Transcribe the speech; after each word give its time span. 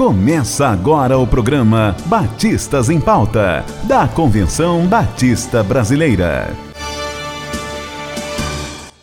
Começa 0.00 0.66
agora 0.66 1.18
o 1.18 1.26
programa 1.26 1.94
Batistas 2.06 2.88
em 2.88 2.98
Pauta, 2.98 3.62
da 3.86 4.08
Convenção 4.08 4.88
Batista 4.88 5.62
Brasileira. 5.62 6.56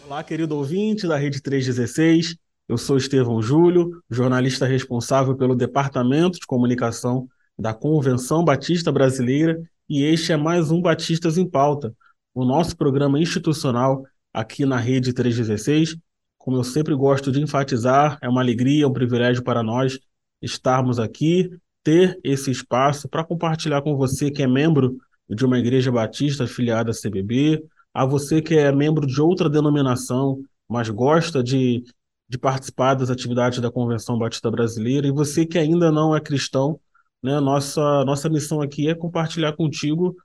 Olá, 0.08 0.24
querido 0.24 0.56
ouvinte 0.56 1.08
da 1.08 1.16
Rede 1.16 1.40
316. 1.40 2.36
Eu 2.68 2.80
sou 2.80 2.98
Estevão 2.98 3.40
Júlio, 3.44 4.02
jornalista 4.10 4.66
responsável 4.66 5.36
pelo 5.36 5.56
Departamento 5.56 6.40
de 6.40 6.48
Comunicação 6.48 7.28
da 7.60 7.76
Convenção 7.76 8.44
Batista 8.44 8.92
Brasileira, 8.92 9.62
e 9.88 10.02
este 10.04 10.32
é 10.32 10.36
mais 10.36 10.72
um 10.72 10.82
Batistas 10.82 11.38
em 11.38 11.48
Pauta, 11.48 11.94
o 12.34 12.44
nosso 12.44 12.76
programa 12.76 13.20
institucional 13.20 14.04
aqui 14.34 14.66
na 14.66 14.78
Rede 14.78 15.14
316. 15.14 15.96
Como 16.40 16.58
eu 16.58 16.64
sempre 16.64 16.96
gosto 16.96 17.32
de 17.32 17.40
enfatizar, 17.40 18.18
é 18.20 18.28
uma 18.28 18.42
alegria, 18.42 18.88
um 18.88 18.94
privilégio 18.94 19.44
para 19.44 19.62
nós 19.62 20.00
estarmos 20.42 21.00
aqui, 21.00 21.50
ter 21.84 22.20
esse 22.24 22.52
espaço 22.52 23.08
para 23.08 23.24
compartilhar 23.24 23.82
com 23.82 23.96
você 23.96 24.30
que 24.30 24.44
é 24.44 24.48
membro 24.48 24.98
de 25.30 25.46
uma 25.46 25.60
igreja 25.60 25.92
batista 25.92 26.46
afiliada 26.46 26.92
à 26.92 26.94
CBB, 26.94 27.64
a 27.94 28.06
você 28.06 28.42
que 28.42 28.56
é 28.56 28.72
membro 28.72 29.06
de 29.06 29.22
outra 29.22 29.50
denominação, 29.50 30.42
mas 30.68 30.90
gosta 30.90 31.44
de, 31.44 31.84
de 32.28 32.38
participar 32.38 32.94
das 32.94 33.10
atividades 33.10 33.60
da 33.60 33.72
Convenção 33.72 34.18
Batista 34.18 34.52
Brasileira, 34.52 35.08
e 35.08 35.12
você 35.12 35.46
que 35.46 35.58
ainda 35.58 35.92
não 35.92 36.16
é 36.16 36.22
cristão, 36.22 36.80
né, 37.22 37.40
nossa, 37.40 38.06
nossa 38.06 38.30
missão 38.30 38.62
aqui 38.62 38.88
é 38.90 38.96
compartilhar 38.96 39.54
contigo 39.54 40.16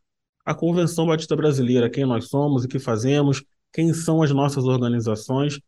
a 0.45 0.55
Convenção 0.55 1.07
Batista 1.07 1.35
Brasileira, 1.37 1.89
quem 1.89 2.05
nós 2.05 2.29
somos, 2.29 2.65
o 2.65 2.69
que 2.69 2.79
fazemos, 2.79 3.43
quem 3.73 3.95
são 3.95 4.23
as 4.23 4.31
nossas 4.31 4.65
organizações 4.65 5.59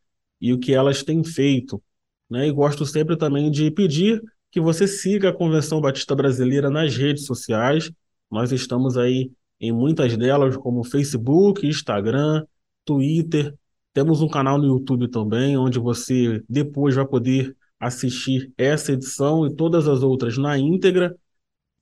e 0.40 0.52
o 0.52 0.58
que 0.58 0.74
elas 0.74 1.02
têm 1.02 1.24
feito. 1.24 1.82
Né? 2.28 2.48
E 2.48 2.52
gosto 2.52 2.84
sempre 2.84 3.16
também 3.16 3.50
de 3.50 3.70
pedir 3.70 4.20
que 4.54 4.60
você 4.60 4.86
siga 4.86 5.30
a 5.30 5.32
Convenção 5.32 5.80
Batista 5.80 6.14
Brasileira 6.14 6.70
nas 6.70 6.96
redes 6.96 7.26
sociais. 7.26 7.90
Nós 8.30 8.52
estamos 8.52 8.96
aí 8.96 9.32
em 9.58 9.72
muitas 9.72 10.16
delas, 10.16 10.56
como 10.56 10.84
Facebook, 10.84 11.66
Instagram, 11.66 12.46
Twitter. 12.84 13.52
Temos 13.92 14.22
um 14.22 14.28
canal 14.28 14.56
no 14.56 14.66
YouTube 14.66 15.08
também, 15.08 15.56
onde 15.56 15.80
você 15.80 16.40
depois 16.48 16.94
vai 16.94 17.04
poder 17.04 17.56
assistir 17.80 18.52
essa 18.56 18.92
edição 18.92 19.44
e 19.44 19.52
todas 19.52 19.88
as 19.88 20.04
outras 20.04 20.38
na 20.38 20.56
íntegra. 20.56 21.16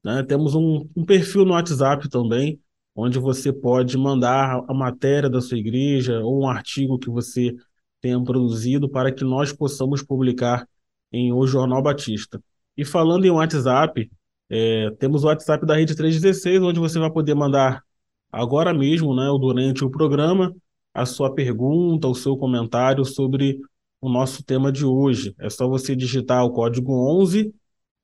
Né? 0.03 0.23
Temos 0.23 0.55
um, 0.55 0.89
um 0.97 1.05
perfil 1.05 1.45
no 1.45 1.53
WhatsApp 1.53 2.09
também, 2.09 2.59
onde 2.97 3.19
você 3.19 3.53
pode 3.53 3.99
mandar 3.99 4.65
a 4.67 4.73
matéria 4.73 5.29
da 5.29 5.43
sua 5.43 5.59
igreja 5.59 6.21
ou 6.21 6.45
um 6.45 6.49
artigo 6.49 6.99
que 6.99 7.11
você 7.11 7.55
tenha 8.01 8.19
produzido 8.25 8.89
para 8.89 9.13
que 9.13 9.25
nós 9.25 9.53
possamos 9.53 10.03
publicar 10.03 10.67
em 11.13 11.35
O 11.35 11.47
Jornal 11.47 11.83
Batista. 11.83 12.43
E 12.77 12.85
falando 12.85 13.25
em 13.25 13.31
WhatsApp, 13.31 14.11
é, 14.51 14.91
temos 14.99 15.25
o 15.25 15.27
WhatsApp 15.27 15.65
da 15.67 15.77
Rede 15.77 15.95
316, 15.95 16.63
onde 16.63 16.81
você 16.81 16.99
vai 16.99 17.11
poder 17.11 17.35
mandar 17.35 17.83
agora 18.31 18.73
mesmo, 18.73 19.15
né, 19.15 19.29
ou 19.31 19.39
durante 19.39 19.85
o 19.85 19.91
programa, 19.91 20.55
a 20.95 21.07
sua 21.07 21.35
pergunta, 21.35 22.09
o 22.09 22.15
seu 22.15 22.37
comentário 22.37 23.05
sobre 23.05 23.61
o 24.01 24.09
nosso 24.09 24.43
tema 24.45 24.73
de 24.73 24.85
hoje. 24.85 25.35
É 25.39 25.49
só 25.49 25.69
você 25.69 25.95
digitar 25.97 26.45
o 26.45 26.51
código 26.53 26.93
11 27.21 27.55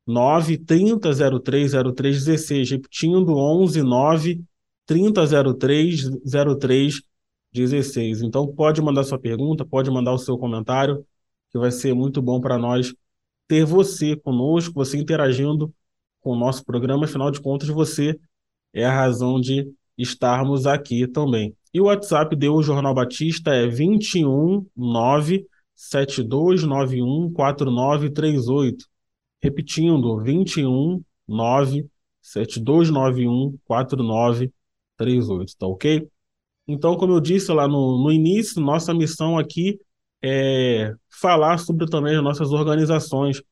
930 0.06 1.40
03 1.42 1.72
0316, 1.72 2.70
repetindo 2.70 3.36
11 3.36 3.82
9 3.82 4.42
3003 4.86 6.08
0316. 6.24 8.22
Então 8.22 8.46
pode 8.46 8.80
mandar 8.80 9.04
sua 9.04 9.18
pergunta, 9.18 9.66
pode 9.66 9.90
mandar 9.90 10.12
o 10.12 10.18
seu 10.18 10.38
comentário, 10.38 11.04
que 11.50 11.58
vai 11.58 11.70
ser 11.70 11.94
muito 11.94 12.22
bom 12.22 12.40
para 12.40 12.56
nós 12.56 12.94
ter 13.48 13.64
você 13.64 14.14
conosco, 14.14 14.74
você 14.74 14.98
interagindo 14.98 15.74
com 16.20 16.32
o 16.32 16.36
nosso 16.36 16.64
programa, 16.64 17.06
afinal 17.06 17.30
de 17.30 17.40
contas, 17.40 17.68
você 17.68 18.18
é 18.72 18.84
a 18.84 18.92
razão 18.92 19.40
de 19.40 19.66
estarmos 19.96 20.66
aqui 20.66 21.08
também. 21.08 21.56
E 21.72 21.80
o 21.80 21.84
WhatsApp 21.84 22.36
do 22.36 22.62
Jornal 22.62 22.94
Batista 22.94 23.52
é 23.54 23.66
219 23.66 25.46
7291 25.74 27.32
4938. 27.32 28.86
Repetindo, 29.40 30.16
219 30.16 31.88
7291 32.20 33.58
4938, 33.64 35.56
tá 35.56 35.66
ok? 35.66 36.08
Então, 36.66 36.96
como 36.96 37.14
eu 37.14 37.20
disse 37.20 37.50
lá 37.52 37.66
no, 37.66 38.02
no 38.02 38.12
início, 38.12 38.60
nossa 38.60 38.92
missão 38.92 39.38
aqui 39.38 39.80
é, 40.22 40.94
falar 41.20 41.58
sobre 41.58 41.86
também 41.86 42.16
as 42.16 42.22
nossas 42.22 42.50
organizações. 42.52 43.42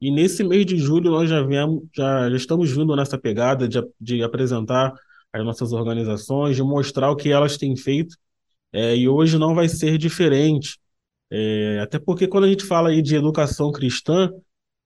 E 0.00 0.10
nesse 0.10 0.44
mês 0.44 0.66
de 0.66 0.76
julho 0.76 1.10
nós 1.10 1.30
já, 1.30 1.42
viemos, 1.42 1.84
já, 1.94 2.30
já 2.30 2.36
estamos 2.36 2.70
vindo 2.70 2.94
nessa 2.96 3.18
pegada 3.18 3.68
de, 3.68 3.78
de 4.00 4.22
apresentar 4.22 4.92
as 5.32 5.44
nossas 5.44 5.72
organizações, 5.72 6.56
de 6.56 6.62
mostrar 6.62 7.10
o 7.10 7.16
que 7.16 7.30
elas 7.30 7.56
têm 7.56 7.76
feito. 7.76 8.16
É, 8.72 8.96
e 8.96 9.08
hoje 9.08 9.38
não 9.38 9.54
vai 9.54 9.68
ser 9.68 9.98
diferente. 9.98 10.78
É, 11.30 11.80
até 11.80 11.98
porque 11.98 12.28
quando 12.28 12.44
a 12.44 12.48
gente 12.48 12.64
fala 12.64 12.90
aí 12.90 13.02
de 13.02 13.16
educação 13.16 13.72
cristã 13.72 14.30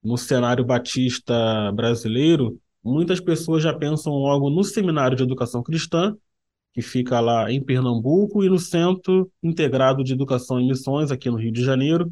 no 0.03 0.17
cenário 0.17 0.65
batista 0.65 1.71
brasileiro, 1.73 2.59
muitas 2.83 3.19
pessoas 3.19 3.63
já 3.63 3.73
pensam 3.73 4.13
logo 4.13 4.49
no 4.49 4.63
seminário 4.63 5.17
de 5.17 5.23
educação 5.23 5.61
cristã, 5.61 6.15
que 6.73 6.81
fica 6.81 7.19
lá 7.19 7.51
em 7.51 7.63
Pernambuco, 7.63 8.43
e 8.43 8.49
no 8.49 8.59
Centro 8.59 9.31
Integrado 9.41 10.03
de 10.03 10.13
Educação 10.13 10.59
e 10.59 10.67
Missões, 10.67 11.11
aqui 11.11 11.29
no 11.29 11.37
Rio 11.37 11.51
de 11.51 11.63
Janeiro, 11.63 12.11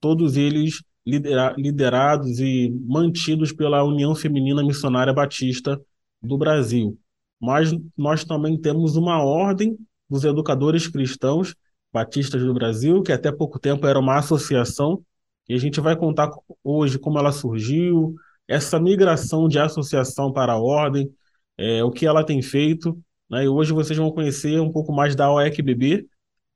todos 0.00 0.36
eles 0.36 0.82
lidera 1.06 1.54
liderados 1.56 2.40
e 2.40 2.70
mantidos 2.84 3.52
pela 3.52 3.84
União 3.84 4.14
Feminina 4.14 4.64
Missionária 4.64 5.12
Batista 5.12 5.80
do 6.20 6.36
Brasil. 6.36 6.98
Mas 7.40 7.72
nós 7.96 8.24
também 8.24 8.60
temos 8.60 8.96
uma 8.96 9.22
ordem 9.22 9.78
dos 10.10 10.24
educadores 10.24 10.88
cristãos 10.88 11.54
batistas 11.92 12.42
do 12.42 12.52
Brasil, 12.52 13.02
que 13.02 13.12
até 13.12 13.30
pouco 13.30 13.58
tempo 13.58 13.86
era 13.86 13.98
uma 13.98 14.18
associação, 14.18 15.02
e 15.48 15.54
a 15.54 15.58
gente 15.58 15.80
vai 15.80 15.96
contar 15.96 16.30
hoje 16.62 16.98
como 16.98 17.18
ela 17.18 17.30
surgiu, 17.30 18.14
essa 18.48 18.78
migração 18.78 19.48
de 19.48 19.58
associação 19.58 20.32
para 20.32 20.52
a 20.52 20.58
ordem, 20.58 21.10
é, 21.56 21.82
o 21.82 21.90
que 21.90 22.06
ela 22.06 22.24
tem 22.24 22.42
feito 22.42 22.98
né? 23.30 23.44
E 23.44 23.48
hoje 23.48 23.72
vocês 23.72 23.98
vão 23.98 24.10
conhecer 24.10 24.60
um 24.60 24.70
pouco 24.70 24.92
mais 24.92 25.14
da 25.14 25.30
OECBB, 25.30 26.06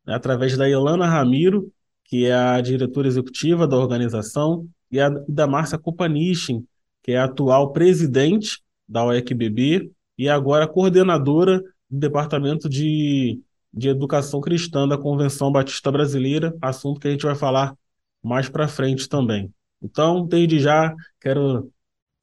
né, 0.07 0.15
através 0.15 0.57
da 0.57 0.69
Ilana 0.69 1.07
Ramiro, 1.07 1.73
que 2.05 2.27
é 2.27 2.35
a 2.35 2.61
diretora 2.61 3.09
executiva 3.09 3.67
da 3.67 3.77
organização, 3.77 4.69
e 4.91 5.01
a, 5.01 5.09
da 5.29 5.47
Márcia 5.47 5.79
Kopanichin, 5.79 6.67
que 7.03 7.13
é 7.13 7.19
a 7.19 7.25
atual 7.25 7.73
presidente 7.73 8.61
da 8.89 9.05
OECBB 9.05 9.93
e 10.19 10.29
agora 10.29 10.67
coordenadora 10.67 11.61
do 11.89 11.99
Departamento 11.99 12.69
de, 12.69 13.41
de 13.73 13.89
Educação 13.89 14.41
Cristã 14.41 14.87
da 14.87 14.99
Convenção 14.99 15.53
Batista 15.53 15.91
Brasileira, 15.93 16.55
assunto 16.61 17.01
que 17.01 17.09
a 17.09 17.11
gente 17.11 17.25
vai 17.25 17.35
falar 17.35 17.75
mais 18.23 18.49
para 18.49 18.69
frente 18.69 19.09
também. 19.09 19.53
Então, 19.81 20.27
desde 20.27 20.59
já, 20.59 20.95
quero 21.21 21.73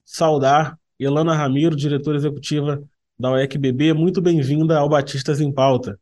saudar 0.06 0.78
Ilana 1.00 1.34
Ramiro, 1.34 1.75
diretora 1.75 2.18
executiva 2.18 2.84
da 3.19 3.31
UECBB. 3.31 3.94
Muito 3.94 4.22
bem-vinda 4.22 4.78
ao 4.78 4.89
Batistas 4.89 5.41
em 5.41 5.51
Pauta. 5.51 6.00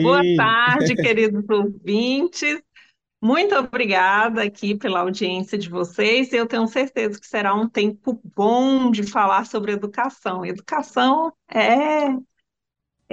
Boa 0.00 0.22
tarde, 0.36 0.94
queridos 0.96 1.44
ouvintes. 1.48 2.62
Muito 3.20 3.54
obrigada 3.54 4.42
aqui 4.42 4.76
pela 4.76 5.00
audiência 5.00 5.56
de 5.58 5.68
vocês. 5.68 6.32
Eu 6.32 6.46
tenho 6.46 6.66
certeza 6.66 7.20
que 7.20 7.26
será 7.26 7.54
um 7.54 7.68
tempo 7.68 8.20
bom 8.34 8.90
de 8.90 9.02
falar 9.02 9.46
sobre 9.46 9.72
educação. 9.72 10.44
Educação 10.44 11.32
é 11.52 12.16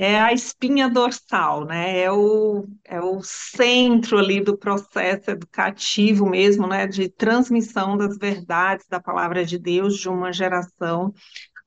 é 0.01 0.17
a 0.17 0.31
espinha 0.31 0.88
dorsal, 0.88 1.65
né? 1.65 1.99
É 1.99 2.09
o, 2.09 2.65
é 2.85 3.01
o 3.01 3.21
centro 3.21 4.17
ali 4.17 4.39
do 4.39 4.57
processo 4.57 5.29
educativo 5.29 6.25
mesmo, 6.25 6.65
né? 6.65 6.88
De 6.88 7.09
transmissão 7.09 7.97
das 7.97 8.18
verdades 8.18 8.88
da 8.88 9.01
palavra 9.01 9.44
de 9.44 9.59
Deus 9.59 9.97
de 9.97 10.07
uma 10.07 10.31
geração 10.31 11.13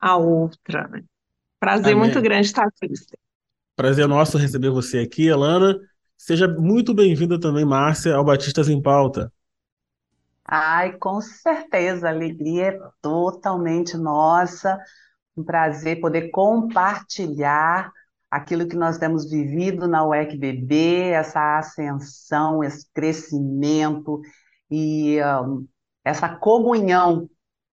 a 0.00 0.16
outra. 0.16 0.88
Né? 0.88 1.04
Prazer 1.62 1.92
Amém. 1.92 2.06
muito 2.06 2.20
grande 2.20 2.48
estar 2.48 2.66
aqui. 2.66 2.92
Prazer 3.76 4.08
nosso 4.08 4.36
receber 4.36 4.70
você 4.70 4.98
aqui, 4.98 5.28
Elana. 5.28 5.78
Seja 6.18 6.48
muito 6.48 6.92
bem-vinda 6.92 7.38
também, 7.38 7.64
Márcia, 7.64 8.16
ao 8.16 8.24
Batistas 8.24 8.68
em 8.68 8.82
Pauta. 8.82 9.32
Ai, 10.44 10.96
com 10.98 11.20
certeza, 11.20 12.08
a 12.08 12.10
alegria 12.10 12.64
é 12.64 12.80
totalmente 13.00 13.96
nossa. 13.96 14.76
Um 15.36 15.44
prazer 15.44 16.00
poder 16.00 16.30
compartilhar 16.30 17.92
aquilo 18.28 18.66
que 18.66 18.74
nós 18.74 18.98
temos 18.98 19.30
vivido 19.30 19.86
na 19.86 20.04
UECBB, 20.04 21.10
essa 21.12 21.58
ascensão, 21.58 22.64
esse 22.64 22.88
crescimento 22.92 24.20
e 24.68 25.20
um, 25.22 25.64
essa 26.04 26.28
comunhão 26.28 27.30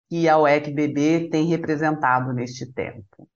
que 0.10 0.28
a 0.28 0.40
UECBB 0.40 1.30
tem 1.30 1.46
representado 1.46 2.34
neste 2.34 2.66
tempo. 2.74 3.30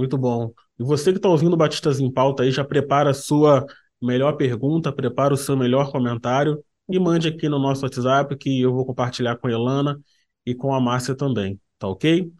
Muito 0.00 0.16
bom. 0.16 0.54
E 0.78 0.82
você 0.82 1.12
que 1.12 1.18
está 1.18 1.28
ouvindo 1.28 1.54
Batistas 1.58 2.00
em 2.00 2.10
Pauta 2.10 2.42
aí, 2.42 2.50
já 2.50 2.64
prepara 2.64 3.10
a 3.10 3.14
sua 3.14 3.66
melhor 4.00 4.32
pergunta, 4.38 4.90
prepara 4.90 5.34
o 5.34 5.36
seu 5.36 5.54
melhor 5.54 5.92
comentário 5.92 6.64
e 6.88 6.98
mande 6.98 7.28
aqui 7.28 7.50
no 7.50 7.58
nosso 7.58 7.82
WhatsApp 7.84 8.34
que 8.38 8.62
eu 8.62 8.72
vou 8.72 8.86
compartilhar 8.86 9.36
com 9.36 9.46
a 9.46 9.52
Elana. 9.52 10.00
e 10.46 10.54
com 10.54 10.74
a 10.74 10.80
Márcia 10.80 11.14
também, 11.16 11.60
tá 11.78 11.88
ok? 11.88 12.32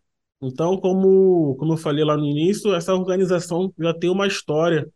Então, 0.43 0.79
como, 0.79 1.57
como 1.57 1.75
eu 1.75 1.79
falei 1.79 2.05
lá 2.05 2.17
no 2.17 2.27
início, 2.27 2.75
essa 2.75 2.95
organização 2.95 3.73
já 3.79 3.95
tem 3.95 4.11
uma 4.11 4.27
história, 4.27 4.91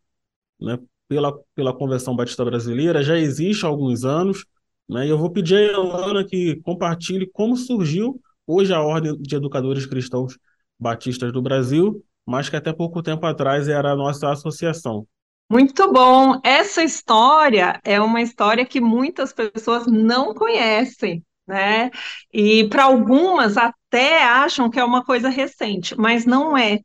né, 0.60 0.78
pela, 1.08 1.32
pela 1.54 1.72
Convenção 1.76 2.16
Batista 2.16 2.44
Brasileira, 2.44 3.02
já 3.02 3.18
existe 3.18 3.64
há 3.64 3.68
alguns 3.68 4.04
anos, 4.04 4.44
né, 4.88 5.06
e 5.06 5.10
eu 5.10 5.18
vou 5.18 5.30
pedir 5.30 5.56
a 5.56 5.62
Elana 5.72 6.24
que 6.24 6.56
compartilhe 6.62 7.26
como 7.32 7.56
surgiu 7.56 8.20
hoje 8.46 8.72
a 8.72 8.80
Ordem 8.82 9.16
de 9.20 9.36
Educadores 9.36 9.86
Cristãos 9.86 10.38
Batistas 10.78 11.32
do 11.32 11.42
Brasil, 11.42 12.04
mas 12.26 12.48
que 12.48 12.56
até 12.56 12.72
pouco 12.72 13.02
tempo 13.02 13.26
atrás 13.26 13.68
era 13.68 13.92
a 13.92 13.96
nossa 13.96 14.30
associação. 14.30 15.06
Muito 15.50 15.92
bom. 15.92 16.40
Essa 16.42 16.82
história 16.82 17.80
é 17.84 18.00
uma 18.00 18.22
história 18.22 18.64
que 18.64 18.80
muitas 18.80 19.32
pessoas 19.32 19.86
não 19.86 20.34
conhecem, 20.34 21.22
né? 21.46 21.90
E 22.32 22.66
para 22.68 22.84
algumas 22.84 23.56
até 23.56 24.24
acham 24.24 24.70
que 24.70 24.80
é 24.80 24.84
uma 24.84 25.04
coisa 25.04 25.28
recente, 25.28 25.94
mas 25.96 26.24
não 26.24 26.56
é. 26.56 26.80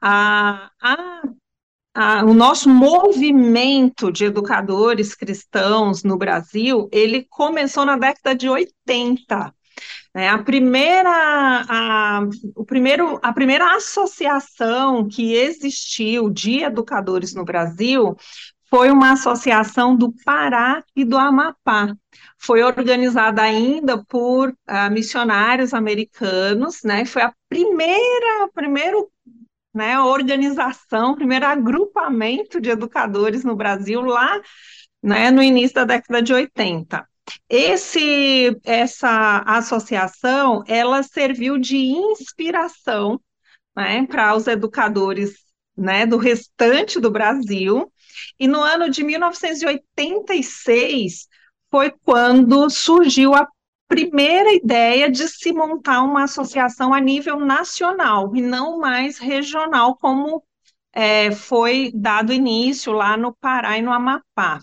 A, 0.00 0.70
a, 0.80 1.22
a, 1.94 2.24
o 2.24 2.32
nosso 2.32 2.70
movimento 2.70 4.12
de 4.12 4.26
educadores 4.26 5.14
cristãos 5.14 6.04
no 6.04 6.16
Brasil, 6.16 6.88
ele 6.92 7.24
começou 7.28 7.84
na 7.84 7.96
década 7.96 8.34
de 8.34 8.48
80. 8.48 9.52
Né? 10.18 10.28
A 10.28 10.38
primeira, 10.42 11.64
a, 11.68 12.22
o 12.56 12.64
primeiro, 12.64 13.20
a 13.22 13.32
primeira 13.32 13.76
associação 13.76 15.06
que 15.06 15.34
existiu 15.34 16.28
de 16.28 16.64
educadores 16.64 17.32
no 17.32 17.44
Brasil 17.44 18.16
foi 18.68 18.90
uma 18.90 19.12
associação 19.12 19.94
do 19.94 20.12
Pará 20.24 20.82
e 20.96 21.04
do 21.04 21.16
Amapá. 21.16 21.94
Foi 22.36 22.64
organizada 22.64 23.42
ainda 23.42 24.04
por 24.08 24.48
uh, 24.48 24.90
missionários 24.90 25.72
americanos, 25.72 26.82
né? 26.82 27.04
Foi 27.04 27.22
a 27.22 27.32
primeira, 27.48 28.48
primeiro, 28.52 29.08
né, 29.72 30.00
organização, 30.00 31.14
primeiro 31.14 31.46
agrupamento 31.46 32.60
de 32.60 32.70
educadores 32.70 33.44
no 33.44 33.54
Brasil 33.54 34.00
lá, 34.00 34.40
né, 35.00 35.30
no 35.30 35.44
início 35.44 35.76
da 35.76 35.84
década 35.84 36.20
de 36.20 36.34
80. 36.34 37.06
Esse, 37.48 38.56
essa 38.64 39.38
associação, 39.46 40.62
ela 40.66 41.02
serviu 41.02 41.58
de 41.58 41.76
inspiração 41.76 43.20
né, 43.76 44.06
para 44.06 44.34
os 44.34 44.46
educadores 44.46 45.36
né, 45.76 46.06
do 46.06 46.16
restante 46.16 46.98
do 47.00 47.10
Brasil, 47.10 47.92
e 48.38 48.48
no 48.48 48.60
ano 48.60 48.90
de 48.90 49.04
1986 49.04 51.28
foi 51.70 51.92
quando 52.04 52.68
surgiu 52.70 53.34
a 53.34 53.46
primeira 53.86 54.52
ideia 54.52 55.10
de 55.10 55.28
se 55.28 55.52
montar 55.52 56.02
uma 56.02 56.24
associação 56.24 56.92
a 56.92 57.00
nível 57.00 57.38
nacional 57.40 58.34
e 58.34 58.42
não 58.42 58.78
mais 58.78 59.18
regional, 59.18 59.96
como 59.96 60.42
é, 60.92 61.30
foi 61.30 61.90
dado 61.94 62.32
início 62.32 62.92
lá 62.92 63.16
no 63.16 63.34
Pará 63.34 63.78
e 63.78 63.82
no 63.82 63.92
Amapá. 63.92 64.60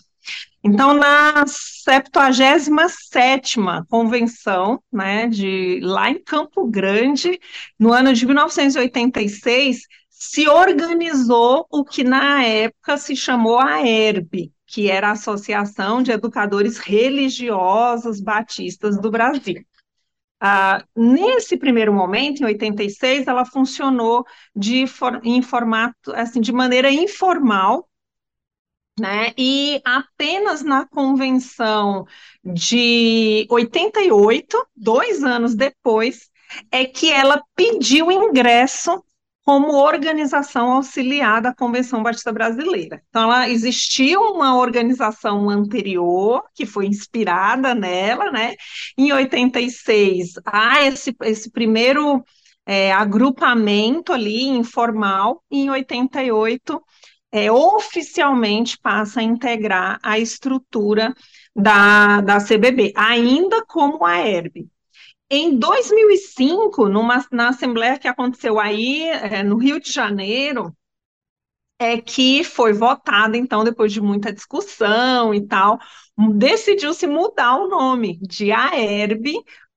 Então, 0.66 0.92
na 0.94 1.44
77ª 1.46 3.86
convenção, 3.88 4.82
né, 4.92 5.28
de 5.28 5.78
lá 5.80 6.10
em 6.10 6.20
Campo 6.20 6.66
Grande, 6.66 7.38
no 7.78 7.92
ano 7.92 8.12
de 8.12 8.26
1986, 8.26 9.82
se 10.10 10.48
organizou 10.48 11.64
o 11.70 11.84
que 11.84 12.02
na 12.02 12.42
época 12.42 12.96
se 12.96 13.14
chamou 13.14 13.60
a 13.60 13.86
ERB, 13.86 14.50
que 14.66 14.90
era 14.90 15.06
a 15.08 15.12
Associação 15.12 16.02
de 16.02 16.10
Educadores 16.10 16.78
Religiosos 16.78 18.20
Batistas 18.20 19.00
do 19.00 19.08
Brasil. 19.08 19.64
Ah, 20.40 20.84
nesse 20.96 21.56
primeiro 21.56 21.92
momento, 21.92 22.42
em 22.42 22.46
86, 22.46 23.28
ela 23.28 23.44
funcionou 23.44 24.24
de, 24.54 24.84
em 25.22 25.42
formato, 25.42 26.12
assim, 26.12 26.40
de 26.40 26.52
maneira 26.52 26.90
informal, 26.90 27.88
né? 28.98 29.32
E 29.36 29.80
apenas 29.84 30.62
na 30.62 30.86
convenção 30.86 32.06
de 32.44 33.46
88, 33.50 34.66
dois 34.74 35.22
anos 35.22 35.54
depois, 35.54 36.30
é 36.70 36.84
que 36.84 37.10
ela 37.10 37.42
pediu 37.54 38.10
ingresso 38.10 39.02
como 39.46 39.76
organização 39.76 40.72
auxiliar 40.72 41.40
da 41.40 41.54
Convenção 41.54 42.02
Batista 42.02 42.32
Brasileira. 42.32 43.00
Então, 43.08 43.22
ela 43.22 43.48
existiu 43.48 44.20
uma 44.20 44.56
organização 44.56 45.48
anterior, 45.48 46.42
que 46.52 46.66
foi 46.66 46.86
inspirada 46.86 47.72
nela, 47.72 48.32
né? 48.32 48.56
Em 48.98 49.12
86, 49.12 50.32
há 50.44 50.82
esse, 50.82 51.14
esse 51.22 51.48
primeiro 51.52 52.24
é, 52.66 52.92
agrupamento 52.92 54.12
ali, 54.12 54.48
informal, 54.48 55.40
e 55.48 55.60
em 55.60 55.70
88, 55.70 56.82
é, 57.32 57.50
oficialmente 57.50 58.78
passa 58.78 59.20
a 59.20 59.22
integrar 59.22 59.98
a 60.02 60.18
estrutura 60.18 61.14
da, 61.54 62.20
da 62.20 62.38
CBB, 62.40 62.92
ainda 62.96 63.64
como 63.66 64.04
a 64.04 64.18
ERB. 64.18 64.66
Em 65.28 65.58
2005, 65.58 66.88
numa, 66.88 67.24
na 67.32 67.48
assembleia 67.48 67.98
que 67.98 68.06
aconteceu 68.06 68.60
aí 68.60 69.08
é, 69.08 69.42
no 69.42 69.56
Rio 69.56 69.80
de 69.80 69.90
Janeiro, 69.92 70.72
é 71.78 72.00
que 72.00 72.42
foi 72.42 72.72
votada, 72.72 73.36
então, 73.36 73.62
depois 73.64 73.92
de 73.92 74.00
muita 74.00 74.32
discussão 74.32 75.34
e 75.34 75.46
tal, 75.46 75.78
decidiu-se 76.36 77.06
mudar 77.06 77.56
o 77.56 77.68
nome 77.68 78.18
de 78.22 78.50
AERB 78.50 79.34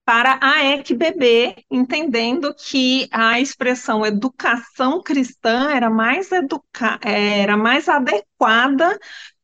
para 0.09 0.39
a 0.41 0.65
ECBB, 0.65 1.55
entendendo 1.69 2.51
que 2.55 3.07
a 3.11 3.39
expressão 3.39 4.03
educação 4.03 5.03
cristã 5.03 5.69
era 5.69 5.87
mais, 5.87 6.31
educa 6.31 6.99
era 7.03 7.55
mais 7.55 7.87
adequada 7.87 8.97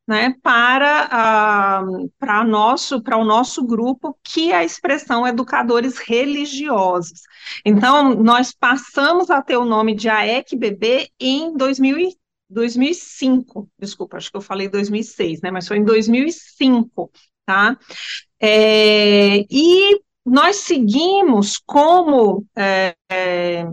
né, 0.07 0.33
para, 0.41 1.83
uh, 1.83 2.12
para, 2.17 2.44
nosso, 2.44 3.00
para 3.03 3.15
o 3.15 3.23
nosso 3.23 3.63
grupo, 3.63 4.17
que 4.23 4.51
é 4.51 4.56
a 4.56 4.63
expressão 4.63 5.27
educadores 5.27 6.00
religiosos. 6.00 7.21
Então, 7.63 8.15
nós 8.15 8.51
passamos 8.51 9.29
a 9.29 9.44
ter 9.44 9.57
o 9.57 9.65
nome 9.65 9.94
de 9.94 10.09
AECBB 10.09 11.12
em 11.19 11.56
2000, 11.56 12.09
2005, 12.50 13.69
desculpa, 13.77 14.17
acho 14.17 14.31
que 14.31 14.38
eu 14.38 14.41
falei 14.41 14.67
2006, 14.67 15.41
né, 15.41 15.51
mas 15.51 15.67
foi 15.67 15.77
em 15.77 15.83
2005, 15.83 17.12
tá? 17.45 17.77
É, 18.39 19.45
e 19.50 20.05
nós 20.25 20.57
seguimos 20.57 21.57
como, 21.57 22.46
é, 22.55 22.96
é, 23.12 23.67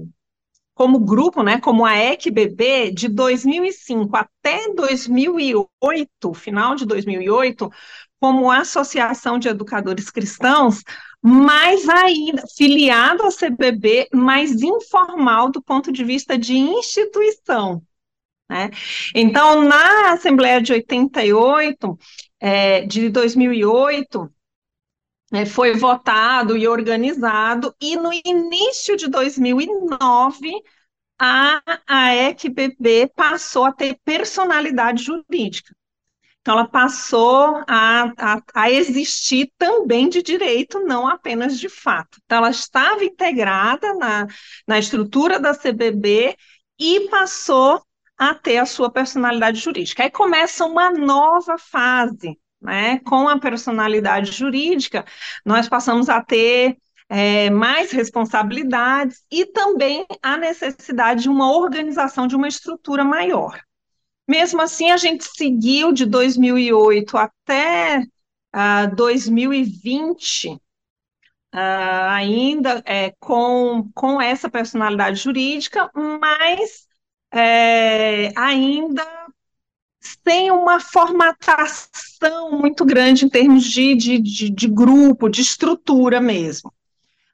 como 0.74 1.00
grupo, 1.00 1.42
né, 1.42 1.58
como 1.58 1.84
a 1.84 1.96
ECBB, 1.96 2.92
de 2.92 3.08
2005 3.08 4.14
até 4.14 4.72
2008, 4.74 6.34
final 6.34 6.74
de 6.74 6.84
2008, 6.84 7.70
como 8.20 8.50
Associação 8.50 9.38
de 9.38 9.48
Educadores 9.48 10.10
Cristãos, 10.10 10.82
mais 11.22 11.88
ainda, 11.88 12.44
filiado 12.56 13.22
ao 13.22 13.30
CBB, 13.30 14.08
mais 14.12 14.60
informal 14.62 15.50
do 15.50 15.62
ponto 15.62 15.90
de 15.90 16.04
vista 16.04 16.36
de 16.36 16.56
instituição. 16.56 17.82
Né? 18.48 18.70
Então, 19.14 19.62
na 19.62 20.12
Assembleia 20.12 20.60
de 20.60 20.72
88, 20.72 21.98
é, 22.38 22.82
de 22.82 23.08
2008, 23.08 24.24
é, 24.24 24.28
foi 25.46 25.74
votado 25.74 26.56
e 26.56 26.68
organizado, 26.68 27.74
e 27.80 27.96
no 27.96 28.10
início 28.12 28.96
de 28.96 29.08
2009, 29.08 30.50
a, 31.18 31.62
a 31.86 32.14
ECBB 32.14 33.10
passou 33.14 33.64
a 33.64 33.72
ter 33.72 33.98
personalidade 34.04 35.02
jurídica. 35.02 35.74
Então, 36.40 36.54
ela 36.58 36.68
passou 36.68 37.62
a, 37.68 38.12
a, 38.18 38.42
a, 38.52 38.70
existir 38.70 39.50
também 39.56 40.08
de 40.08 40.22
direito, 40.22 40.80
não 40.80 41.06
apenas 41.06 41.58
de 41.58 41.68
fato. 41.68 42.18
Então, 42.24 42.38
ela 42.38 42.50
estava 42.50 43.04
integrada 43.04 43.94
na, 43.94 44.26
na 44.66 44.78
estrutura 44.78 45.38
da 45.38 45.54
CBB 45.54 46.36
e 46.78 47.08
passou 47.08 47.80
a 48.18 48.34
ter 48.34 48.58
a 48.58 48.66
sua 48.66 48.90
personalidade 48.90 49.60
jurídica. 49.60 50.02
Aí 50.02 50.10
começa 50.10 50.64
uma 50.64 50.90
nova 50.90 51.56
fase 51.56 52.36
né, 52.62 52.98
com 53.00 53.28
a 53.28 53.38
personalidade 53.38 54.32
jurídica, 54.32 55.04
nós 55.44 55.68
passamos 55.68 56.08
a 56.08 56.22
ter 56.22 56.78
é, 57.08 57.50
mais 57.50 57.90
responsabilidades 57.90 59.22
e 59.30 59.44
também 59.44 60.06
a 60.22 60.36
necessidade 60.38 61.22
de 61.22 61.28
uma 61.28 61.52
organização 61.52 62.26
de 62.26 62.36
uma 62.36 62.48
estrutura 62.48 63.04
maior. 63.04 63.60
Mesmo 64.26 64.62
assim, 64.62 64.90
a 64.90 64.96
gente 64.96 65.24
seguiu 65.24 65.92
de 65.92 66.06
2008 66.06 67.18
até 67.18 67.98
uh, 67.98 68.06
ah, 68.52 68.86
2020, 68.86 70.52
uh, 70.52 70.58
ainda 72.10 72.82
é, 72.86 73.12
com, 73.20 73.90
com 73.94 74.20
essa 74.22 74.48
personalidade 74.48 75.18
jurídica, 75.20 75.90
mas 75.94 76.86
é, 77.32 78.32
ainda 78.38 79.21
sem 80.26 80.50
uma 80.50 80.80
formatação 80.80 82.50
muito 82.52 82.84
grande 82.84 83.24
em 83.24 83.28
termos 83.28 83.64
de, 83.64 83.94
de, 83.94 84.18
de, 84.18 84.50
de 84.50 84.68
grupo, 84.68 85.28
de 85.28 85.40
estrutura 85.40 86.20
mesmo. 86.20 86.72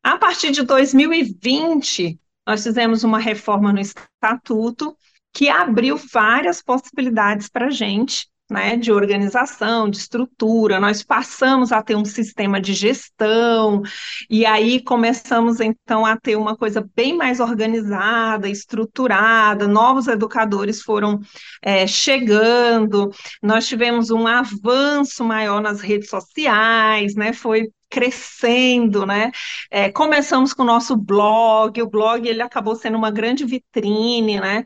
A 0.02 0.16
partir 0.16 0.50
de 0.50 0.62
2020, 0.62 2.18
nós 2.46 2.62
fizemos 2.62 3.04
uma 3.04 3.18
reforma 3.18 3.72
no 3.72 3.80
estatuto 3.80 4.96
que 5.32 5.48
abriu 5.48 5.96
várias 5.96 6.62
possibilidades 6.62 7.48
para 7.48 7.66
a 7.66 7.70
gente, 7.70 8.28
né, 8.50 8.76
de 8.76 8.90
organização, 8.90 9.90
de 9.90 9.98
estrutura, 9.98 10.80
nós 10.80 11.02
passamos 11.02 11.70
a 11.70 11.82
ter 11.82 11.96
um 11.96 12.04
sistema 12.04 12.60
de 12.60 12.72
gestão, 12.72 13.82
e 14.30 14.46
aí 14.46 14.82
começamos 14.82 15.60
então 15.60 16.06
a 16.06 16.16
ter 16.16 16.36
uma 16.36 16.56
coisa 16.56 16.86
bem 16.96 17.16
mais 17.16 17.40
organizada, 17.40 18.48
estruturada, 18.48 19.68
novos 19.68 20.08
educadores 20.08 20.82
foram 20.82 21.20
é, 21.62 21.86
chegando, 21.86 23.10
nós 23.42 23.66
tivemos 23.68 24.10
um 24.10 24.26
avanço 24.26 25.24
maior 25.24 25.60
nas 25.60 25.80
redes 25.80 26.08
sociais, 26.08 27.14
né, 27.14 27.32
foi 27.32 27.68
crescendo, 27.90 29.06
né? 29.06 29.30
É, 29.70 29.90
começamos 29.90 30.52
com 30.52 30.62
o 30.62 30.66
nosso 30.66 30.94
blog, 30.96 31.80
o 31.80 31.88
blog 31.88 32.28
ele 32.28 32.42
acabou 32.42 32.76
sendo 32.76 32.98
uma 32.98 33.10
grande 33.10 33.44
vitrine, 33.46 34.38
né, 34.38 34.64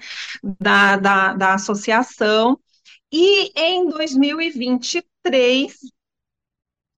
da, 0.61 0.97
da, 0.97 1.33
da 1.35 1.55
associação, 1.55 2.59
e 3.13 3.53
em 3.55 3.89
2023, 3.91 5.77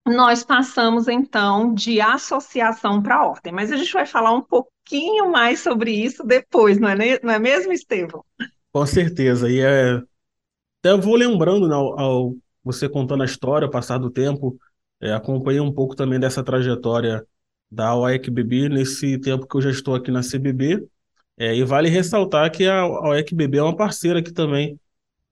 nós 0.07 0.45
passamos 0.45 1.09
então 1.09 1.75
de 1.75 2.01
associação 2.01 3.03
para 3.03 3.27
ordem, 3.27 3.53
mas 3.53 3.73
a 3.73 3.77
gente 3.77 3.93
vai 3.93 4.07
falar 4.07 4.33
um 4.33 4.43
pouquinho 4.43 5.33
mais 5.33 5.59
sobre 5.61 5.91
isso 5.91 6.23
depois, 6.23 6.79
não 6.79 6.89
é, 6.89 7.21
não 7.21 7.33
é 7.33 7.39
mesmo, 7.39 7.73
Estevão? 7.73 8.25
Com 8.73 8.87
certeza, 8.87 9.51
e 9.51 9.59
é... 9.61 10.01
até 10.79 10.97
vou 10.97 11.17
lembrando, 11.17 11.67
né, 11.67 11.75
ao, 11.75 11.99
ao, 11.99 12.35
você 12.63 12.89
contando 12.89 13.23
a 13.23 13.27
história, 13.27 13.67
ao 13.67 13.71
passar 13.71 13.99
do 13.99 14.11
tempo, 14.11 14.57
é, 15.01 15.13
acompanhei 15.13 15.61
um 15.61 15.73
pouco 15.73 15.97
também 15.97 16.21
dessa 16.21 16.45
trajetória 16.45 17.27
da 17.69 17.97
OECBB 17.97 18.69
nesse 18.69 19.19
tempo 19.19 19.49
que 19.49 19.57
eu 19.57 19.63
já 19.63 19.71
estou 19.71 19.97
aqui 19.97 20.13
na 20.13 20.21
CBB, 20.21 20.87
é, 21.37 21.57
e 21.57 21.65
vale 21.65 21.89
ressaltar 21.89 22.53
que 22.53 22.69
a 22.69 22.87
OECBB 22.87 23.59
é 23.59 23.63
uma 23.63 23.75
parceira 23.75 24.21
aqui 24.21 24.33
também 24.33 24.79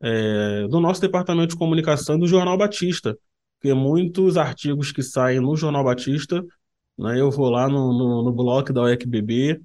é, 0.02 0.66
do 0.68 0.80
nosso 0.80 1.00
departamento 1.00 1.50
de 1.50 1.56
comunicação 1.56 2.18
do 2.18 2.26
Jornal 2.26 2.58
Batista, 2.58 3.16
porque 3.58 3.72
muitos 3.72 4.36
artigos 4.36 4.90
que 4.90 5.02
saem 5.02 5.40
no 5.40 5.56
Jornal 5.56 5.84
Batista, 5.84 6.44
né, 6.98 7.20
eu 7.20 7.30
vou 7.30 7.48
lá 7.48 7.68
no, 7.68 7.92
no, 7.96 8.22
no 8.24 8.32
blog 8.32 8.72
da 8.72 8.82
UECBB 8.82 9.60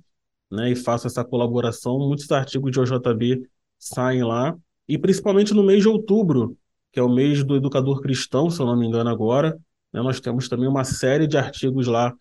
né, 0.51 0.71
e 0.71 0.75
faço 0.75 1.07
essa 1.07 1.25
colaboração, 1.25 1.97
muitos 1.99 2.31
artigos 2.31 2.71
de 2.71 2.79
OJB 2.79 3.49
saem 3.79 4.23
lá, 4.23 4.55
e 4.87 4.97
principalmente 4.97 5.53
no 5.53 5.63
mês 5.63 5.81
de 5.81 5.89
outubro, 5.89 6.55
que 6.91 6.99
é 6.99 7.03
o 7.03 7.09
mês 7.09 7.43
do 7.43 7.55
educador 7.55 7.99
cristão, 8.01 8.49
se 8.49 8.61
eu 8.61 8.65
não 8.67 8.77
me 8.77 8.85
engano 8.85 9.09
agora, 9.09 9.57
né, 9.91 10.01
nós 10.01 10.19
temos 10.19 10.47
também 10.47 10.69
uma 10.69 10.83
série 10.83 11.25
de 11.25 11.37
artigos 11.37 11.87
lá 11.87 12.13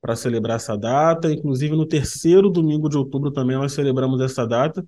para 0.00 0.14
celebrar 0.14 0.56
essa 0.56 0.76
data, 0.76 1.32
inclusive 1.32 1.74
no 1.74 1.86
terceiro 1.86 2.50
domingo 2.50 2.88
de 2.88 2.96
outubro 2.96 3.32
também 3.32 3.56
nós 3.56 3.72
celebramos 3.72 4.20
essa 4.20 4.46
data, 4.46 4.86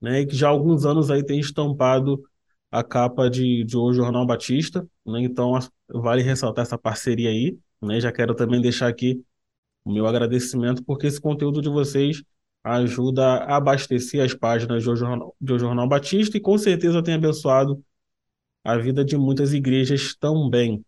né, 0.00 0.20
e 0.20 0.26
que 0.26 0.36
já 0.36 0.48
há 0.48 0.50
alguns 0.50 0.84
anos 0.84 1.10
aí 1.10 1.24
tem 1.24 1.40
estampado 1.40 2.22
a 2.70 2.82
capa 2.82 3.30
de, 3.30 3.64
de 3.64 3.76
O 3.76 3.92
Jornal 3.92 4.26
Batista, 4.26 4.86
né, 5.06 5.20
então 5.22 5.58
vale 5.88 6.22
ressaltar 6.22 6.64
essa 6.64 6.78
parceria 6.78 7.30
aí, 7.30 7.58
né, 7.82 8.00
já 8.00 8.12
quero 8.12 8.34
também 8.34 8.60
deixar 8.60 8.88
aqui 8.88 9.22
o 9.84 9.92
meu 9.92 10.06
agradecimento, 10.06 10.84
porque 10.84 11.06
esse 11.06 11.20
conteúdo 11.20 11.62
de 11.62 11.68
vocês 11.68 12.22
ajuda 12.64 13.24
a 13.24 13.56
abastecer 13.56 14.24
as 14.24 14.34
páginas 14.34 14.82
de 14.82 14.90
O 14.90 14.96
Jornal, 14.96 15.36
de 15.40 15.52
o 15.52 15.58
Jornal 15.58 15.88
Batista 15.88 16.36
e 16.36 16.40
com 16.40 16.58
certeza 16.58 17.02
tem 17.02 17.14
abençoado 17.14 17.82
a 18.64 18.76
vida 18.76 19.04
de 19.04 19.16
muitas 19.16 19.52
igrejas 19.54 20.16
também. 20.16 20.84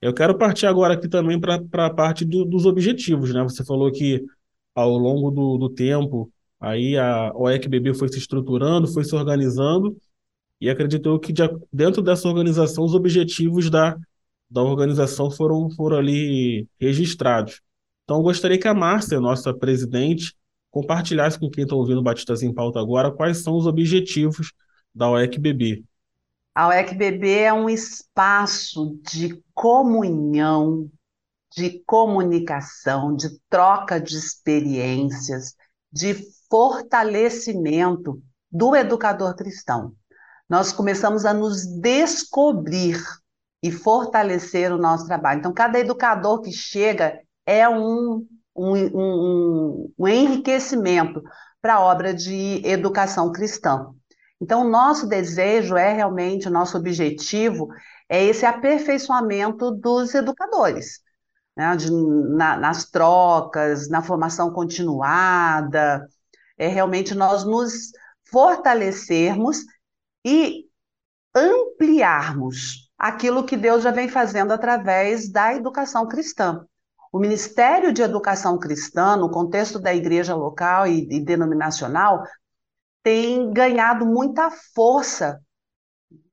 Eu 0.00 0.12
quero 0.12 0.36
partir 0.36 0.66
agora 0.66 0.94
aqui 0.94 1.08
também 1.08 1.40
para 1.40 1.86
a 1.86 1.90
parte 1.90 2.24
do, 2.24 2.44
dos 2.44 2.66
objetivos, 2.66 3.32
né? 3.32 3.42
Você 3.44 3.64
falou 3.64 3.90
que 3.92 4.24
ao 4.74 4.98
longo 4.98 5.30
do, 5.30 5.56
do 5.56 5.70
tempo 5.70 6.30
Aí 6.64 6.96
a 6.96 7.30
OECBB 7.34 7.92
foi 7.94 8.08
se 8.08 8.18
estruturando, 8.18 8.88
foi 8.88 9.04
se 9.04 9.14
organizando 9.14 9.96
e 10.58 10.70
acreditou 10.70 11.18
que 11.20 11.30
de, 11.30 11.42
dentro 11.70 12.00
dessa 12.00 12.26
organização 12.26 12.84
os 12.84 12.94
objetivos 12.94 13.68
da, 13.68 13.94
da 14.48 14.62
organização 14.62 15.30
foram, 15.30 15.70
foram 15.70 15.98
ali 15.98 16.66
registrados. 16.80 17.60
Então, 18.04 18.22
gostaria 18.22 18.58
que 18.58 18.66
a 18.66 18.72
Márcia, 18.72 19.20
nossa 19.20 19.52
presidente, 19.52 20.34
compartilhasse 20.70 21.38
com 21.38 21.50
quem 21.50 21.64
está 21.64 21.76
ouvindo 21.76 22.02
Batistas 22.02 22.42
em 22.42 22.52
Pauta 22.52 22.80
agora 22.80 23.12
quais 23.12 23.42
são 23.42 23.56
os 23.56 23.66
objetivos 23.66 24.52
da 24.94 25.10
OECBB. 25.10 25.84
A 26.54 26.68
OECBB 26.68 27.30
é 27.30 27.52
um 27.52 27.68
espaço 27.68 28.98
de 29.10 29.42
comunhão, 29.52 30.90
de 31.54 31.82
comunicação, 31.84 33.14
de 33.14 33.28
troca 33.50 34.00
de 34.00 34.16
experiências, 34.16 35.54
de 35.92 36.14
fortalecimento 36.50 38.22
do 38.50 38.74
educador 38.74 39.34
cristão. 39.34 39.92
Nós 40.48 40.72
começamos 40.72 41.24
a 41.24 41.32
nos 41.32 41.66
descobrir 41.80 43.02
e 43.62 43.72
fortalecer 43.72 44.72
o 44.72 44.78
nosso 44.78 45.06
trabalho. 45.06 45.38
Então, 45.38 45.52
cada 45.52 45.78
educador 45.78 46.40
que 46.42 46.52
chega 46.52 47.18
é 47.46 47.68
um, 47.68 48.26
um, 48.54 48.76
um, 48.76 49.92
um 49.98 50.08
enriquecimento 50.08 51.22
para 51.62 51.74
a 51.76 51.80
obra 51.80 52.12
de 52.12 52.60
educação 52.64 53.32
cristã. 53.32 53.86
Então, 54.40 54.66
o 54.66 54.68
nosso 54.68 55.06
desejo 55.06 55.76
é 55.76 55.92
realmente, 55.92 56.46
o 56.46 56.50
nosso 56.50 56.76
objetivo 56.76 57.68
é 58.08 58.22
esse 58.22 58.44
aperfeiçoamento 58.44 59.70
dos 59.70 60.14
educadores, 60.14 61.00
né? 61.56 61.74
De, 61.74 61.90
na, 61.90 62.56
nas 62.56 62.84
trocas, 62.90 63.88
na 63.88 64.02
formação 64.02 64.52
continuada, 64.52 66.06
é 66.56 66.68
realmente 66.68 67.14
nós 67.14 67.44
nos 67.44 67.92
fortalecermos 68.30 69.58
e 70.24 70.64
ampliarmos 71.34 72.90
aquilo 72.98 73.44
que 73.44 73.56
Deus 73.56 73.82
já 73.82 73.90
vem 73.90 74.08
fazendo 74.08 74.52
através 74.52 75.30
da 75.30 75.54
educação 75.54 76.06
cristã. 76.08 76.64
O 77.12 77.18
Ministério 77.18 77.92
de 77.92 78.02
Educação 78.02 78.58
Cristã, 78.58 79.16
no 79.16 79.30
contexto 79.30 79.78
da 79.78 79.94
igreja 79.94 80.34
local 80.34 80.86
e, 80.86 81.06
e 81.08 81.24
denominacional, 81.24 82.24
tem 83.04 83.52
ganhado 83.52 84.04
muita 84.04 84.50
força 84.50 85.40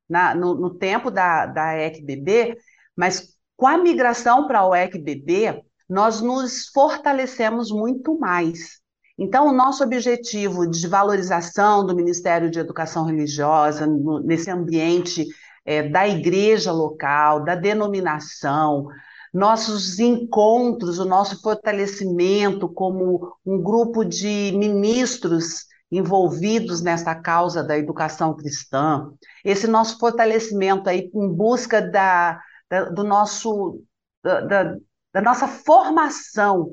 na, 0.10 0.34
no, 0.34 0.56
no, 0.56 0.74
tempo 0.74 1.12
da, 1.12 1.46
da 1.46 1.78
ECBB, 1.78 2.58
mas 2.96 3.38
com 3.56 3.68
a 3.68 3.78
migração 3.78 4.48
para 4.48 4.66
o 4.66 4.74
ECBB, 4.74 5.64
nós 5.88 6.20
nos 6.20 6.68
fortalecemos 6.70 7.72
muito 7.72 8.18
mais. 8.18 8.81
Então, 9.24 9.48
o 9.48 9.54
nosso 9.54 9.84
objetivo 9.84 10.66
de 10.66 10.88
valorização 10.88 11.86
do 11.86 11.96
Ministério 11.96 12.50
de 12.50 12.58
Educação 12.58 13.06
Religiosa, 13.06 13.86
no, 13.86 14.20
nesse 14.20 14.50
ambiente 14.50 15.28
é, 15.64 15.88
da 15.88 16.08
igreja 16.08 16.72
local, 16.72 17.44
da 17.44 17.54
denominação, 17.54 18.88
nossos 19.32 20.00
encontros, 20.00 20.98
o 20.98 21.06
nosso 21.06 21.40
fortalecimento 21.40 22.68
como 22.68 23.32
um 23.46 23.62
grupo 23.62 24.04
de 24.04 24.54
ministros 24.58 25.68
envolvidos 25.92 26.82
nessa 26.82 27.14
causa 27.14 27.64
da 27.64 27.78
educação 27.78 28.36
cristã, 28.36 29.08
esse 29.46 29.68
nosso 29.68 30.00
fortalecimento 30.00 30.90
aí 30.90 31.12
em 31.14 31.30
busca 31.30 31.80
da, 31.80 32.42
da 32.68 32.86
do 32.86 33.04
nosso 33.04 33.84
da, 34.24 34.76
da 35.14 35.22
nossa 35.22 35.48
formação 35.48 36.72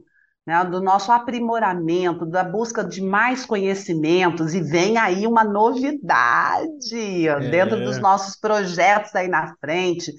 né, 0.48 0.64
do 0.64 0.80
nosso 0.80 1.12
aprimoramento, 1.12 2.24
da 2.24 2.42
busca 2.42 2.82
de 2.82 3.02
mais 3.02 3.44
conhecimentos, 3.44 4.54
e 4.54 4.62
vem 4.62 4.96
aí 4.96 5.26
uma 5.26 5.44
novidade 5.44 7.28
é. 7.28 7.50
dentro 7.50 7.84
dos 7.84 7.98
nossos 7.98 8.34
projetos 8.34 9.14
aí 9.14 9.28
na 9.28 9.54
frente. 9.60 10.10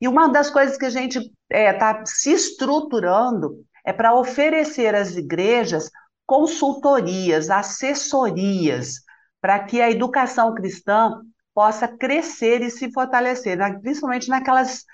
E 0.00 0.08
uma 0.08 0.26
das 0.26 0.50
coisas 0.50 0.76
que 0.76 0.86
a 0.86 0.90
gente 0.90 1.18
está 1.18 1.32
é, 1.48 1.72
tá 1.72 2.02
se 2.04 2.32
estruturando 2.32 3.64
é 3.84 3.92
para 3.92 4.12
oferecer 4.12 4.92
às 4.92 5.14
igrejas 5.14 5.88
consultorias, 6.26 7.48
assessorias, 7.48 8.94
para 9.40 9.60
que 9.60 9.80
a 9.80 9.88
educação 9.88 10.52
cristã 10.52 11.12
possa 11.54 11.86
crescer 11.86 12.60
e 12.60 12.70
se 12.72 12.90
fortalecer, 12.90 13.56
principalmente 13.80 14.28
naquelas, 14.28 14.84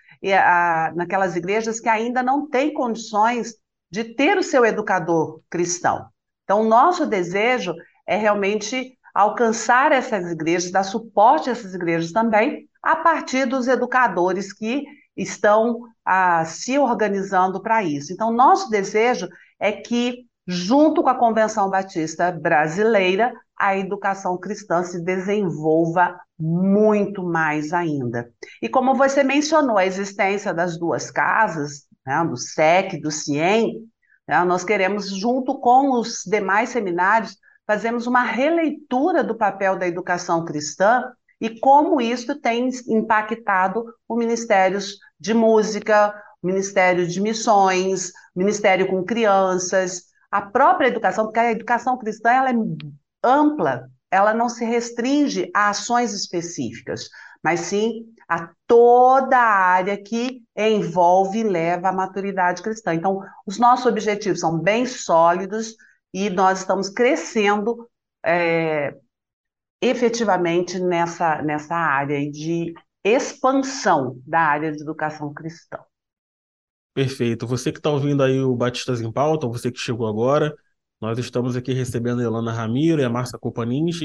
naquelas 0.95 1.35
igrejas 1.35 1.81
que 1.81 1.89
ainda 1.89 2.23
não 2.23 2.47
têm 2.47 2.75
condições 2.75 3.55
de 3.93 4.05
ter 4.05 4.39
o 4.39 4.43
seu 4.43 4.65
educador 4.65 5.43
cristão. 5.51 6.09
Então, 6.45 6.65
nosso 6.65 7.05
desejo 7.05 7.75
é 8.07 8.17
realmente 8.17 8.99
alcançar 9.15 9.93
essas 9.93 10.33
igrejas, 10.33 10.73
dar 10.73 10.83
suporte 10.83 11.51
a 11.51 11.53
essas 11.53 11.75
igrejas 11.75 12.11
também, 12.11 12.67
a 12.83 12.97
partir 12.97 13.45
dos 13.45 13.69
educadores 13.69 14.51
que 14.51 14.85
estão 15.15 15.83
ah, 16.07 16.43
se 16.47 16.79
organizando 16.79 17.63
para 17.63 17.85
isso. 17.85 18.15
Então, 18.15 18.33
nosso 18.33 18.71
desejo 18.71 19.29
é 19.61 19.71
que, 19.71 20.25
junto 20.47 21.03
com 21.03 21.11
a 21.11 21.19
Convenção 21.19 21.69
Batista 21.69 22.33
Brasileira, 22.33 23.35
a 23.55 23.77
educação 23.77 24.39
cristã 24.39 24.83
se 24.83 25.05
desenvolva 25.05 26.19
muito 26.39 27.23
mais 27.23 27.75
ainda. 27.75 28.33
E 28.61 28.71
como 28.71 28.95
você 28.95 29.23
mencionou, 29.23 29.77
a 29.77 29.87
existência 29.87 30.55
das 30.55 30.79
duas 30.79 31.11
casas, 31.11 31.87
né, 32.07 32.25
do 32.25 32.37
SEC, 32.37 33.01
do 33.01 33.11
CIEM, 33.11 33.89
Né? 34.27 34.43
Nós 34.45 34.65
queremos, 34.65 35.11
junto 35.11 35.59
com 35.61 35.93
os 35.93 36.23
demais 36.27 36.71
seminários, 36.71 37.37
fazermos 37.67 38.07
uma 38.07 38.23
releitura 38.23 39.23
do 39.23 39.37
papel 39.37 39.79
da 39.79 39.87
educação 39.87 40.45
cristã 40.45 41.05
e 41.41 41.59
como 41.59 42.01
isso 42.01 42.39
tem 42.41 42.69
impactado 42.89 43.85
o 44.09 44.17
Ministério 44.17 44.79
de 45.19 45.35
Música, 45.35 46.15
o 46.43 46.47
Ministério 46.47 47.07
de 47.07 47.21
Missões, 47.21 48.11
o 48.35 48.39
Ministério 48.39 48.89
com 48.89 49.05
Crianças, 49.05 50.05
a 50.31 50.41
própria 50.41 50.89
educação, 50.89 51.25
porque 51.25 51.41
a 51.41 51.51
educação 51.51 51.99
cristã 51.99 52.31
ela 52.31 52.51
é 52.51 52.55
ampla, 53.23 53.89
ela 54.11 54.33
não 54.33 54.49
se 54.49 54.65
restringe 54.65 55.51
a 55.55 55.71
ações 55.71 56.13
específicas, 56.13 57.09
mas 57.43 57.61
sim 57.61 58.05
a 58.35 58.51
toda 58.67 59.37
a 59.37 59.55
área 59.55 60.03
que 60.03 60.43
envolve 60.57 61.41
e 61.41 61.45
leva 61.45 61.89
à 61.89 61.93
maturidade 61.93 62.63
cristã. 62.63 62.95
Então, 62.95 63.21
os 63.47 63.59
nossos 63.59 63.87
objetivos 63.87 64.41
são 64.41 64.59
bem 64.59 64.87
sólidos 64.87 65.75
e 66.15 66.31
nós 66.31 66.61
estamos 66.61 66.89
crescendo 66.89 67.89
é, 68.25 68.95
efetivamente 69.81 70.79
nessa, 70.79 71.43
nessa 71.43 71.75
área 71.75 72.31
de 72.31 72.73
expansão 73.05 74.19
da 74.27 74.41
área 74.41 74.73
de 74.73 74.81
educação 74.81 75.35
cristã. 75.35 75.79
Perfeito. 76.95 77.47
Você 77.47 77.73
que 77.73 77.79
está 77.79 77.91
ouvindo 77.91 78.23
aí 78.23 78.41
o 78.41 78.55
Batistas 78.55 79.01
em 79.01 79.11
Pauta, 79.11 79.47
você 79.47 79.73
que 79.73 79.79
chegou 79.79 80.07
agora, 80.07 80.55
nós 81.01 81.19
estamos 81.19 81.57
aqui 81.57 81.73
recebendo 81.73 82.21
a 82.21 82.25
Elana 82.25 82.53
Ramiro 82.53 83.03
e 83.03 83.05
a 83.05 83.11
Márcia 83.11 83.39
Copanins, 83.39 83.99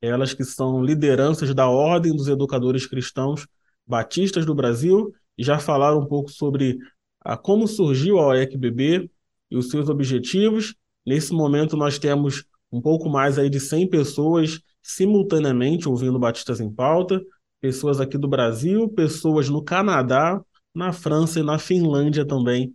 elas 0.00 0.32
que 0.32 0.44
são 0.44 0.82
lideranças 0.82 1.54
da 1.54 1.68
Ordem 1.68 2.14
dos 2.14 2.28
Educadores 2.28 2.86
Cristãos 2.86 3.46
Batistas 3.86 4.46
do 4.46 4.54
Brasil, 4.54 5.12
já 5.38 5.58
falaram 5.58 6.00
um 6.00 6.06
pouco 6.06 6.30
sobre 6.30 6.78
a, 7.20 7.36
como 7.36 7.66
surgiu 7.66 8.18
a 8.18 8.28
OECBB 8.28 9.10
e 9.50 9.56
os 9.56 9.70
seus 9.70 9.88
objetivos. 9.88 10.74
Nesse 11.06 11.32
momento 11.32 11.76
nós 11.76 11.98
temos 11.98 12.44
um 12.70 12.80
pouco 12.80 13.08
mais 13.08 13.38
aí 13.38 13.50
de 13.50 13.60
100 13.60 13.88
pessoas 13.88 14.60
simultaneamente 14.82 15.88
ouvindo 15.88 16.18
Batistas 16.18 16.60
em 16.60 16.70
Pauta, 16.70 17.22
pessoas 17.60 18.00
aqui 18.00 18.18
do 18.18 18.28
Brasil, 18.28 18.88
pessoas 18.90 19.48
no 19.48 19.62
Canadá, 19.62 20.40
na 20.74 20.92
França 20.92 21.40
e 21.40 21.42
na 21.42 21.58
Finlândia 21.58 22.26
também, 22.26 22.74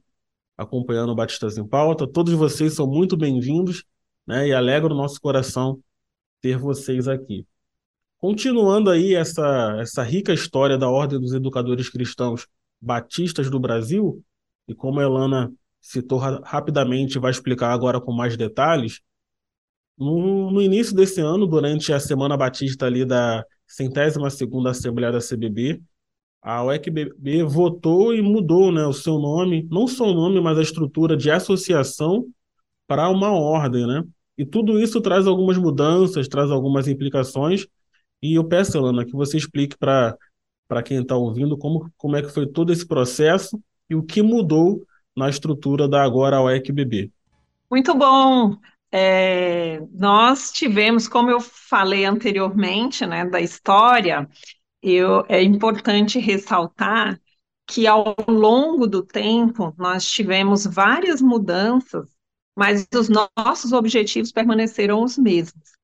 acompanhando 0.58 1.14
Batistas 1.14 1.58
em 1.58 1.68
Pauta. 1.68 2.08
Todos 2.08 2.34
vocês 2.34 2.74
são 2.74 2.88
muito 2.88 3.16
bem-vindos, 3.16 3.84
né? 4.26 4.48
E 4.48 4.54
alegra 4.54 4.92
o 4.92 4.98
nosso 4.98 5.20
coração 5.22 5.80
ter 6.42 6.58
vocês 6.58 7.08
aqui. 7.08 7.46
Continuando 8.20 8.90
aí 8.90 9.16
essa, 9.16 9.78
essa 9.80 10.04
rica 10.04 10.34
história 10.34 10.78
da 10.78 10.90
Ordem 10.90 11.20
dos 11.20 11.34
Educadores 11.34 11.90
Cristãos 11.90 12.46
Batistas 12.80 13.50
do 13.50 13.58
Brasil, 13.58 14.22
e 14.68 14.76
como 14.76 15.00
a 15.00 15.04
Elana 15.04 15.52
citou 15.80 16.20
ra 16.20 16.42
rapidamente, 16.44 17.18
vai 17.18 17.32
explicar 17.32 17.72
agora 17.72 18.02
com 18.02 18.12
mais 18.12 18.36
detalhes, 18.36 19.00
no, 19.98 20.52
no, 20.52 20.62
início 20.62 20.94
desse 20.94 21.22
ano, 21.22 21.48
durante 21.48 21.94
a 21.94 22.00
Semana 22.00 22.36
Batista 22.36 22.86
ali 22.86 23.06
da 23.06 23.46
centésima 23.66 24.30
segunda 24.30 24.72
Assembleia 24.72 25.14
da 25.14 25.20
CBB, 25.20 25.82
a 26.42 26.64
UECBB 26.64 27.44
votou 27.44 28.14
e 28.14 28.22
mudou 28.22 28.70
né, 28.72 28.86
o 28.86 28.94
seu 28.94 29.18
nome, 29.18 29.66
não 29.72 29.88
só 29.88 30.06
o 30.06 30.14
nome, 30.14 30.42
mas 30.42 30.58
a 30.58 30.62
estrutura 30.62 31.16
de 31.16 31.32
associação 31.32 32.26
para 32.86 33.10
uma 33.10 33.32
ordem, 33.32 33.88
né? 33.88 34.04
E 34.38 34.46
tudo 34.46 34.80
isso 34.80 35.02
traz 35.02 35.28
algumas 35.28 35.58
mudanças, 35.58 36.28
traz 36.28 36.50
algumas 36.50 36.88
implicações, 36.88 37.68
e 38.22 38.36
eu 38.36 38.44
peço, 38.44 38.78
Elana, 38.78 39.06
que 39.06 39.14
você 39.14 39.38
explique 39.38 39.78
para 39.78 40.18
quem 40.84 41.02
está 41.02 41.16
ouvindo 41.16 41.58
como, 41.58 41.92
como 41.98 42.16
é 42.16 42.22
que 42.22 42.30
foi 42.30 42.48
todo 42.48 42.72
esse 42.72 42.86
processo 42.86 43.62
e 43.90 43.96
o 43.96 44.04
que 44.04 44.22
mudou 44.22 44.86
na 45.16 45.30
estrutura 45.30 45.88
da 45.88 46.04
agora 46.04 46.42
UECBB. 46.42 47.12
Muito 47.70 47.96
bom. 47.96 48.58
É, 48.92 49.80
nós 49.92 50.52
tivemos, 50.52 51.08
como 51.08 51.30
eu 51.30 51.40
falei 51.40 52.06
anteriormente, 52.06 53.06
né, 53.06 53.26
da 53.26 53.40
história, 53.40 54.28
eu, 54.82 55.24
é 55.28 55.44
importante 55.44 56.20
ressaltar 56.20 57.20
que 57.68 57.86
ao 57.86 58.16
longo 58.28 58.88
do 58.88 59.04
tempo 59.04 59.74
nós 59.78 60.10
tivemos 60.10 60.66
várias 60.66 61.22
mudanças, 61.22 62.10
mas 62.58 62.88
os 62.94 63.10
nossos 63.10 63.72
objetivos 63.72 64.32
permaneceram 64.32 65.04
os 65.04 65.18
mesmos. 65.18 65.79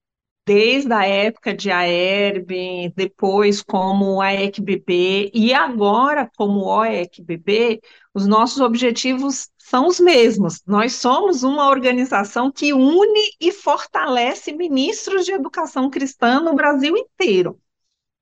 Desde 0.46 0.94
a 0.94 1.04
época 1.06 1.56
de 1.56 1.72
AERB, 1.72 2.94
depois 2.96 3.64
como 3.64 4.22
AECBB 4.22 5.32
e 5.34 5.52
agora 5.54 6.30
como 6.38 6.66
OECBB, 6.66 7.82
os 8.14 8.28
nossos 8.28 8.62
objetivos 8.62 9.50
são 9.58 9.88
os 9.88 10.00
mesmos. 10.00 10.62
Nós 10.68 10.94
somos 10.94 11.42
uma 11.42 11.68
organização 11.68 12.52
que 12.52 12.74
une 12.74 13.32
e 13.42 13.52
fortalece 13.52 14.54
ministros 14.54 15.26
de 15.26 15.32
educação 15.32 15.90
cristã 15.90 16.40
no 16.40 16.54
Brasil 16.54 16.96
inteiro. 16.96 17.60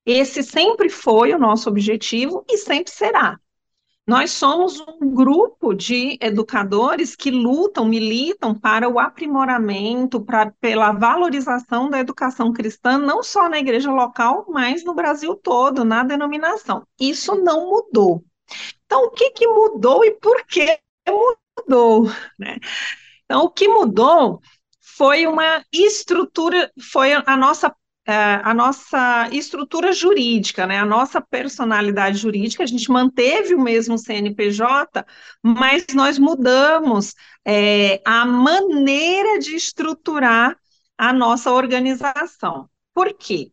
Esse 0.06 0.44
sempre 0.44 0.90
foi 0.90 1.34
o 1.34 1.40
nosso 1.40 1.70
objetivo 1.70 2.46
e 2.50 2.58
sempre 2.58 2.94
será. 2.94 3.38
Nós 4.06 4.32
somos 4.32 4.82
um 4.82 5.14
grupo 5.14 5.74
de 5.74 6.18
educadores 6.20 7.16
que 7.16 7.32
lutam, 7.32 7.86
militam 7.86 8.54
para 8.54 8.90
o 8.90 9.00
aprimoramento, 9.00 10.20
para, 10.20 10.52
pela 10.60 10.92
valorização 10.92 11.90
da 11.90 12.00
educação 12.00 12.52
cristã, 12.52 12.98
não 12.98 13.24
só 13.24 13.48
na 13.48 13.60
igreja 13.60 13.90
local, 13.90 14.46
mas 14.50 14.84
no 14.84 14.94
Brasil 14.94 15.36
todo, 15.36 15.86
na 15.86 16.04
denominação. 16.04 16.86
Isso 17.00 17.36
não 17.36 17.70
mudou. 17.70 18.26
Então, 18.86 19.06
o 19.06 19.12
que, 19.12 19.32
que 19.32 19.48
mudou 19.48 20.04
e 20.04 20.12
por 20.12 20.46
que 20.48 20.78
mudou? 21.08 22.12
Né? 22.38 22.58
Então, 23.24 23.46
o 23.46 23.50
que 23.50 23.70
mudou 23.70 24.42
foi 24.82 25.26
uma 25.26 25.64
estrutura, 25.72 26.70
foi 26.92 27.14
a 27.14 27.38
nossa 27.38 27.74
a 28.06 28.54
nossa 28.54 29.30
estrutura 29.32 29.94
jurídica, 29.94 30.68
né, 30.68 30.78
a 30.78 30.86
nossa 30.86 31.22
personalidade 31.22 32.18
jurídica, 32.18 32.64
a 32.64 32.66
gente 32.66 32.92
manteve 32.92 33.56
o 33.56 33.62
mesmo 33.62 33.98
CNPJ, 33.98 35.06
mas 35.42 35.86
nós 35.94 36.20
mudamos 36.20 37.16
é, 37.46 38.02
a 38.06 38.26
maneira 38.26 39.40
de 39.40 39.56
estruturar 39.56 40.58
a 40.98 41.14
nossa 41.14 41.52
organização. 41.52 42.70
Por 42.94 43.14
quê? 43.14 43.52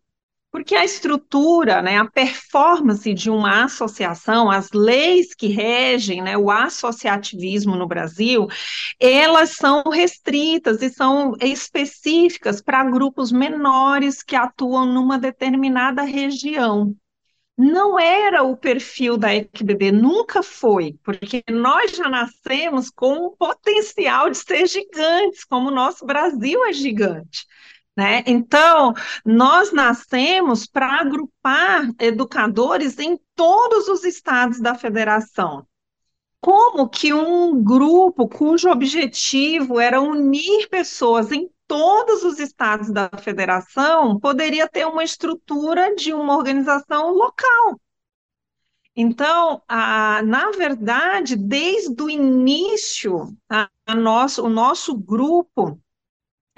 Porque 0.52 0.74
a 0.74 0.84
estrutura, 0.84 1.80
né, 1.80 1.98
a 1.98 2.10
performance 2.10 3.14
de 3.14 3.30
uma 3.30 3.64
associação, 3.64 4.50
as 4.50 4.70
leis 4.72 5.32
que 5.32 5.46
regem 5.46 6.20
né, 6.22 6.36
o 6.36 6.50
associativismo 6.50 7.76
no 7.76 7.86
Brasil, 7.86 8.48
elas 8.98 9.50
são 9.50 9.84
restritas 9.84 10.82
e 10.82 10.90
são 10.90 11.34
específicas 11.40 12.60
para 12.60 12.82
grupos 12.82 13.30
menores 13.30 14.24
que 14.24 14.34
atuam 14.34 14.86
numa 14.86 15.18
determinada 15.18 16.02
região. 16.02 16.96
Não 17.56 18.00
era 18.00 18.42
o 18.42 18.56
perfil 18.56 19.18
da 19.18 19.34
EQBB, 19.34 19.92
nunca 19.92 20.42
foi, 20.42 20.98
porque 21.04 21.44
nós 21.50 21.92
já 21.92 22.08
nascemos 22.08 22.90
com 22.90 23.26
o 23.26 23.36
potencial 23.36 24.30
de 24.30 24.38
ser 24.38 24.66
gigantes, 24.66 25.44
como 25.44 25.68
o 25.68 25.74
nosso 25.74 26.06
Brasil 26.06 26.64
é 26.64 26.72
gigante. 26.72 27.46
Né? 28.00 28.24
Então, 28.26 28.94
nós 29.22 29.72
nascemos 29.72 30.64
para 30.64 31.00
agrupar 31.02 31.86
educadores 31.98 32.98
em 32.98 33.20
todos 33.36 33.88
os 33.88 34.04
estados 34.04 34.58
da 34.58 34.74
federação. 34.74 35.66
Como 36.40 36.88
que 36.88 37.12
um 37.12 37.62
grupo 37.62 38.26
cujo 38.26 38.70
objetivo 38.70 39.78
era 39.78 40.00
unir 40.00 40.66
pessoas 40.70 41.30
em 41.30 41.50
todos 41.66 42.24
os 42.24 42.38
estados 42.38 42.90
da 42.90 43.10
federação 43.18 44.18
poderia 44.18 44.66
ter 44.66 44.86
uma 44.86 45.04
estrutura 45.04 45.94
de 45.94 46.14
uma 46.14 46.38
organização 46.38 47.12
local? 47.12 47.78
Então, 48.96 49.60
a, 49.68 50.22
na 50.22 50.52
verdade, 50.52 51.36
desde 51.36 52.02
o 52.02 52.08
início, 52.08 53.36
a, 53.46 53.68
a 53.86 53.94
nosso, 53.94 54.42
o 54.42 54.48
nosso 54.48 54.96
grupo 54.96 55.78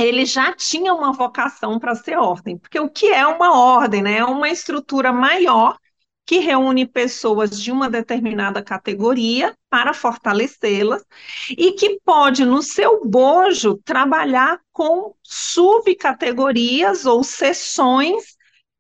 ele 0.07 0.25
já 0.25 0.53
tinha 0.55 0.95
uma 0.95 1.13
vocação 1.13 1.79
para 1.79 1.95
ser 1.95 2.19
ordem, 2.19 2.59
porque 2.59 2.79
o 2.79 2.89
que 2.89 3.07
é 3.07 3.27
uma 3.27 3.57
ordem, 3.57 4.03
né? 4.03 4.19
É 4.19 4.25
uma 4.25 4.49
estrutura 4.49 5.13
maior 5.13 5.79
que 6.25 6.39
reúne 6.39 6.87
pessoas 6.87 7.61
de 7.61 7.73
uma 7.73 7.91
determinada 7.91 8.63
categoria 8.63 9.57
para 9.69 9.93
fortalecê-las 9.93 11.05
e 11.51 11.73
que 11.73 12.01
pode, 12.05 12.45
no 12.45 12.63
seu 12.63 13.05
bojo, 13.05 13.79
trabalhar 13.85 14.61
com 14.73 15.15
subcategorias 15.23 17.05
ou 17.05 17.25
sessões 17.25 18.37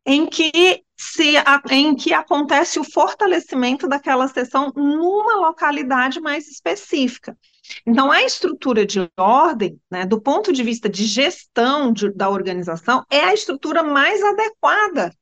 em 0.06 0.26
que 0.26 0.82
se 0.96 1.34
em 1.70 1.96
que 1.96 2.12
acontece 2.12 2.78
o 2.78 2.84
fortalecimento 2.84 3.88
daquela 3.88 4.28
sessão 4.28 4.72
numa 4.76 5.34
localidade 5.36 6.20
mais 6.20 6.48
específica. 6.48 7.36
Então, 7.86 8.10
a 8.10 8.22
estrutura 8.22 8.84
de 8.84 9.08
ordem, 9.18 9.80
né, 9.90 10.04
do 10.04 10.20
ponto 10.20 10.52
de 10.52 10.62
vista 10.62 10.88
de 10.88 11.04
gestão 11.04 11.92
de, 11.92 12.12
da 12.12 12.28
organização, 12.28 13.04
é 13.10 13.20
a 13.20 13.34
estrutura 13.34 13.82
mais 13.82 14.22
adequada 14.22 15.12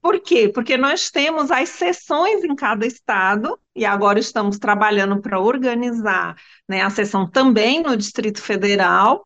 Por 0.00 0.20
quê? 0.20 0.48
Porque 0.48 0.76
nós 0.76 1.10
temos 1.10 1.50
as 1.50 1.68
sessões 1.70 2.44
em 2.44 2.54
cada 2.54 2.86
estado, 2.86 3.58
e 3.74 3.84
agora 3.84 4.18
estamos 4.18 4.58
trabalhando 4.58 5.20
para 5.20 5.40
organizar 5.40 6.36
né, 6.68 6.82
a 6.82 6.90
sessão 6.90 7.28
também 7.30 7.82
no 7.82 7.96
Distrito 7.96 8.42
Federal. 8.42 9.24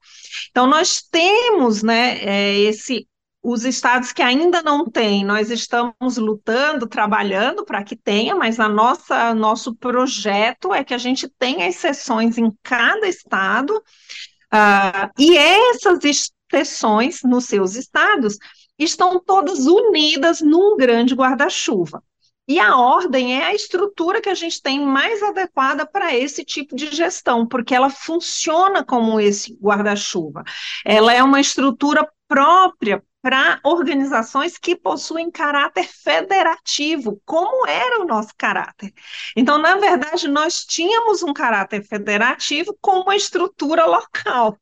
Então, 0.51 0.67
nós 0.67 1.03
temos 1.03 1.83
né, 1.83 2.19
é, 2.21 2.59
esse 2.61 3.07
os 3.43 3.65
estados 3.65 4.13
que 4.13 4.23
ainda 4.23 4.63
não 4.63 4.85
têm, 4.85 5.25
nós 5.25 5.51
estamos 5.51 6.17
lutando, 6.17 6.87
trabalhando 6.87 7.65
para 7.65 7.83
que 7.83 7.97
tenha, 7.97 8.37
mas 8.37 8.61
a 8.61 8.69
nossa 8.69 9.35
nosso 9.35 9.75
projeto 9.75 10.73
é 10.73 10.85
que 10.85 10.95
a 10.95 10.99
gente 10.99 11.29
tenha 11.29 11.67
as 11.67 12.09
em 12.39 12.57
cada 12.63 13.09
estado, 13.09 13.77
uh, 13.77 15.11
e 15.19 15.37
essas 15.37 16.31
sessões 16.51 17.23
nos 17.25 17.47
seus 17.47 17.75
estados 17.75 18.39
estão 18.79 19.19
todas 19.19 19.67
unidas 19.67 20.41
num 20.41 20.77
grande 20.77 21.15
guarda-chuva. 21.15 22.03
E 22.47 22.59
a 22.59 22.77
ordem 22.77 23.41
é 23.41 23.47
a 23.47 23.55
estrutura 23.55 24.21
que 24.21 24.29
a 24.29 24.35
gente 24.35 24.61
tem 24.61 24.85
mais 24.85 25.23
adequada 25.23 25.87
para 25.87 26.15
esse 26.15 26.45
tipo 26.45 26.75
de 26.75 26.95
gestão, 26.95 27.47
porque 27.47 27.75
ela 27.75 27.89
funciona 27.89 28.85
como 28.85 29.21
esse 29.21 29.57
guarda-chuva. 29.61 30.43
Ela 30.85 31.15
é 31.15 31.23
uma 31.23 31.41
estrutura 31.41 32.07
própria 32.29 33.03
para 33.23 33.61
organizações 33.63 34.59
que 34.59 34.75
possuem 34.75 35.31
caráter 35.31 35.85
federativo, 35.85 37.23
como 37.25 37.67
era 37.69 38.03
o 38.03 38.05
nosso 38.05 38.31
caráter. 38.37 38.93
Então, 39.37 39.59
na 39.59 39.77
verdade, 39.77 40.27
nós 40.27 40.65
tínhamos 40.65 41.23
um 41.23 41.33
caráter 41.33 41.85
federativo 41.87 42.77
com 42.81 43.01
uma 43.01 43.15
estrutura 43.15 43.87
local. 43.87 44.59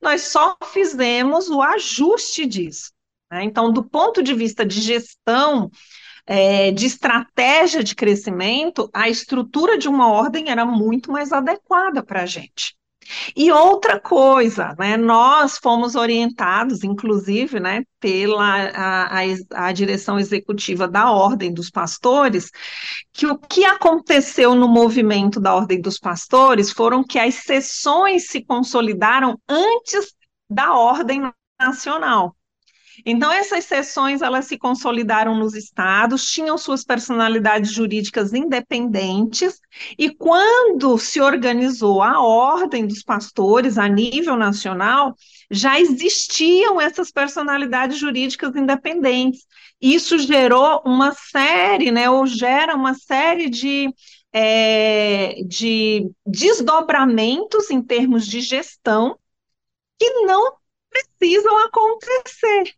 Nós 0.00 0.22
só 0.22 0.56
fizemos 0.72 1.50
o 1.50 1.60
ajuste 1.60 2.46
disso. 2.46 2.92
Né? 3.30 3.42
Então, 3.42 3.72
do 3.72 3.82
ponto 3.82 4.22
de 4.22 4.32
vista 4.32 4.64
de 4.64 4.80
gestão, 4.80 5.68
é, 6.24 6.70
de 6.70 6.86
estratégia 6.86 7.82
de 7.82 7.96
crescimento, 7.96 8.88
a 8.94 9.08
estrutura 9.08 9.76
de 9.76 9.88
uma 9.88 10.08
ordem 10.08 10.50
era 10.50 10.64
muito 10.64 11.10
mais 11.10 11.32
adequada 11.32 12.02
para 12.02 12.22
a 12.22 12.26
gente. 12.26 12.76
E 13.36 13.50
outra 13.50 14.00
coisa, 14.00 14.74
né, 14.78 14.96
nós 14.96 15.58
fomos 15.58 15.94
orientados, 15.94 16.84
inclusive, 16.84 17.60
né, 17.60 17.82
pela 18.00 18.70
a, 18.70 19.20
a, 19.20 19.66
a, 19.66 19.72
direção 19.72 20.18
executiva 20.18 20.86
da 20.86 21.10
Ordem 21.10 21.52
dos 21.52 21.70
Pastores, 21.70 22.50
que 23.12 23.26
o 23.26 23.38
que 23.38 23.64
aconteceu 23.64 24.54
no 24.54 24.68
movimento 24.68 25.40
da 25.40 25.54
Ordem 25.54 25.80
dos 25.80 25.98
Pastores 25.98 26.70
foram 26.70 27.04
que 27.04 27.18
as 27.18 27.34
sessões 27.34 28.26
se 28.28 28.44
consolidaram 28.44 29.38
antes 29.48 30.14
da 30.50 30.74
Ordem 30.74 31.22
Nacional. 31.60 32.34
Então, 33.04 33.32
essas 33.32 33.64
sessões, 33.64 34.22
elas 34.22 34.46
se 34.46 34.58
consolidaram 34.58 35.36
nos 35.36 35.54
estados, 35.54 36.30
tinham 36.30 36.56
suas 36.58 36.84
personalidades 36.84 37.72
jurídicas 37.72 38.32
independentes, 38.32 39.60
e 39.98 40.10
quando 40.14 40.96
se 40.98 41.20
organizou 41.20 42.02
a 42.02 42.20
Ordem 42.20 42.86
dos 42.86 43.02
Pastores 43.02 43.78
a 43.78 43.88
nível 43.88 44.36
nacional, 44.36 45.16
já 45.50 45.80
existiam 45.80 46.80
essas 46.80 47.10
personalidades 47.10 47.98
jurídicas 47.98 48.54
independentes. 48.54 49.46
Isso 49.80 50.18
gerou 50.18 50.82
uma 50.84 51.12
série, 51.12 51.90
né, 51.90 52.08
ou 52.08 52.26
gera 52.26 52.74
uma 52.74 52.94
série 52.94 53.48
de 53.48 53.88
é, 54.36 55.44
de 55.46 56.10
desdobramentos 56.26 57.70
em 57.70 57.80
termos 57.80 58.26
de 58.26 58.40
gestão 58.40 59.16
que 59.96 60.10
não 60.26 60.56
precisam 60.90 61.56
acontecer. 61.64 62.74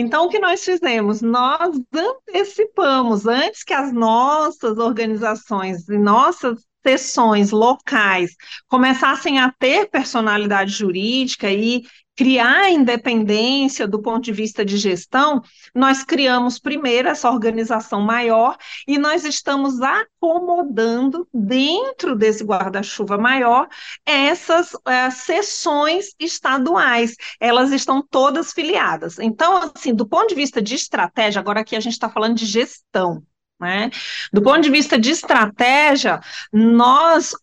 Então, 0.00 0.24
o 0.24 0.28
que 0.28 0.38
nós 0.38 0.64
fizemos? 0.64 1.20
Nós 1.20 1.78
antecipamos, 1.94 3.26
antes 3.26 3.62
que 3.62 3.74
as 3.74 3.92
nossas 3.92 4.78
organizações 4.78 5.88
e 5.88 5.98
nossas 5.98 6.64
sessões 6.82 7.50
locais 7.50 8.34
começassem 8.66 9.38
a 9.38 9.52
ter 9.52 9.90
personalidade 9.90 10.72
jurídica 10.72 11.50
e 11.50 11.82
criar 12.20 12.70
independência 12.70 13.88
do 13.88 13.98
ponto 14.02 14.24
de 14.24 14.30
vista 14.30 14.62
de 14.62 14.76
gestão, 14.76 15.42
nós 15.74 16.04
criamos 16.04 16.58
primeiro 16.58 17.08
essa 17.08 17.30
organização 17.30 18.02
maior 18.02 18.58
e 18.86 18.98
nós 18.98 19.24
estamos 19.24 19.80
acomodando 19.80 21.26
dentro 21.32 22.14
desse 22.14 22.44
guarda-chuva 22.44 23.16
maior 23.16 23.68
essas 24.04 24.76
é, 24.86 25.08
sessões 25.08 26.14
estaduais. 26.20 27.16
Elas 27.40 27.72
estão 27.72 28.06
todas 28.06 28.52
filiadas. 28.52 29.18
Então, 29.18 29.72
assim, 29.74 29.94
do 29.94 30.06
ponto 30.06 30.28
de 30.28 30.34
vista 30.34 30.60
de 30.60 30.74
estratégia, 30.74 31.40
agora 31.40 31.60
aqui 31.60 31.74
a 31.74 31.80
gente 31.80 31.94
está 31.94 32.10
falando 32.10 32.36
de 32.36 32.44
gestão. 32.44 33.22
Né? 33.58 33.90
Do 34.30 34.42
ponto 34.42 34.60
de 34.60 34.70
vista 34.70 34.98
de 34.98 35.10
estratégia, 35.10 36.20
nós 36.52 37.34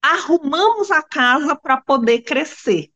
arrumamos 0.00 0.90
a 0.90 1.02
casa 1.02 1.54
para 1.54 1.82
poder 1.82 2.22
crescer. 2.22 2.91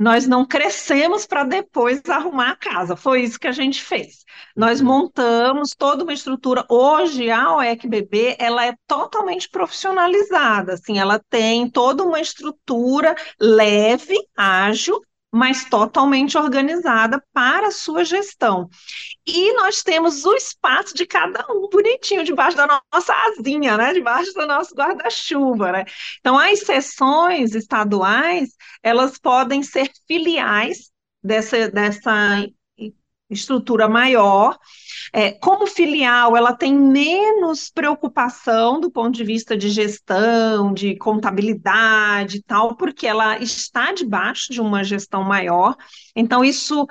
Nós 0.00 0.26
não 0.26 0.46
crescemos 0.46 1.26
para 1.26 1.44
depois 1.44 2.00
arrumar 2.08 2.52
a 2.52 2.56
casa. 2.56 2.96
Foi 2.96 3.20
isso 3.20 3.38
que 3.38 3.46
a 3.46 3.52
gente 3.52 3.82
fez. 3.82 4.24
Nós 4.56 4.80
uhum. 4.80 4.86
montamos 4.86 5.74
toda 5.76 6.04
uma 6.04 6.14
estrutura. 6.14 6.64
Hoje 6.70 7.30
a 7.30 7.54
OECBB 7.56 8.34
ela 8.38 8.64
é 8.64 8.74
totalmente 8.86 9.50
profissionalizada. 9.50 10.72
Assim, 10.72 10.98
ela 10.98 11.20
tem 11.28 11.68
toda 11.68 12.02
uma 12.02 12.18
estrutura 12.18 13.14
leve, 13.38 14.16
ágil, 14.34 15.02
mas 15.32 15.64
totalmente 15.64 16.36
organizada 16.36 17.22
para 17.32 17.68
a 17.68 17.70
sua 17.70 18.04
gestão. 18.04 18.68
E 19.26 19.52
nós 19.54 19.82
temos 19.82 20.24
o 20.24 20.34
espaço 20.34 20.94
de 20.94 21.06
cada 21.06 21.46
um 21.52 21.68
bonitinho 21.68 22.24
debaixo 22.24 22.56
da 22.56 22.66
nossa 22.92 23.14
asinha, 23.28 23.76
né? 23.76 23.92
Debaixo 23.92 24.32
do 24.34 24.46
nosso 24.46 24.74
guarda-chuva, 24.74 25.72
né? 25.72 25.84
Então, 26.18 26.38
as 26.38 26.60
sessões 26.60 27.54
estaduais, 27.54 28.50
elas 28.82 29.18
podem 29.18 29.62
ser 29.62 29.90
filiais 30.06 30.90
dessa, 31.22 31.70
dessa 31.70 32.44
estrutura 33.30 33.88
maior. 33.88 34.58
É, 35.12 35.32
como 35.32 35.66
filial, 35.66 36.36
ela 36.36 36.52
tem 36.54 36.74
menos 36.74 37.70
preocupação 37.70 38.80
do 38.80 38.90
ponto 38.90 39.14
de 39.14 39.24
vista 39.24 39.56
de 39.56 39.68
gestão, 39.68 40.72
de 40.72 40.96
contabilidade 40.96 42.38
e 42.38 42.42
tal, 42.42 42.76
porque 42.76 43.06
ela 43.06 43.38
está 43.38 43.92
debaixo 43.92 44.52
de 44.52 44.60
uma 44.60 44.84
gestão 44.84 45.22
maior. 45.24 45.76
Então, 46.14 46.44
isso, 46.44 46.86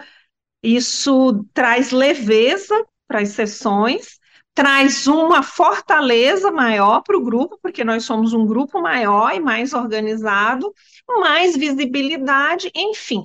isso 0.63 1.45
traz 1.53 1.91
leveza 1.91 2.85
para 3.07 3.21
as 3.21 3.29
sessões, 3.29 4.19
traz 4.53 5.07
uma 5.07 5.41
fortaleza 5.41 6.51
maior 6.51 7.01
para 7.01 7.17
o 7.17 7.23
grupo, 7.23 7.57
porque 7.61 7.83
nós 7.83 8.03
somos 8.03 8.33
um 8.33 8.45
grupo 8.45 8.81
maior 8.81 9.33
e 9.33 9.39
mais 9.39 9.73
organizado, 9.73 10.73
mais 11.07 11.55
visibilidade, 11.55 12.69
enfim. 12.75 13.23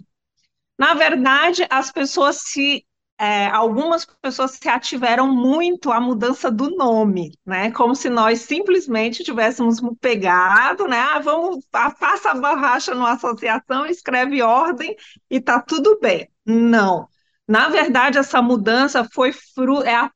Na 0.79 0.95
verdade, 0.95 1.67
as 1.71 1.91
pessoas 1.93 2.37
se 2.43 2.85
é, 3.19 3.47
algumas 3.47 4.05
pessoas 4.21 4.53
se 4.53 4.69
ativeram 4.69 5.33
muito 5.33 5.93
à 5.93 6.01
mudança 6.01 6.51
do 6.51 6.71
nome, 6.77 7.33
né? 7.47 7.71
Como 7.71 7.95
se 7.95 8.11
nós 8.11 8.41
simplesmente 8.41 9.23
tivéssemos 9.23 9.81
pegado, 10.01 10.89
né? 10.89 10.99
Ah, 10.99 11.21
vamos, 11.21 11.65
faça 11.99 12.31
a 12.31 12.35
borracha 12.35 12.95
numa 12.95 13.13
associação, 13.13 13.87
escreve 13.87 14.43
ordem 14.43 14.97
e 15.31 15.41
tá 15.41 15.61
tudo 15.61 15.99
bem. 16.01 16.29
Não. 16.45 17.09
Na 17.47 17.69
verdade, 17.69 18.19
essa 18.19 18.43
mudança 18.43 19.09
foi 19.13 19.33
fru 19.33 19.83
é 19.83 19.95
a 19.95 20.11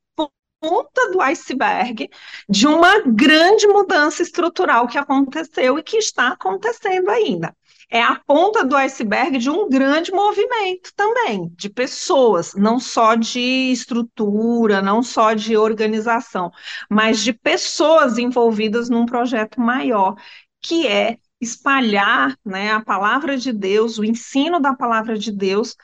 ponta 0.61 1.11
do 1.13 1.21
iceberg 1.21 2.11
de 2.49 2.67
uma 2.67 3.01
grande 3.03 3.67
mudança 3.69 4.23
estrutural 4.23 4.89
que 4.89 4.99
aconteceu 4.99 5.79
e 5.79 5.83
que 5.83 5.99
está 5.99 6.29
acontecendo 6.29 7.09
ainda 7.11 7.55
é 7.90 8.03
a 8.03 8.16
ponta 8.27 8.64
do 8.64 8.77
iceberg 8.77 9.38
de 9.38 9.48
um 9.48 9.68
grande 9.68 10.12
movimento 10.12 10.92
também, 10.94 11.48
de 11.57 11.70
pessoas, 11.70 12.55
não 12.55 12.79
só 12.79 13.14
de 13.14 13.40
estrutura, 13.72 14.83
não 14.83 15.03
só 15.03 15.33
de 15.33 15.57
organização, 15.57 16.51
mas 16.90 17.20
de 17.24 17.33
pessoas 17.33 18.18
envolvidas 18.18 18.90
num 18.90 19.07
projeto 19.07 19.61
maior, 19.61 20.14
que 20.61 20.87
é 20.87 21.16
espalhar 21.40 22.37
né, 22.44 22.72
a 22.72 22.85
palavra 22.85 23.37
de 23.38 23.53
Deus, 23.53 23.98
o 23.98 24.05
ensino 24.05 24.61
da 24.61 24.74
palavra 24.74 25.16
de 25.16 25.33
Deus 25.33 25.77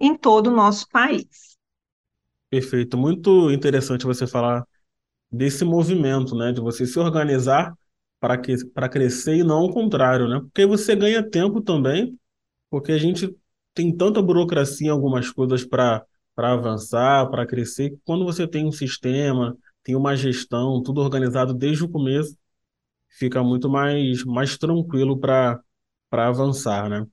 em 0.00 0.16
todo 0.16 0.48
o 0.48 0.54
nosso 0.54 0.88
país. 0.88 1.56
Perfeito, 2.50 2.96
muito 2.96 3.50
interessante 3.50 4.04
você 4.04 4.26
falar 4.26 4.64
desse 5.30 5.64
movimento, 5.64 6.36
né, 6.36 6.52
de 6.52 6.60
você 6.60 6.86
se 6.86 6.98
organizar 6.98 7.74
para 8.24 8.38
que, 8.38 8.64
para 8.68 8.88
crescer 8.88 9.36
e 9.36 9.44
não 9.44 9.64
o 9.64 9.70
contrário, 9.70 10.26
né? 10.26 10.40
Porque 10.40 10.64
você 10.64 10.96
ganha 10.96 11.22
tempo 11.22 11.60
também, 11.60 12.18
porque 12.70 12.90
a 12.90 12.96
gente 12.96 13.36
tem 13.74 13.94
tanta 13.94 14.22
burocracia 14.22 14.86
em 14.86 14.90
algumas 14.90 15.30
coisas 15.30 15.62
para 15.62 16.02
para 16.34 16.52
avançar, 16.52 17.30
para 17.30 17.46
crescer, 17.46 17.96
quando 18.02 18.24
você 18.24 18.48
tem 18.48 18.66
um 18.66 18.72
sistema, 18.72 19.56
tem 19.84 19.94
uma 19.94 20.16
gestão, 20.16 20.82
tudo 20.82 21.00
organizado 21.00 21.52
desde 21.54 21.84
o 21.84 21.88
começo, 21.88 22.34
fica 23.08 23.40
muito 23.44 23.68
mais, 23.68 24.24
mais 24.24 24.56
tranquilo 24.56 25.18
para 25.20 25.60
para 26.08 26.28
avançar, 26.28 26.88
né? 26.88 27.06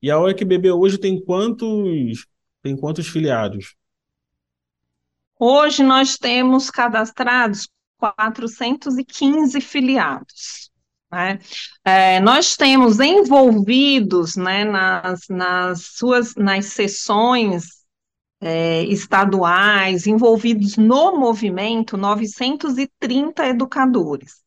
E 0.00 0.12
a 0.12 0.20
OECBB 0.20 0.70
hoje 0.70 0.96
tem 0.96 1.20
quantos 1.20 2.24
tem 2.62 2.76
quantos 2.76 3.08
filiados? 3.08 3.74
Hoje 5.40 5.82
nós 5.82 6.16
temos 6.16 6.70
cadastrados 6.70 7.68
415 7.98 9.60
filiados. 9.60 10.70
Né? 11.10 11.38
É, 11.84 12.20
nós 12.20 12.56
temos 12.56 13.00
envolvidos 13.00 14.36
né, 14.36 14.64
nas, 14.64 15.28
nas 15.28 15.82
suas 15.82 16.34
nas 16.34 16.66
sessões 16.66 17.86
é, 18.40 18.82
estaduais, 18.84 20.06
envolvidos 20.06 20.76
no 20.76 21.16
movimento, 21.16 21.96
930 21.96 23.46
educadores. 23.46 24.44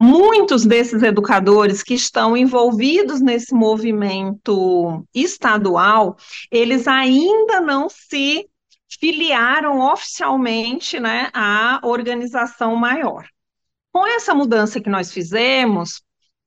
Muitos 0.00 0.66
desses 0.66 1.02
educadores 1.02 1.82
que 1.82 1.94
estão 1.94 2.36
envolvidos 2.36 3.20
nesse 3.20 3.54
movimento 3.54 5.06
estadual, 5.14 6.16
eles 6.50 6.86
ainda 6.86 7.60
não 7.60 7.88
se 7.88 8.46
filiaram 8.98 9.80
oficialmente 9.80 10.98
né, 10.98 11.30
à 11.32 11.80
organização 11.82 12.76
maior. 12.76 13.26
Com 13.92 14.06
essa 14.06 14.34
mudança 14.34 14.80
que 14.80 14.90
nós 14.90 15.12
fizemos, 15.12 16.02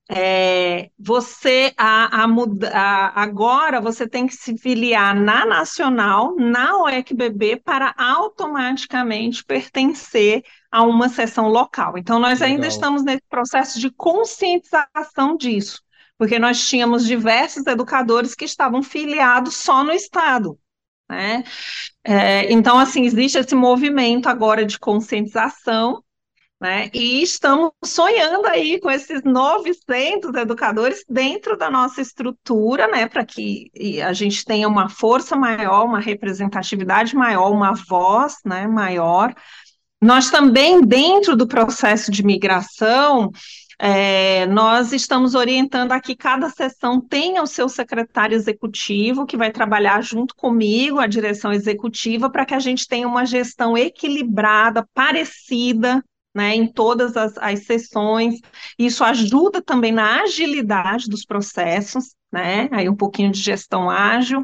é, 0.09 0.89
você 0.97 1.73
a, 1.77 2.23
a, 2.23 2.25
a, 2.25 3.21
agora 3.21 3.81
você 3.81 4.07
tem 4.07 4.25
que 4.25 4.33
se 4.35 4.57
filiar 4.57 5.13
na 5.15 5.45
nacional, 5.45 6.35
na 6.37 6.77
OECBB, 6.77 7.57
para 7.57 7.93
automaticamente 7.97 9.43
pertencer 9.43 10.43
a 10.71 10.83
uma 10.83 11.09
seção 11.09 11.49
local. 11.49 11.97
Então, 11.97 12.19
nós 12.19 12.39
Legal. 12.39 12.55
ainda 12.55 12.67
estamos 12.67 13.03
nesse 13.03 13.23
processo 13.29 13.79
de 13.79 13.91
conscientização 13.91 15.35
disso, 15.35 15.81
porque 16.17 16.39
nós 16.39 16.65
tínhamos 16.67 17.05
diversos 17.05 17.65
educadores 17.67 18.33
que 18.33 18.45
estavam 18.45 18.81
filiados 18.81 19.55
só 19.55 19.83
no 19.83 19.91
Estado. 19.91 20.57
Né? 21.09 21.43
É, 22.03 22.51
então, 22.51 22.77
assim, 22.77 23.05
existe 23.05 23.37
esse 23.37 23.55
movimento 23.55 24.27
agora 24.27 24.65
de 24.65 24.77
conscientização 24.79 26.03
né? 26.59 26.89
E 26.91 27.21
estamos 27.21 27.71
sonhando 27.85 28.47
aí 28.47 28.79
com 28.79 28.89
esses 28.89 29.21
900 29.23 30.33
educadores 30.33 31.03
dentro 31.07 31.55
da 31.55 31.69
nossa 31.69 32.01
estrutura, 32.01 32.87
né, 32.87 33.07
para 33.07 33.23
que 33.23 33.69
a 34.03 34.11
gente 34.11 34.43
tenha 34.43 34.67
uma 34.67 34.89
força 34.89 35.35
maior, 35.35 35.85
uma 35.85 35.99
representatividade 35.99 37.15
maior, 37.15 37.51
uma 37.51 37.73
voz, 37.73 38.37
né, 38.43 38.65
maior. 38.65 39.35
Nós 40.01 40.31
também, 40.31 40.81
dentro 40.81 41.35
do 41.35 41.47
processo 41.47 42.11
de 42.11 42.23
migração, 42.23 43.31
é, 43.79 44.45
nós 44.47 44.91
estamos 44.91 45.35
orientando 45.35 45.91
aqui, 45.91 46.15
cada 46.15 46.49
sessão 46.49 46.99
tenha 46.99 47.43
o 47.43 47.47
seu 47.47 47.69
secretário 47.69 48.35
executivo, 48.35 49.25
que 49.25 49.37
vai 49.37 49.51
trabalhar 49.51 50.01
junto 50.01 50.35
comigo, 50.35 50.99
a 50.99 51.05
direção 51.05 51.53
executiva, 51.53 52.29
para 52.29 52.45
que 52.45 52.55
a 52.55 52.59
gente 52.59 52.87
tenha 52.87 53.07
uma 53.07 53.25
gestão 53.25 53.77
equilibrada, 53.77 54.87
parecida, 54.93 56.03
né, 56.35 56.55
em 56.55 56.71
todas 56.71 57.15
as, 57.15 57.37
as 57.37 57.65
sessões. 57.65 58.39
Isso 58.77 59.03
ajuda 59.03 59.61
também 59.61 59.91
na 59.91 60.21
agilidade 60.21 61.07
dos 61.07 61.25
processos, 61.25 62.15
né? 62.31 62.69
Aí 62.71 62.87
um 62.87 62.95
pouquinho 62.95 63.31
de 63.31 63.39
gestão 63.39 63.89
ágil. 63.89 64.43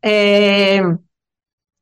É, 0.00 0.80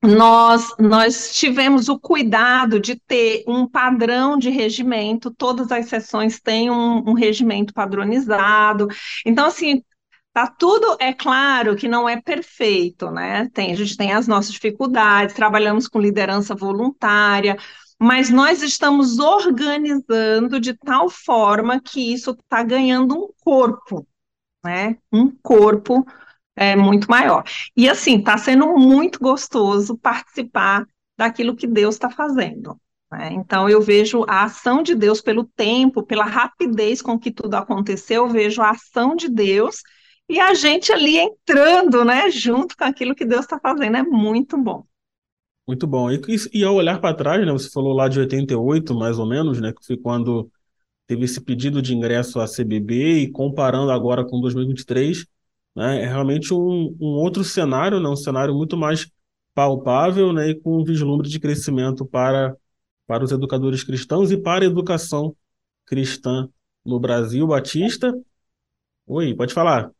nós, 0.03 0.75
nós 0.77 1.33
tivemos 1.33 1.87
o 1.87 1.97
cuidado 1.97 2.79
de 2.79 2.95
ter 2.95 3.43
um 3.47 3.65
padrão 3.65 4.37
de 4.37 4.49
regimento, 4.49 5.31
todas 5.31 5.71
as 5.71 5.85
sessões 5.87 6.41
têm 6.41 6.69
um, 6.69 7.09
um 7.09 7.13
regimento 7.13 7.73
padronizado. 7.73 8.87
Então, 9.25 9.45
assim, 9.45 9.81
Tá 10.33 10.47
tudo, 10.47 10.97
é 10.99 11.13
claro 11.13 11.75
que 11.75 11.87
não 11.87 12.09
é 12.09 12.19
perfeito, 12.19 13.11
né? 13.11 13.47
Tem, 13.53 13.71
a 13.71 13.75
gente 13.75 13.95
tem 13.95 14.13
as 14.13 14.27
nossas 14.27 14.51
dificuldades, 14.51 15.35
trabalhamos 15.35 15.87
com 15.87 16.01
liderança 16.01 16.55
voluntária, 16.55 17.55
mas 17.99 18.31
nós 18.31 18.63
estamos 18.63 19.19
organizando 19.19 20.59
de 20.59 20.73
tal 20.73 21.07
forma 21.07 21.79
que 21.79 22.11
isso 22.11 22.31
está 22.31 22.63
ganhando 22.63 23.15
um 23.15 23.29
corpo, 23.43 24.07
né? 24.65 24.97
Um 25.11 25.29
corpo 25.29 26.03
é, 26.55 26.75
muito 26.75 27.09
maior. 27.09 27.43
E 27.75 27.89
assim, 27.89 28.19
está 28.19 28.37
sendo 28.37 28.67
muito 28.77 29.19
gostoso 29.19 29.97
participar 29.97 30.85
daquilo 31.17 31.55
que 31.55 31.67
Deus 31.67 31.95
está 31.95 32.09
fazendo. 32.09 32.79
Né? 33.11 33.29
Então, 33.33 33.69
eu 33.69 33.81
vejo 33.81 34.25
a 34.27 34.43
ação 34.43 34.81
de 34.81 34.95
Deus 34.95 35.21
pelo 35.21 35.43
tempo, 35.43 36.03
pela 36.03 36.25
rapidez 36.25 37.01
com 37.01 37.19
que 37.19 37.31
tudo 37.31 37.55
aconteceu, 37.55 38.25
eu 38.25 38.29
vejo 38.29 38.61
a 38.61 38.71
ação 38.71 39.15
de 39.15 39.29
Deus 39.29 39.81
e 40.27 40.39
a 40.39 40.53
gente 40.53 40.91
ali 40.91 41.17
entrando, 41.17 42.03
né, 42.03 42.29
junto 42.31 42.75
com 42.77 42.83
aquilo 42.83 43.13
que 43.13 43.25
Deus 43.25 43.41
está 43.41 43.59
fazendo, 43.59 43.97
é 43.97 44.03
muito 44.03 44.57
bom. 44.57 44.83
Muito 45.67 45.85
bom. 45.85 46.09
E, 46.11 46.21
e 46.53 46.63
ao 46.63 46.75
olhar 46.75 46.99
para 46.99 47.15
trás, 47.15 47.45
né, 47.45 47.51
você 47.51 47.69
falou 47.69 47.93
lá 47.93 48.07
de 48.07 48.19
88, 48.19 48.95
mais 48.95 49.19
ou 49.19 49.27
menos, 49.27 49.61
né, 49.61 49.71
que 49.71 49.85
foi 49.85 49.97
quando 49.97 50.49
teve 51.05 51.25
esse 51.25 51.39
pedido 51.41 51.81
de 51.81 51.93
ingresso 51.93 52.39
à 52.39 52.45
CBB 52.47 53.19
e 53.19 53.31
comparando 53.31 53.91
agora 53.91 54.25
com 54.25 54.41
2023, 54.41 55.25
né, 55.75 56.01
é 56.01 56.05
realmente 56.05 56.53
um, 56.53 56.95
um 56.99 57.07
outro 57.21 57.43
cenário, 57.43 57.99
né, 57.99 58.09
um 58.09 58.15
cenário 58.15 58.53
muito 58.53 58.77
mais 58.77 59.09
palpável, 59.53 60.33
né, 60.33 60.49
e 60.49 60.59
com 60.59 60.81
um 60.81 60.83
vislumbre 60.83 61.29
de 61.29 61.39
crescimento 61.39 62.05
para, 62.05 62.55
para 63.07 63.23
os 63.23 63.31
educadores 63.31 63.83
cristãos 63.83 64.31
e 64.31 64.37
para 64.37 64.63
a 64.63 64.67
educação 64.67 65.35
cristã 65.85 66.49
no 66.85 66.99
Brasil. 66.99 67.47
Batista, 67.47 68.13
oi, 69.07 69.35
pode 69.35 69.53
falar. 69.53 69.91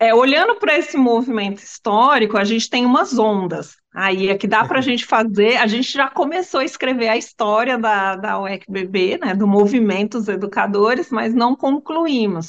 É, 0.00 0.14
olhando 0.14 0.54
para 0.56 0.78
esse 0.78 0.96
movimento 0.96 1.58
histórico, 1.58 2.36
a 2.36 2.44
gente 2.44 2.70
tem 2.70 2.86
umas 2.86 3.18
ondas. 3.18 3.76
Aí 3.92 4.28
é 4.28 4.38
que 4.38 4.46
dá 4.46 4.64
para 4.64 4.78
a 4.78 4.82
gente 4.82 5.04
fazer. 5.04 5.56
A 5.56 5.66
gente 5.66 5.92
já 5.92 6.08
começou 6.08 6.60
a 6.60 6.64
escrever 6.64 7.08
a 7.08 7.16
história 7.16 7.76
da, 7.76 8.14
da 8.14 8.40
UECBB, 8.40 9.18
né, 9.18 9.34
do 9.34 9.46
movimento 9.46 10.18
dos 10.18 10.28
educadores, 10.28 11.10
mas 11.10 11.34
não 11.34 11.56
concluímos. 11.56 12.48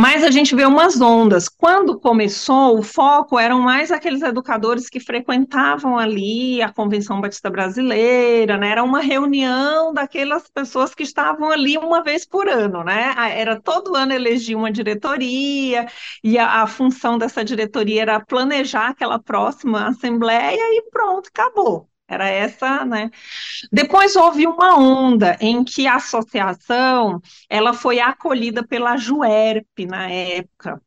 Mas 0.00 0.22
a 0.22 0.30
gente 0.30 0.54
vê 0.54 0.64
umas 0.64 1.00
ondas. 1.00 1.48
Quando 1.48 1.98
começou, 1.98 2.78
o 2.78 2.84
foco 2.84 3.36
eram 3.36 3.58
mais 3.60 3.90
aqueles 3.90 4.22
educadores 4.22 4.88
que 4.88 5.00
frequentavam 5.00 5.98
ali 5.98 6.62
a 6.62 6.72
Convenção 6.72 7.20
Batista 7.20 7.50
Brasileira, 7.50 8.56
né? 8.56 8.70
Era 8.70 8.84
uma 8.84 9.00
reunião 9.00 9.92
daquelas 9.92 10.48
pessoas 10.48 10.94
que 10.94 11.02
estavam 11.02 11.50
ali 11.50 11.76
uma 11.76 12.00
vez 12.00 12.24
por 12.24 12.48
ano, 12.48 12.84
né? 12.84 13.12
Era 13.32 13.60
todo 13.60 13.96
ano 13.96 14.12
eleger 14.12 14.56
uma 14.56 14.70
diretoria, 14.70 15.88
e 16.22 16.38
a, 16.38 16.62
a 16.62 16.66
função 16.68 17.18
dessa 17.18 17.44
diretoria 17.44 18.02
era 18.02 18.20
planejar 18.20 18.90
aquela 18.90 19.18
próxima 19.18 19.88
assembleia 19.88 20.60
e 20.60 20.90
pronto, 20.92 21.28
acabou. 21.28 21.87
Era 22.08 22.28
essa, 22.28 22.84
né? 22.86 23.10
Depois 23.72 24.16
houve 24.16 24.46
uma 24.46 24.76
onda 24.78 25.36
em 25.40 25.64
que 25.64 25.86
a 25.86 25.96
associação 25.96 27.20
ela 27.48 27.72
foi 27.74 28.00
acolhida 28.00 28.66
pela 28.66 28.96
Juerp 28.96 29.66
na 29.88 30.10
época. 30.10 30.80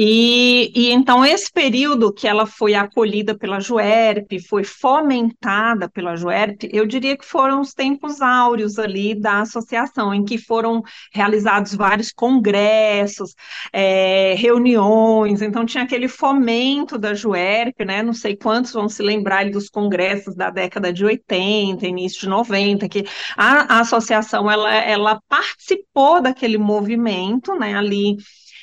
E, 0.00 0.70
e, 0.76 0.92
então, 0.92 1.24
esse 1.24 1.50
período 1.50 2.12
que 2.12 2.28
ela 2.28 2.46
foi 2.46 2.72
acolhida 2.72 3.36
pela 3.36 3.58
Juerp, 3.58 4.30
foi 4.48 4.62
fomentada 4.62 5.88
pela 5.88 6.14
Juerp, 6.14 6.68
eu 6.72 6.86
diria 6.86 7.16
que 7.16 7.26
foram 7.26 7.60
os 7.60 7.74
tempos 7.74 8.22
áureos 8.22 8.78
ali 8.78 9.12
da 9.12 9.40
associação, 9.40 10.14
em 10.14 10.24
que 10.24 10.38
foram 10.38 10.84
realizados 11.12 11.74
vários 11.74 12.12
congressos, 12.12 13.34
é, 13.72 14.34
reuniões, 14.38 15.42
então 15.42 15.66
tinha 15.66 15.82
aquele 15.82 16.06
fomento 16.06 16.96
da 16.96 17.12
Juerp, 17.12 17.80
né? 17.84 18.00
Não 18.00 18.12
sei 18.12 18.36
quantos 18.36 18.72
vão 18.72 18.88
se 18.88 19.02
lembrar 19.02 19.50
dos 19.50 19.68
congressos 19.68 20.36
da 20.36 20.48
década 20.48 20.92
de 20.92 21.04
80, 21.04 21.84
início 21.88 22.20
de 22.20 22.28
90, 22.28 22.88
que 22.88 23.04
a, 23.36 23.78
a 23.78 23.80
associação 23.80 24.48
ela, 24.48 24.72
ela 24.76 25.20
participou 25.28 26.22
daquele 26.22 26.56
movimento, 26.56 27.52
né? 27.56 27.74
Ali 27.74 28.16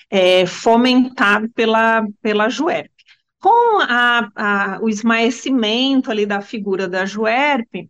é, 0.09 0.45
fomentado 0.45 1.49
pela, 1.49 2.05
pela 2.21 2.49
Juerp. 2.49 2.91
Com 3.39 3.79
a, 3.81 4.29
a, 4.35 4.79
o 4.81 4.89
esmaecimento 4.89 6.09
ali 6.09 6.25
da 6.25 6.41
figura 6.41 6.87
da 6.87 7.05
Juerp, 7.05 7.89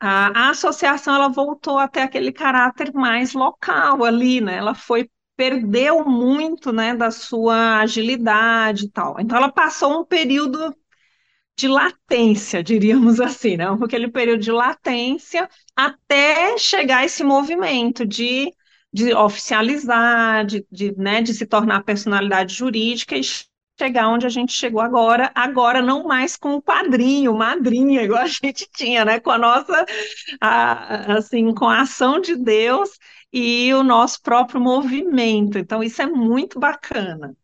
a, 0.00 0.46
a 0.46 0.50
associação 0.50 1.14
ela 1.14 1.28
voltou 1.28 1.78
até 1.78 2.02
aquele 2.02 2.32
caráter 2.32 2.92
mais 2.92 3.34
local 3.34 4.04
ali, 4.04 4.40
né? 4.40 4.56
Ela 4.56 4.74
foi 4.74 5.08
perdeu 5.36 6.04
muito, 6.04 6.72
né, 6.72 6.94
da 6.94 7.10
sua 7.10 7.80
agilidade 7.80 8.84
e 8.84 8.90
tal. 8.90 9.16
Então 9.18 9.36
ela 9.36 9.50
passou 9.50 10.00
um 10.00 10.04
período 10.04 10.74
de 11.56 11.68
latência, 11.68 12.62
diríamos 12.62 13.20
assim, 13.20 13.56
né? 13.56 13.66
Aquele 13.82 14.10
período 14.10 14.40
de 14.42 14.52
latência 14.52 15.48
até 15.76 16.56
chegar 16.58 17.04
esse 17.04 17.24
movimento 17.24 18.06
de 18.06 18.52
de 18.94 19.12
oficializar, 19.12 20.46
de, 20.46 20.64
de, 20.70 20.96
né, 20.96 21.20
de 21.20 21.34
se 21.34 21.44
tornar 21.44 21.82
personalidade 21.82 22.54
jurídica 22.54 23.16
e 23.16 23.22
chegar 23.76 24.08
onde 24.08 24.24
a 24.24 24.28
gente 24.28 24.52
chegou 24.52 24.80
agora, 24.80 25.32
agora 25.34 25.82
não 25.82 26.04
mais 26.04 26.36
com 26.36 26.54
o 26.54 26.62
padrinho, 26.62 27.34
madrinha, 27.34 28.04
igual 28.04 28.22
a 28.22 28.28
gente 28.28 28.68
tinha, 28.72 29.04
né, 29.04 29.18
com 29.18 29.32
a 29.32 29.38
nossa, 29.38 29.84
a, 30.40 31.16
assim, 31.16 31.52
com 31.52 31.66
a 31.68 31.80
ação 31.80 32.20
de 32.20 32.36
Deus 32.36 32.90
e 33.32 33.74
o 33.74 33.82
nosso 33.82 34.22
próprio 34.22 34.60
movimento. 34.60 35.58
Então, 35.58 35.82
isso 35.82 36.00
é 36.00 36.06
muito 36.06 36.60
bacana. 36.60 37.36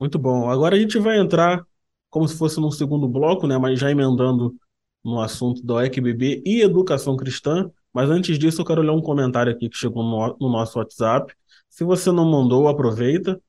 Muito 0.00 0.18
bom. 0.18 0.50
Agora 0.50 0.74
a 0.74 0.78
gente 0.78 0.98
vai 0.98 1.20
entrar 1.20 1.64
como 2.10 2.26
se 2.26 2.36
fosse 2.36 2.60
num 2.60 2.72
segundo 2.72 3.06
bloco, 3.06 3.46
né, 3.46 3.56
mas 3.58 3.78
já 3.78 3.92
emendando 3.92 4.56
no 5.04 5.20
assunto 5.20 5.64
da 5.64 5.74
OECBB 5.74 6.42
e 6.44 6.62
educação 6.62 7.16
cristã, 7.16 7.70
mas 7.94 8.10
antes 8.10 8.38
disso 8.38 8.60
eu 8.60 8.64
quero 8.64 8.82
ler 8.82 8.90
um 8.90 9.00
comentário 9.00 9.52
aqui 9.52 9.68
que 9.68 9.78
chegou 9.78 10.02
no, 10.02 10.36
no 10.40 10.50
nosso 10.50 10.78
WhatsApp. 10.78 11.32
Se 11.70 11.84
você 11.84 12.10
não 12.10 12.28
mandou, 12.30 12.68
aproveita. 12.68 13.40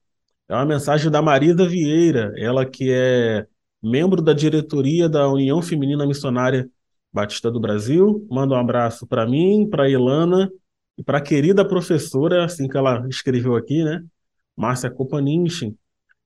É 0.48 0.54
uma 0.54 0.64
mensagem 0.64 1.10
da 1.10 1.20
Marisa 1.20 1.68
Vieira, 1.68 2.32
ela 2.36 2.64
que 2.64 2.90
é 2.92 3.46
membro 3.82 4.22
da 4.22 4.32
diretoria 4.32 5.08
da 5.08 5.28
União 5.28 5.60
Feminina 5.60 6.06
Missionária 6.06 6.70
Batista 7.12 7.50
do 7.50 7.58
Brasil. 7.58 8.24
Manda 8.30 8.54
um 8.54 8.58
abraço 8.58 9.06
para 9.06 9.26
mim, 9.26 9.68
para 9.68 9.90
Ilana 9.90 10.50
e 10.96 11.02
para 11.02 11.18
a 11.18 11.20
querida 11.20 11.66
professora, 11.66 12.44
assim 12.44 12.68
que 12.68 12.76
ela 12.76 13.04
escreveu 13.08 13.56
aqui, 13.56 13.82
né? 13.82 14.04
Márcia 14.56 14.90
Kopaninchen, 14.90 15.76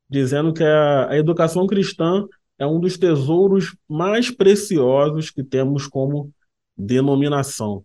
dizendo 0.09 0.53
que 0.53 0.63
a, 0.63 1.11
a 1.11 1.17
educação 1.17 1.67
cristã 1.67 2.27
é 2.59 2.67
um 2.67 2.79
dos 2.79 2.99
tesouros 2.99 3.75
mais 3.89 4.31
preciosos 4.31 5.31
que 5.31 5.43
temos 5.43 5.87
como 5.87 6.31
denominação. 6.77 7.85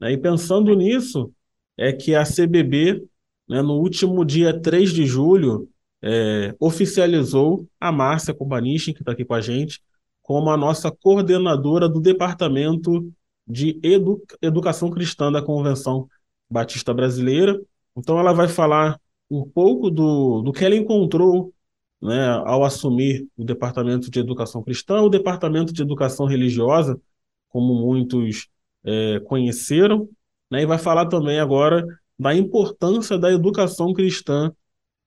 Né? 0.00 0.12
E 0.12 0.18
pensando 0.18 0.74
nisso, 0.74 1.32
é 1.76 1.92
que 1.92 2.14
a 2.14 2.24
CBB, 2.24 3.04
né, 3.48 3.62
no 3.62 3.74
último 3.74 4.24
dia 4.24 4.58
3 4.58 4.92
de 4.92 5.06
julho, 5.06 5.68
é, 6.02 6.54
oficializou 6.60 7.66
a 7.80 7.90
Márcia 7.90 8.34
Kopanichin, 8.34 8.92
que 8.92 9.00
está 9.00 9.12
aqui 9.12 9.24
com 9.24 9.34
a 9.34 9.40
gente, 9.40 9.80
como 10.22 10.50
a 10.50 10.56
nossa 10.56 10.90
coordenadora 10.90 11.88
do 11.88 12.00
Departamento 12.00 13.10
de 13.46 13.78
Edu 13.82 14.22
Educação 14.40 14.90
Cristã 14.90 15.30
da 15.30 15.42
Convenção 15.42 16.08
Batista 16.50 16.94
Brasileira. 16.94 17.60
Então, 17.96 18.18
ela 18.18 18.32
vai 18.32 18.48
falar 18.48 19.00
um 19.30 19.48
pouco 19.48 19.90
do, 19.90 20.42
do 20.42 20.52
que 20.52 20.64
ela 20.64 20.76
encontrou 20.76 21.52
né, 22.00 22.28
ao 22.44 22.64
assumir 22.64 23.26
o 23.36 23.44
Departamento 23.44 24.10
de 24.10 24.20
Educação 24.20 24.62
Cristã, 24.62 25.00
o 25.00 25.08
Departamento 25.08 25.72
de 25.72 25.82
Educação 25.82 26.26
Religiosa, 26.26 27.00
como 27.48 27.74
muitos 27.74 28.48
é, 28.84 29.20
conheceram, 29.20 30.08
né, 30.50 30.62
e 30.62 30.66
vai 30.66 30.78
falar 30.78 31.06
também 31.06 31.38
agora 31.40 31.84
da 32.18 32.34
importância 32.34 33.18
da 33.18 33.32
educação 33.32 33.92
cristã 33.92 34.52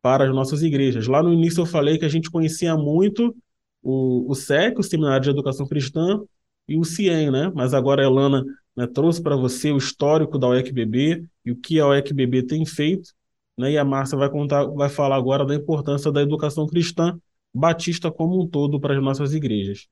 para 0.02 0.26
as 0.26 0.34
nossas 0.34 0.62
igrejas. 0.62 1.08
Lá 1.08 1.22
no 1.24 1.34
início 1.34 1.62
eu 1.62 1.66
falei 1.66 1.98
que 1.98 2.06
a 2.06 2.10
gente 2.10 2.30
conhecia 2.30 2.76
muito 2.76 3.36
o, 3.82 4.30
o 4.30 4.36
SEC, 4.36 4.78
o 4.80 4.84
Seminário 4.84 5.24
de 5.24 5.30
Educação 5.30 5.68
Cristã, 5.68 6.22
e 6.68 6.78
o 6.78 6.84
CIEM, 6.84 7.32
né? 7.32 7.52
Mas 7.56 7.74
agora 7.74 8.02
a 8.02 8.06
Elana 8.06 8.44
né, 8.76 8.86
trouxe 8.88 9.22
para 9.22 9.36
você 9.36 9.72
o 9.72 9.78
histórico 9.78 10.38
da 10.38 10.48
OECBB 10.48 11.26
e 11.46 11.52
o 11.52 11.56
que 11.56 11.80
a 11.80 11.88
OECBB 11.88 12.44
tem 12.44 12.66
feito, 12.66 13.13
né? 13.58 13.72
E 13.72 13.78
a 13.78 13.86
Márcia 13.86 14.18
vai 14.18 14.30
contar, 14.30 14.66
vai 14.66 14.90
falar 14.90 15.16
agora 15.16 15.46
da 15.46 15.56
importância 15.56 16.12
da 16.12 16.22
educação 16.22 16.68
cristã 16.68 17.18
batista 17.54 18.12
como 18.12 18.42
um 18.42 18.48
todo 18.48 18.80
para 18.80 18.96
as 18.96 19.02
nossas 19.02 19.34
igrejas. 19.34 19.88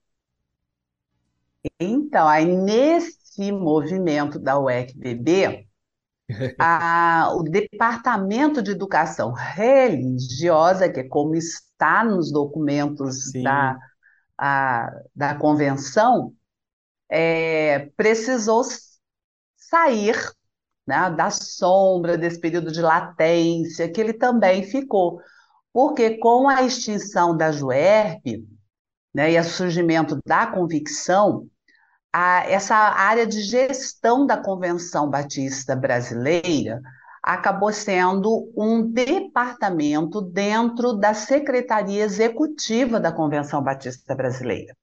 Então, 1.80 2.28
aí 2.28 2.46
nesse 2.46 3.18
movimento 3.52 4.40
da 4.40 4.60
UECBB, 4.60 5.68
a, 6.60 7.32
o 7.36 7.44
Departamento 7.44 8.62
de 8.62 8.72
Educação 8.72 9.32
Religiosa, 9.32 10.90
que 10.90 11.02
é 11.02 11.08
como 11.08 11.36
está 11.36 12.04
nos 12.04 12.32
documentos 12.32 13.32
da, 13.44 13.78
a, 14.38 14.90
da 15.16 15.36
convenção, 15.36 16.34
é, 17.10 17.92
precisou 17.96 18.64
sair 19.56 20.16
né, 20.88 21.10
da 21.10 21.30
sombra 21.30 22.18
desse 22.18 22.40
período 22.40 22.72
de 22.72 22.82
latência, 22.82 23.92
que 23.92 24.00
ele 24.00 24.14
também 24.14 24.64
ficou. 24.64 25.20
Porque 25.74 26.18
com 26.18 26.48
a 26.48 26.64
extinção 26.64 27.36
da 27.36 27.52
JUERP 27.52 28.48
né, 29.14 29.32
e 29.34 29.40
o 29.40 29.44
surgimento 29.44 30.20
da 30.26 30.48
convicção, 30.48 31.48
a, 32.18 32.46
essa 32.50 32.76
área 32.78 33.28
de 33.28 33.42
gestão 33.42 34.26
da 34.26 34.38
Convenção 34.38 35.10
Batista 35.10 35.76
Brasileira 35.76 36.82
acabou 37.22 37.74
sendo 37.74 38.50
um 38.56 38.90
departamento 38.90 40.22
dentro 40.22 40.94
da 40.94 41.14
Secretaria 41.14 42.06
Executiva 42.06 43.02
da 43.02 43.12
Convenção 43.12 43.62
Batista 43.62 44.16
Brasileira. 44.16 44.74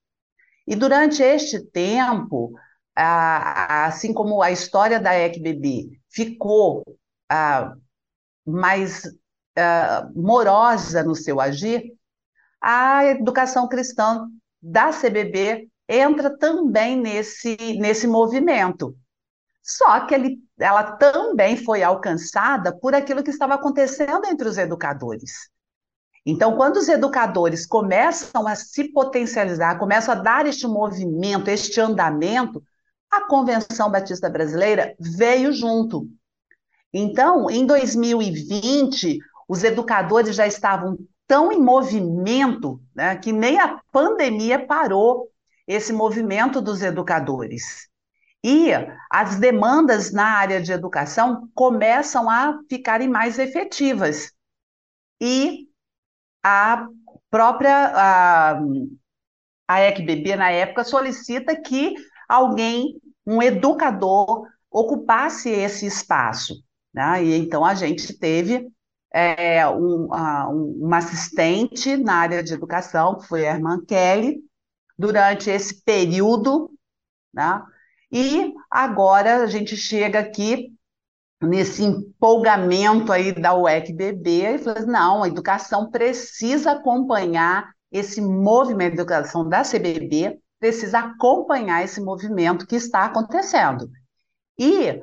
E 0.66 0.77
durante 0.77 1.23
este 1.23 1.59
tempo, 1.59 2.53
assim 2.95 4.12
como 4.12 4.42
a 4.42 4.51
história 4.51 5.01
da 5.01 5.18
ECBB 5.18 5.88
ficou 6.11 6.85
mais 8.47 9.05
morosa 10.14 11.03
no 11.03 11.14
seu 11.14 11.40
agir, 11.40 11.95
a 12.61 13.07
educação 13.07 13.66
cristã 13.66 14.29
da 14.61 14.90
CBB 14.90 15.72
entra 15.88 16.37
também 16.37 16.97
nesse, 16.97 17.57
nesse 17.79 18.07
movimento. 18.07 18.97
Só 19.62 20.01
que 20.01 20.14
ele, 20.14 20.38
ela 20.59 20.92
também 20.92 21.57
foi 21.57 21.83
alcançada 21.83 22.77
por 22.77 22.95
aquilo 22.95 23.23
que 23.23 23.31
estava 23.31 23.55
acontecendo 23.55 24.27
entre 24.27 24.49
os 24.49 24.59
educadores. 24.59 25.51
Então, 26.25 26.57
quando 26.57 26.77
os 26.77 26.88
educadores 26.88 27.66
começam 27.66 28.47
a 28.47 28.55
se 28.55 28.92
potencializar, 28.92 29.79
começam 29.79 30.14
a 30.14 30.18
dar 30.18 30.47
este 30.47 30.66
movimento, 30.66 31.49
este 31.49 31.81
andamento, 31.81 32.62
a 33.11 33.27
Convenção 33.27 33.90
Batista 33.90 34.31
Brasileira 34.31 34.95
veio 34.99 35.53
junto. 35.53 36.09
Então, 36.92 37.51
em 37.51 37.66
2020, 37.66 39.18
os 39.49 39.64
educadores 39.64 40.37
já 40.37 40.47
estavam 40.47 40.97
tão 41.27 41.51
em 41.51 41.61
movimento 41.61 42.81
né, 42.95 43.16
que 43.16 43.33
nem 43.33 43.59
a 43.59 43.81
pandemia 43.90 44.64
parou 44.64 45.32
esse 45.66 45.92
movimento 45.92 46.61
dos 46.61 46.83
educadores. 46.83 47.88
E 48.44 48.70
as 49.11 49.38
demandas 49.38 50.12
na 50.12 50.27
área 50.27 50.61
de 50.61 50.72
educação 50.72 51.48
começam 51.55 52.29
a 52.29 52.59
ficarem 52.68 53.09
mais 53.09 53.38
efetivas. 53.38 54.33
E 55.20 55.68
a 56.42 56.88
própria 57.31 57.92
a, 57.94 58.61
a 59.68 59.81
ECBB, 59.83 60.35
na 60.35 60.51
época, 60.51 60.83
solicita 60.83 61.55
que 61.61 61.94
alguém, 62.29 63.01
um 63.25 63.40
educador, 63.40 64.46
ocupasse 64.70 65.48
esse 65.48 65.87
espaço. 65.87 66.55
Né? 66.92 67.25
E 67.25 67.37
então 67.37 67.64
a 67.64 67.75
gente 67.75 68.18
teve 68.18 68.68
é, 69.14 69.66
um, 69.68 70.07
uma 70.07 70.98
assistente 70.98 71.96
na 71.96 72.16
área 72.16 72.42
de 72.42 72.53
educação, 72.53 73.18
que 73.18 73.29
foi 73.29 73.46
a 73.46 73.55
irmã 73.55 73.81
Kelly, 73.87 74.40
durante 75.03 75.51
esse 75.51 75.83
período, 75.83 76.71
né? 77.35 77.61
E 78.11 78.53
agora 78.71 79.43
a 79.43 79.47
gente 79.47 79.77
chega 79.77 80.21
aqui 80.21 80.73
nesse 81.43 81.83
empolgamento 81.83 83.11
aí 83.11 83.33
da 83.33 83.53
UEC-BB 83.53 84.55
e 84.55 84.59
fala 84.59 84.79
assim, 84.79 84.91
não, 84.91 85.23
a 85.25 85.29
educação 85.29 85.91
precisa 85.91 86.73
acompanhar 86.73 87.73
esse 87.91 88.21
movimento 88.21 88.95
de 88.95 89.01
educação 89.01 89.49
da 89.49 89.62
CBB, 89.62 90.38
precisa 90.61 91.01
acompanhar 91.01 91.83
esse 91.83 92.01
movimento 92.01 92.67
que 92.67 92.77
está 92.77 93.05
acontecendo. 93.07 93.91
E 94.57 95.01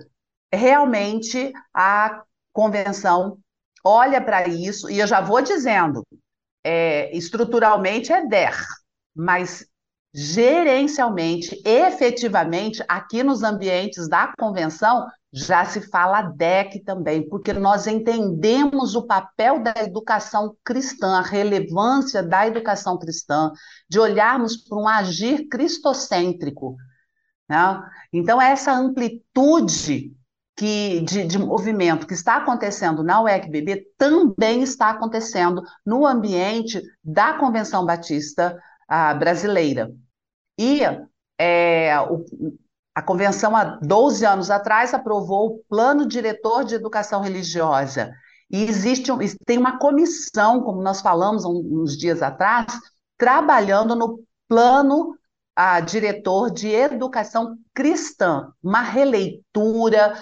realmente 0.54 1.52
a 1.74 2.24
convenção 2.54 3.38
olha 3.84 4.22
para 4.22 4.48
isso, 4.48 4.90
e 4.90 5.00
eu 5.00 5.08
já 5.08 5.20
vou 5.20 5.42
dizendo, 5.42 6.06
é, 6.64 7.16
estruturalmente 7.16 8.14
é 8.14 8.26
DER, 8.26 8.56
mas 9.16 9.69
gerencialmente, 10.14 11.62
efetivamente, 11.64 12.84
aqui 12.88 13.24
nos 13.24 13.44
ambientes 13.44 14.10
da 14.10 14.34
convenção, 14.38 15.06
já 15.32 15.64
se 15.64 15.82
fala 15.82 16.24
DEC 16.24 16.84
também, 16.84 17.28
porque 17.30 17.54
nós 17.54 17.86
entendemos 17.86 18.96
o 18.96 19.06
papel 19.06 19.62
da 19.62 19.74
educação 19.78 20.56
cristã, 20.64 21.18
a 21.18 21.22
relevância 21.22 22.24
da 22.24 22.48
educação 22.48 22.98
cristã, 22.98 23.52
de 23.88 24.00
olharmos 24.00 24.58
para 24.58 24.78
um 24.78 24.88
agir 24.88 25.48
cristocêntrico. 25.48 26.76
Né? 27.48 27.82
Então, 28.12 28.42
essa 28.42 28.74
amplitude 28.74 30.16
que, 30.56 31.02
de, 31.02 31.26
de, 31.26 31.40
movimento 31.40 32.06
que 32.06 32.14
está 32.14 32.36
acontecendo 32.36 33.02
na 33.04 33.22
UECBB 33.22 33.86
também 33.98 34.62
está 34.62 34.90
acontecendo 34.90 35.64
no 35.86 36.06
ambiente 36.06 36.82
da 37.04 37.34
Convenção 37.34 37.86
Batista 37.86 38.60
a 38.90 39.14
brasileira. 39.14 39.92
E 40.58 40.82
é, 41.38 41.98
o, 42.02 42.26
a 42.96 43.02
convenção, 43.02 43.56
há 43.56 43.80
12 43.82 44.26
anos 44.26 44.50
atrás, 44.50 44.94
aprovou 44.94 45.48
o 45.48 45.64
Plano 45.70 46.08
Diretor 46.08 46.66
de 46.66 46.76
Educação 46.76 47.22
Religiosa. 47.22 48.12
E 48.52 48.64
existe 48.64 49.12
tem 49.46 49.58
uma 49.58 49.78
comissão, 49.78 50.62
como 50.64 50.82
nós 50.82 51.02
falamos 51.02 51.46
uns 51.46 51.96
dias 51.96 52.22
atrás, 52.22 52.68
trabalhando 53.18 53.96
no 53.96 54.22
plano 54.48 55.16
diretor 55.86 56.50
de 56.50 56.70
educação 56.70 57.58
cristã, 57.74 58.52
uma 58.64 58.82
releitura 58.82 60.18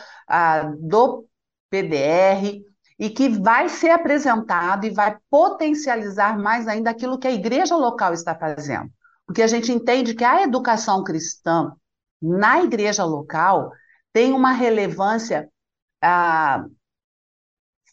do 0.79 1.25
PDR, 1.69 2.61
e 2.99 3.09
que 3.09 3.29
vai 3.29 3.69
ser 3.69 3.91
apresentado 3.91 4.85
e 4.85 4.89
vai 4.89 5.17
potencializar 5.29 6.37
mais 6.37 6.67
ainda 6.67 6.89
aquilo 6.89 7.19
que 7.19 7.27
a 7.27 7.31
igreja 7.31 7.75
local 7.75 8.13
está 8.13 8.35
fazendo. 8.35 8.89
porque 9.25 9.41
a 9.41 9.47
gente 9.47 9.71
entende 9.71 10.13
que 10.13 10.23
a 10.23 10.41
educação 10.41 11.03
cristã 11.03 11.73
na 12.21 12.63
igreja 12.63 13.03
local 13.03 13.71
tem 14.13 14.31
uma 14.31 14.53
relevância 14.53 15.49
ah, 16.01 16.65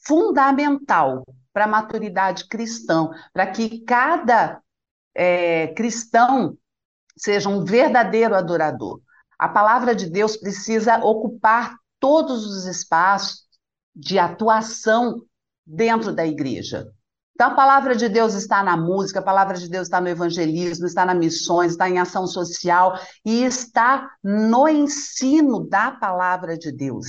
fundamental 0.06 1.24
para 1.52 1.64
a 1.64 1.68
maturidade 1.68 2.46
cristã, 2.48 3.10
para 3.32 3.46
que 3.46 3.80
cada 3.84 4.60
é, 5.14 5.68
cristão 5.68 6.56
seja 7.16 7.48
um 7.48 7.64
verdadeiro 7.64 8.34
adorador. 8.34 9.00
A 9.38 9.48
palavra 9.48 9.94
de 9.94 10.10
Deus 10.10 10.36
precisa 10.36 10.98
ocupar 10.98 11.76
todos 12.00 12.44
os 12.46 12.66
espaços 12.66 13.43
de 13.94 14.18
atuação 14.18 15.22
dentro 15.66 16.12
da 16.12 16.26
igreja. 16.26 16.86
Então, 17.34 17.48
a 17.48 17.54
palavra 17.54 17.96
de 17.96 18.08
Deus 18.08 18.34
está 18.34 18.62
na 18.62 18.76
música, 18.76 19.18
a 19.18 19.22
palavra 19.22 19.56
de 19.56 19.68
Deus 19.68 19.88
está 19.88 20.00
no 20.00 20.08
evangelismo, 20.08 20.86
está 20.86 21.04
na 21.04 21.14
missões, 21.14 21.72
está 21.72 21.88
em 21.88 21.98
ação 21.98 22.26
social 22.26 22.98
e 23.24 23.44
está 23.44 24.08
no 24.22 24.68
ensino 24.68 25.68
da 25.68 25.90
palavra 25.90 26.56
de 26.56 26.70
Deus. 26.70 27.06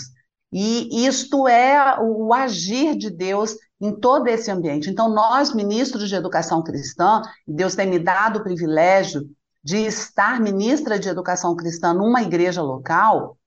E 0.51 1.05
isto 1.05 1.47
é 1.47 1.99
o 1.99 2.33
agir 2.33 2.97
de 2.97 3.09
Deus 3.09 3.55
em 3.79 3.93
todo 3.99 4.27
esse 4.27 4.49
ambiente. 4.49 4.89
Então, 4.89 5.09
nós, 5.09 5.53
ministros 5.53 6.09
de 6.09 6.15
educação 6.15 6.63
cristã, 6.63 7.21
Deus 7.47 7.75
tem 7.75 7.88
me 7.88 7.99
dado 7.99 8.39
o 8.39 8.43
privilégio 8.43 9.29
de 9.63 9.77
estar 9.77 10.39
ministra 10.39 10.97
de 10.97 11.09
educação 11.09 11.55
cristã 11.55 11.93
numa 11.93 12.21
igreja 12.21 12.61
local, 12.61 13.38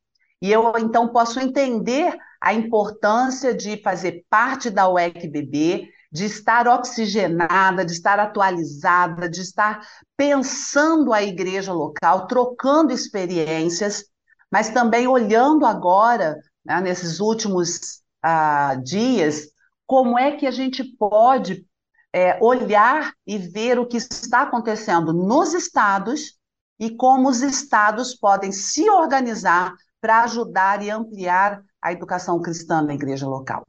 e 0.43 0.51
eu 0.51 0.73
então 0.79 1.09
posso 1.09 1.39
entender 1.41 2.17
a 2.41 2.53
importância 2.55 3.55
de 3.55 3.81
fazer 3.83 4.25
parte 4.31 4.71
da 4.71 4.89
UEC-BB, 4.89 5.89
de 6.11 6.25
estar 6.25 6.67
oxigenada, 6.67 7.85
de 7.85 7.93
estar 7.93 8.19
atualizada, 8.19 9.29
de 9.29 9.41
estar 9.41 9.87
pensando 10.17 11.13
a 11.13 11.23
igreja 11.23 11.73
local, 11.73 12.27
trocando 12.27 12.93
experiências, 12.93 14.05
mas 14.51 14.71
também 14.71 15.07
olhando 15.07 15.67
agora, 15.67 16.37
né, 16.65 16.81
nesses 16.81 17.21
últimos 17.21 18.01
uh, 18.25 18.83
dias, 18.83 19.49
como 19.87 20.19
é 20.19 20.33
que 20.37 20.47
a 20.47 20.51
gente 20.51 20.83
pode 20.83 21.67
é, 22.13 22.39
olhar 22.43 23.13
e 23.27 23.37
ver 23.39 23.79
o 23.79 23.87
que 23.87 23.99
está 23.99 24.43
acontecendo 24.43 25.13
nos 25.13 25.53
estados 25.53 26.39
e 26.79 26.91
como 26.91 27.29
os 27.29 27.43
estados 27.43 28.15
podem 28.15 28.53
se 28.53 28.89
organizar 28.89 29.75
para 30.01 30.23
ajudar 30.23 30.83
e 30.83 30.91
ampliar 30.91 31.63
a 31.83 31.93
educação 31.93 32.41
cristã 32.41 32.83
na 32.83 32.95
igreja 32.95 33.27
local. 33.27 33.63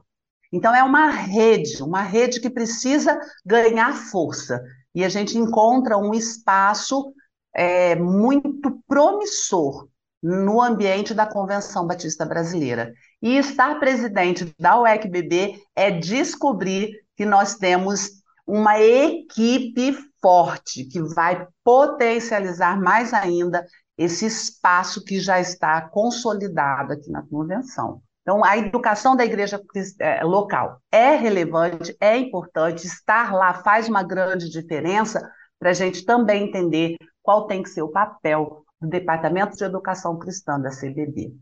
Então, 0.52 0.74
é 0.74 0.82
uma 0.82 1.10
rede, 1.10 1.82
uma 1.82 2.02
rede 2.02 2.40
que 2.40 2.50
precisa 2.50 3.20
ganhar 3.44 3.92
força. 3.94 4.62
E 4.94 5.04
a 5.04 5.08
gente 5.08 5.38
encontra 5.38 5.96
um 5.96 6.12
espaço 6.12 7.12
é, 7.54 7.94
muito 7.94 8.82
promissor 8.86 9.88
no 10.22 10.60
ambiente 10.60 11.14
da 11.14 11.26
Convenção 11.26 11.86
Batista 11.86 12.26
Brasileira. 12.26 12.92
E 13.22 13.36
estar 13.36 13.78
presidente 13.78 14.54
da 14.58 14.80
UEC-BB 14.80 15.60
é 15.74 15.90
descobrir 15.90 16.92
que 17.16 17.24
nós 17.24 17.54
temos 17.54 18.20
uma 18.46 18.80
equipe 18.80 19.96
forte 20.20 20.84
que 20.84 21.00
vai 21.00 21.46
potencializar 21.64 22.80
mais 22.80 23.14
ainda 23.14 23.64
esse 24.00 24.24
espaço 24.24 25.04
que 25.04 25.20
já 25.20 25.38
está 25.38 25.82
consolidado 25.82 26.94
aqui 26.94 27.10
na 27.10 27.22
convenção. 27.22 28.00
Então, 28.22 28.42
a 28.42 28.56
educação 28.56 29.14
da 29.14 29.26
igreja 29.26 29.60
é, 29.98 30.24
local 30.24 30.80
é 30.90 31.16
relevante, 31.16 31.94
é 32.00 32.16
importante, 32.16 32.86
estar 32.86 33.34
lá 33.34 33.62
faz 33.62 33.90
uma 33.90 34.02
grande 34.02 34.48
diferença 34.48 35.20
para 35.58 35.70
a 35.70 35.74
gente 35.74 36.06
também 36.06 36.48
entender 36.48 36.96
qual 37.22 37.46
tem 37.46 37.62
que 37.62 37.68
ser 37.68 37.82
o 37.82 37.90
papel 37.90 38.64
do 38.80 38.88
Departamento 38.88 39.54
de 39.54 39.64
Educação 39.64 40.18
Cristã 40.18 40.58
da 40.58 40.70
CBB. 40.70 41.34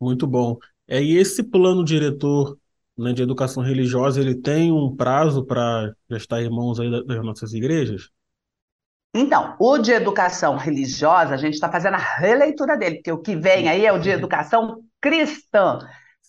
Muito 0.00 0.26
bom. 0.26 0.56
É, 0.86 1.02
e 1.02 1.18
esse 1.18 1.42
plano 1.42 1.84
diretor 1.84 2.56
né, 2.96 3.12
de 3.12 3.22
educação 3.22 3.62
religiosa, 3.62 4.22
ele 4.22 4.34
tem 4.34 4.72
um 4.72 4.96
prazo 4.96 5.44
para 5.44 5.92
já 6.08 6.16
estar 6.16 6.42
em 6.42 6.48
mãos 6.48 6.80
aí 6.80 6.90
das 7.04 7.22
nossas 7.22 7.52
igrejas? 7.52 8.08
Então, 9.14 9.56
o 9.58 9.78
de 9.78 9.92
educação 9.92 10.56
religiosa, 10.56 11.34
a 11.34 11.38
gente 11.38 11.54
está 11.54 11.70
fazendo 11.70 11.94
a 11.94 12.18
releitura 12.18 12.76
dele, 12.76 12.96
porque 12.96 13.12
o 13.12 13.22
que 13.22 13.34
vem 13.34 13.68
aí 13.68 13.86
é 13.86 13.92
o 13.92 13.98
de 13.98 14.10
educação 14.10 14.82
cristã, 15.00 15.78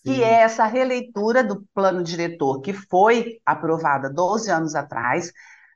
que 0.02 0.14
Sim. 0.14 0.22
é 0.22 0.40
essa 0.40 0.64
releitura 0.64 1.44
do 1.44 1.62
plano 1.74 2.02
diretor 2.02 2.62
que 2.62 2.72
foi 2.72 3.38
aprovada 3.44 4.08
12 4.08 4.50
anos 4.50 4.74
atrás. 4.74 5.30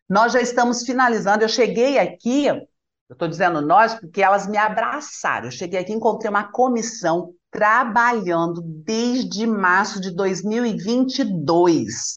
Nós 0.09 0.33
já 0.33 0.41
estamos 0.41 0.83
finalizando. 0.83 1.45
Eu 1.45 1.49
cheguei 1.49 1.99
aqui, 1.99 2.47
eu 2.47 2.67
estou 3.11 3.29
dizendo 3.29 3.61
nós, 3.61 3.95
porque 3.95 4.23
elas 4.23 4.47
me 4.47 4.57
abraçaram. 4.57 5.47
Eu 5.47 5.53
cheguei 5.53 5.79
aqui 5.79 5.93
e 5.93 5.97
encontrei 5.97 6.31
uma 6.31 6.51
comissão 6.51 7.35
trabalhando 7.51 8.63
desde 8.63 9.47
março 9.47 10.01
de 10.01 10.11
2022. 10.11 12.17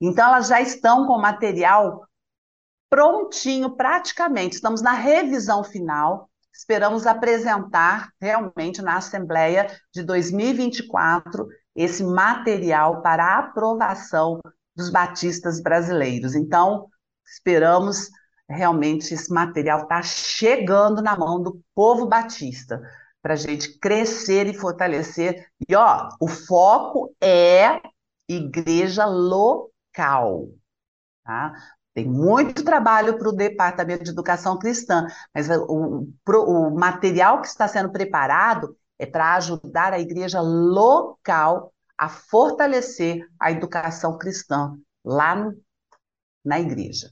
Então, 0.00 0.28
elas 0.28 0.48
já 0.48 0.60
estão 0.60 1.06
com 1.06 1.18
material 1.18 2.07
prontinho, 2.90 3.76
praticamente. 3.76 4.56
Estamos 4.56 4.82
na 4.82 4.92
revisão 4.92 5.62
final. 5.62 6.28
Esperamos 6.52 7.06
apresentar 7.06 8.10
realmente 8.20 8.82
na 8.82 8.96
Assembleia 8.96 9.68
de 9.92 10.02
2024 10.02 11.46
esse 11.76 12.02
material 12.02 13.00
para 13.02 13.38
aprovação 13.38 14.40
dos 14.74 14.90
batistas 14.90 15.60
brasileiros. 15.60 16.34
Então, 16.34 16.88
esperamos 17.24 18.08
realmente 18.48 19.12
esse 19.14 19.32
material 19.32 19.82
estar 19.82 19.96
tá 19.96 20.02
chegando 20.02 21.02
na 21.02 21.16
mão 21.16 21.40
do 21.42 21.60
povo 21.74 22.06
batista 22.06 22.80
para 23.22 23.34
a 23.34 23.36
gente 23.36 23.78
crescer 23.78 24.46
e 24.46 24.54
fortalecer. 24.54 25.46
E 25.68 25.74
ó, 25.74 26.08
o 26.20 26.26
foco 26.26 27.14
é 27.20 27.80
igreja 28.28 29.04
local. 29.04 30.48
Tá? 31.24 31.52
Tem 31.98 32.06
muito 32.06 32.62
trabalho 32.62 33.18
para 33.18 33.28
o 33.28 33.32
Departamento 33.32 34.04
de 34.04 34.10
Educação 34.10 34.56
Cristã, 34.56 35.04
mas 35.34 35.48
o, 35.50 36.06
o 36.28 36.70
material 36.70 37.40
que 37.40 37.48
está 37.48 37.66
sendo 37.66 37.90
preparado 37.90 38.76
é 38.96 39.04
para 39.04 39.34
ajudar 39.34 39.92
a 39.92 39.98
igreja 39.98 40.40
local 40.40 41.74
a 41.98 42.08
fortalecer 42.08 43.26
a 43.36 43.50
educação 43.50 44.16
cristã 44.16 44.76
lá 45.04 45.34
no, 45.34 45.60
na 46.44 46.60
igreja. 46.60 47.10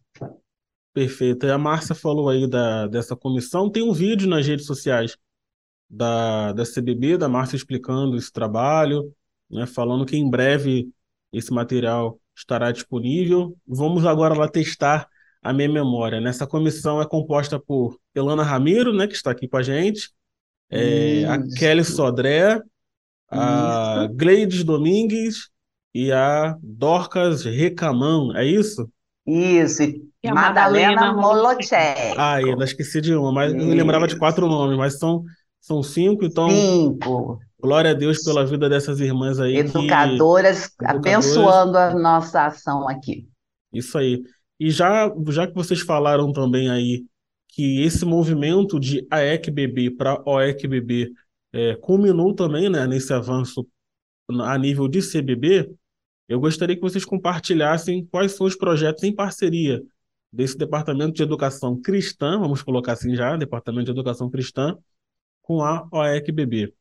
Perfeito. 0.95 1.47
E 1.47 1.51
a 1.51 1.59
Márcia 1.59 1.97
falou 1.97 2.28
aí 2.28 2.49
da, 2.49 2.87
dessa 2.87 3.16
comissão. 3.16 3.68
Tem 3.68 3.82
um 3.82 3.93
vídeo 3.93 4.28
nas 4.28 4.47
redes 4.47 4.66
sociais 4.66 5.18
da, 5.91 6.53
da 6.53 6.62
CBB, 6.62 7.18
da 7.18 7.28
Márcia 7.28 7.57
explicando 7.57 8.16
esse 8.16 8.30
trabalho, 8.30 9.12
né, 9.51 9.66
falando 9.66 10.07
que 10.07 10.16
em 10.16 10.30
breve 10.30 10.89
esse 11.32 11.53
material 11.53 12.20
estará 12.37 12.70
disponível. 12.70 13.57
Vamos 13.66 14.05
agora 14.05 14.34
lá 14.34 14.49
testar 14.49 15.09
a 15.43 15.53
minha 15.53 15.68
memória. 15.68 16.20
Nessa 16.20 16.47
comissão 16.47 17.01
é 17.01 17.07
composta 17.07 17.59
por 17.59 17.99
Elana 18.14 18.43
Ramiro, 18.43 18.93
né, 18.93 19.07
que 19.07 19.14
está 19.14 19.30
aqui 19.30 19.49
com 19.49 19.57
a 19.57 19.62
gente, 19.62 20.11
é, 20.70 21.24
a 21.24 21.39
Kelly 21.57 21.84
Sodré, 21.84 22.61
a 23.30 24.05
isso. 24.05 24.14
Gleides 24.16 24.64
Domingues 24.64 25.49
e 25.95 26.12
a 26.12 26.57
Dorcas 26.61 27.45
Recamão, 27.45 28.37
é 28.37 28.45
isso? 28.45 28.91
Isso, 29.26 29.82
e 29.82 30.32
Madalena 30.32 31.12
Molotchek. 31.12 32.14
Ah, 32.16 32.41
eu 32.41 32.61
esqueci 32.62 33.01
de 33.01 33.14
uma, 33.14 33.32
mas 33.32 33.53
isso. 33.53 33.64
eu 33.64 33.74
lembrava 33.74 34.07
de 34.07 34.16
quatro 34.16 34.47
nomes, 34.47 34.76
mas 34.76 34.99
são 34.99 35.24
são 35.61 35.82
cinco, 35.82 36.24
então. 36.24 36.49
Cinco. 36.49 37.41
Glória 37.59 37.92
a 37.92 37.94
Deus 37.94 38.22
pela 38.22 38.44
vida 38.44 38.68
dessas 38.68 39.00
irmãs 39.00 39.40
aí. 39.40 39.57
Educadoras, 39.57 40.68
que... 40.68 40.84
abençoando 40.84 41.78
a 41.78 41.94
nossa 41.94 42.46
ação 42.46 42.88
aqui. 42.88 43.28
Isso 43.72 43.96
aí. 43.96 44.22
E 44.59 44.70
já, 44.70 45.12
já 45.28 45.46
que 45.46 45.54
vocês 45.54 45.80
falaram 45.80 46.32
também 46.32 46.70
aí 46.70 47.04
que 47.48 47.82
esse 47.82 48.04
movimento 48.04 48.78
de 48.78 49.07
AEC-BB 49.11 49.92
para 49.92 50.22
OEC-BB 50.26 51.11
é, 51.52 51.74
culminou 51.76 52.34
também 52.34 52.68
né, 52.68 52.86
nesse 52.86 53.12
avanço 53.12 53.66
a 54.28 54.59
nível 54.59 54.88
de 54.88 55.00
CBB, 55.00 55.70
eu 56.28 56.40
gostaria 56.40 56.74
que 56.74 56.82
vocês 56.82 57.04
compartilhassem 57.04 58.04
quais 58.07 58.32
são 58.32 58.46
os 58.46 58.57
projetos 58.57 59.02
em 59.04 59.14
parceria 59.14 59.82
desse 60.32 60.59
Departamento 60.59 61.12
de 61.12 61.22
Educação 61.22 61.80
Cristã, 61.80 62.38
vamos 62.38 62.62
colocar 62.62 62.92
assim 62.92 63.14
já, 63.14 63.36
Departamento 63.36 63.86
de 63.86 63.92
Educação 63.92 64.28
Cristã, 64.28 64.76
com 65.40 65.62
a 65.62 65.88
OEC-BB? 65.92 66.74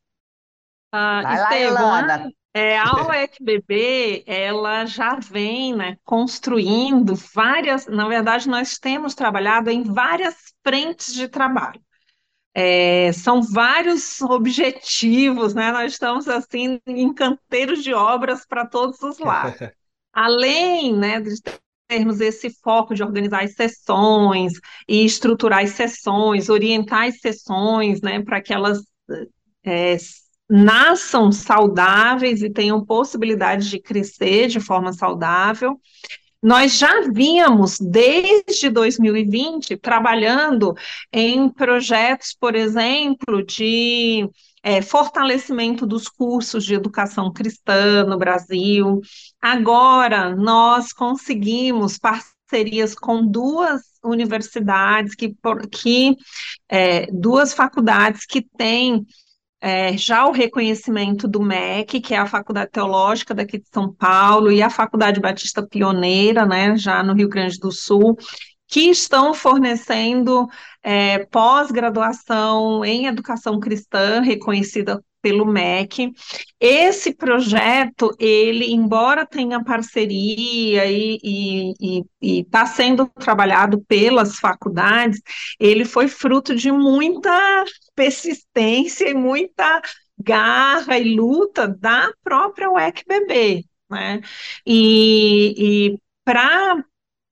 Ah, 0.98 1.52
Estevam, 1.52 2.32
é, 2.54 2.78
a 2.78 3.06
OEC-BB, 3.06 4.24
ela 4.26 4.86
já 4.86 5.16
vem 5.16 5.76
né, 5.76 5.98
construindo 6.06 7.14
várias, 7.14 7.86
na 7.86 8.08
verdade, 8.08 8.48
nós 8.48 8.80
temos 8.80 9.14
trabalhado 9.14 9.70
em 9.70 9.84
várias 9.84 10.36
frentes 10.64 11.14
de 11.14 11.28
trabalho. 11.28 11.82
É, 12.54 13.12
são 13.12 13.42
vários 13.42 14.22
objetivos, 14.22 15.54
né? 15.54 15.74
Nós 15.74 15.92
estamos 15.92 16.30
assim 16.30 16.80
em 16.88 17.14
canteiros 17.14 17.84
de 17.84 17.94
obras 17.94 18.46
para 18.48 18.66
todos 18.66 19.02
os 19.02 19.20
lados. 19.20 19.60
Além, 20.14 20.96
né, 20.96 21.20
de 21.20 21.34
termos 21.90 22.22
esse 22.22 22.50
foco 22.64 22.96
de 22.96 23.04
organizar 23.04 23.44
as 23.44 23.54
sessões 23.54 24.54
e 24.88 25.04
estruturar 25.04 25.62
as 25.62 25.72
sessões, 25.72 26.48
orientar 26.48 27.10
as 27.10 27.20
sessões, 27.20 28.00
né, 28.00 28.24
para 28.24 28.42
que 28.42 28.54
elas 28.54 28.82
é, 29.66 29.98
nasçam 30.50 31.32
saudáveis 31.32 32.42
e 32.42 32.50
tenham 32.50 32.86
possibilidade 32.86 33.70
de 33.70 33.80
crescer 33.80 34.48
de 34.48 34.60
forma 34.60 34.94
saudável. 34.94 35.80
Nós 36.42 36.78
já 36.78 37.02
vínhamos, 37.12 37.80
desde 37.80 38.70
2020, 38.70 39.78
trabalhando 39.78 40.76
em 41.12 41.50
projetos, 41.50 42.36
por 42.40 42.54
exemplo, 42.54 43.44
de 43.44 44.30
é, 44.62 44.82
fortalecimento 44.82 45.88
dos 45.88 46.08
cursos 46.08 46.64
de 46.64 46.76
educação 46.76 47.34
cristã 47.34 48.04
no 48.04 48.18
Brasil. 48.18 49.02
Agora, 49.42 50.36
nós 50.36 50.94
conseguimos 50.94 51.98
parcerias 51.98 52.94
com 52.94 53.26
duas 53.26 53.82
universidades, 54.04 55.16
que, 55.16 55.36
que 55.72 56.16
é, 56.70 57.08
duas 57.12 57.56
faculdades 57.56 58.24
que 58.24 58.44
têm 58.56 59.04
é, 59.62 59.98
já 59.98 60.28
o 60.28 60.32
reconhecimento 60.32 61.28
do 61.28 61.42
MEC, 61.42 62.00
que 62.00 62.14
é 62.14 62.18
a 62.18 62.28
Faculdade 62.28 62.72
Teológica 62.72 63.34
daqui 63.34 63.58
de 63.58 63.68
São 63.72 63.92
Paulo, 63.92 64.52
e 64.52 64.62
a 64.62 64.70
Faculdade 64.70 65.20
Batista 65.20 65.66
Pioneira, 65.66 66.46
né, 66.46 66.76
já 66.78 67.02
no 67.02 67.14
Rio 67.14 67.30
Grande 67.30 67.60
do 67.60 67.72
Sul, 67.72 68.18
que 68.68 68.90
estão 68.90 69.34
fornecendo 69.34 70.48
é, 70.82 71.26
pós-graduação 71.26 72.84
em 72.84 73.08
educação 73.08 73.60
cristã, 73.60 74.22
reconhecida 74.22 75.04
pelo 75.26 75.44
MEC. 75.44 76.12
Esse 76.60 77.12
projeto, 77.16 78.16
ele, 78.20 78.72
embora 78.72 79.26
tenha 79.26 79.64
parceria 79.64 80.84
e 80.86 82.04
está 82.22 82.68
sendo 82.68 83.08
trabalhado 83.08 83.84
pelas 83.88 84.38
faculdades, 84.38 85.20
ele 85.60 85.84
foi 85.84 86.08
fruto 86.08 86.54
de 86.54 86.72
muita 86.72 87.66
persistência 87.96 89.10
e 89.10 89.16
muita 89.16 89.82
garra 90.16 91.00
e 91.00 91.16
luta 91.16 91.68
da 91.68 92.12
própria 92.24 92.70
UEC-BB, 92.70 93.66
né? 93.90 94.22
E, 94.64 95.56
e 95.94 96.00
para 96.24 96.84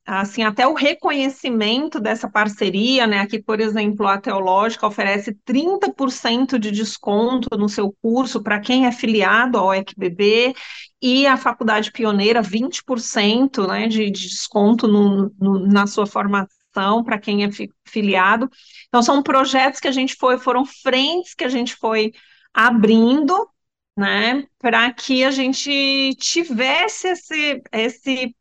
assim, 0.05 0.43
até 0.43 0.67
o 0.67 0.73
reconhecimento 0.73 1.99
dessa 1.99 2.29
parceria, 2.29 3.07
né? 3.07 3.19
Aqui, 3.19 3.41
por 3.41 3.59
exemplo, 3.59 4.05
a 4.05 4.17
Teológica 4.19 4.85
oferece 4.85 5.33
30% 5.45 6.59
de 6.59 6.71
desconto 6.71 7.47
no 7.57 7.69
seu 7.69 7.95
curso 8.01 8.41
para 8.43 8.59
quem 8.59 8.85
é 8.85 8.91
filiado 8.91 9.57
ao 9.57 9.73
ECBB 9.73 10.53
e 11.01 11.25
a 11.25 11.37
Faculdade 11.37 11.91
Pioneira 11.91 12.41
20% 12.41 13.67
né, 13.67 13.87
de, 13.87 14.09
de 14.11 14.27
desconto 14.27 14.87
no, 14.87 15.33
no, 15.39 15.67
na 15.67 15.87
sua 15.87 16.05
formação 16.05 17.03
para 17.03 17.19
quem 17.19 17.45
é 17.45 17.49
filiado. 17.85 18.49
Então, 18.87 19.01
são 19.01 19.23
projetos 19.23 19.79
que 19.79 19.87
a 19.87 19.91
gente 19.91 20.15
foi, 20.15 20.37
foram 20.37 20.65
frentes 20.65 21.33
que 21.33 21.43
a 21.43 21.49
gente 21.49 21.75
foi 21.75 22.11
abrindo, 22.53 23.49
né, 23.97 24.47
para 24.59 24.91
que 24.91 25.23
a 25.23 25.31
gente 25.31 26.15
tivesse 26.15 27.07
esse, 27.09 27.61
esse 27.71 28.35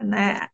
né, 0.00 0.48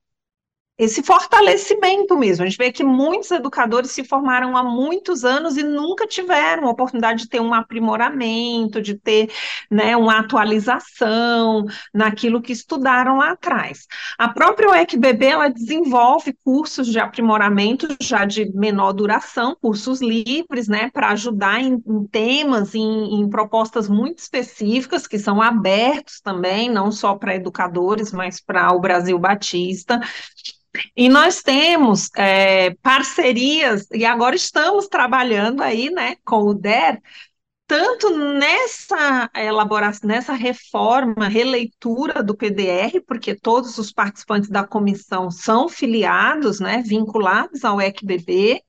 esse 0.79 1.03
fortalecimento 1.03 2.17
mesmo. 2.17 2.45
A 2.45 2.49
gente 2.49 2.57
vê 2.57 2.71
que 2.71 2.85
muitos 2.85 3.33
educadores 3.33 3.91
se 3.91 4.05
formaram 4.05 4.57
há 4.57 4.63
muitos 4.63 5.25
anos 5.25 5.57
e 5.57 5.65
nunca 5.65 6.07
tiveram 6.07 6.69
a 6.69 6.71
oportunidade 6.71 7.25
de 7.25 7.29
ter 7.29 7.41
um 7.41 7.53
aprimoramento, 7.53 8.81
de 8.81 8.95
ter 8.95 9.29
né, 9.69 9.97
uma 9.97 10.21
atualização 10.21 11.65
naquilo 11.93 12.41
que 12.41 12.53
estudaram 12.53 13.19
lá 13.19 13.33
atrás. 13.33 13.89
A 14.17 14.29
própria 14.29 14.71
UECBB 14.71 15.27
ela 15.27 15.49
desenvolve 15.49 16.33
cursos 16.45 16.87
de 16.87 17.01
aprimoramento 17.01 17.89
já 18.01 18.25
de 18.25 18.49
menor 18.55 18.93
duração, 18.93 19.57
cursos 19.61 20.01
livres, 20.01 20.69
né, 20.69 20.91
para 20.93 21.09
ajudar 21.09 21.61
em, 21.61 21.83
em 21.85 22.07
temas, 22.07 22.75
em, 22.77 23.21
em 23.21 23.29
propostas 23.29 23.89
muito 23.89 24.19
específicas 24.19 25.09
que 25.09 25.19
são 25.19 25.43
abertos 25.43 26.21
também, 26.21 26.71
não 26.71 26.93
só 26.93 27.17
para 27.17 27.35
educadores, 27.35 28.13
mas 28.13 28.41
para 28.41 28.73
o 28.73 28.81
Brasil 28.81 29.19
Batista. 29.19 30.01
E 30.97 31.09
nós 31.09 31.43
temos 31.43 32.09
é, 32.17 32.75
parcerias, 32.83 33.87
e 33.93 34.05
agora 34.05 34.37
estamos 34.37 34.89
trabalhando 34.89 35.63
aí, 35.63 35.91
né, 35.91 36.17
com 36.25 36.43
o 36.43 36.55
DER, 36.55 37.01
tanto 37.67 38.17
nessa 38.17 39.31
elaboração, 39.35 40.09
nessa 40.09 40.33
reforma, 40.33 41.29
releitura 41.29 42.23
do 42.23 42.35
PDR, 42.35 43.01
porque 43.07 43.35
todos 43.35 43.77
os 43.77 43.93
participantes 43.93 44.49
da 44.49 44.67
comissão 44.67 45.31
são 45.31 45.69
filiados, 45.69 46.61
né, 46.61 46.83
vinculados 46.85 47.65
ao 47.65 47.81
ECBB, 47.81 48.63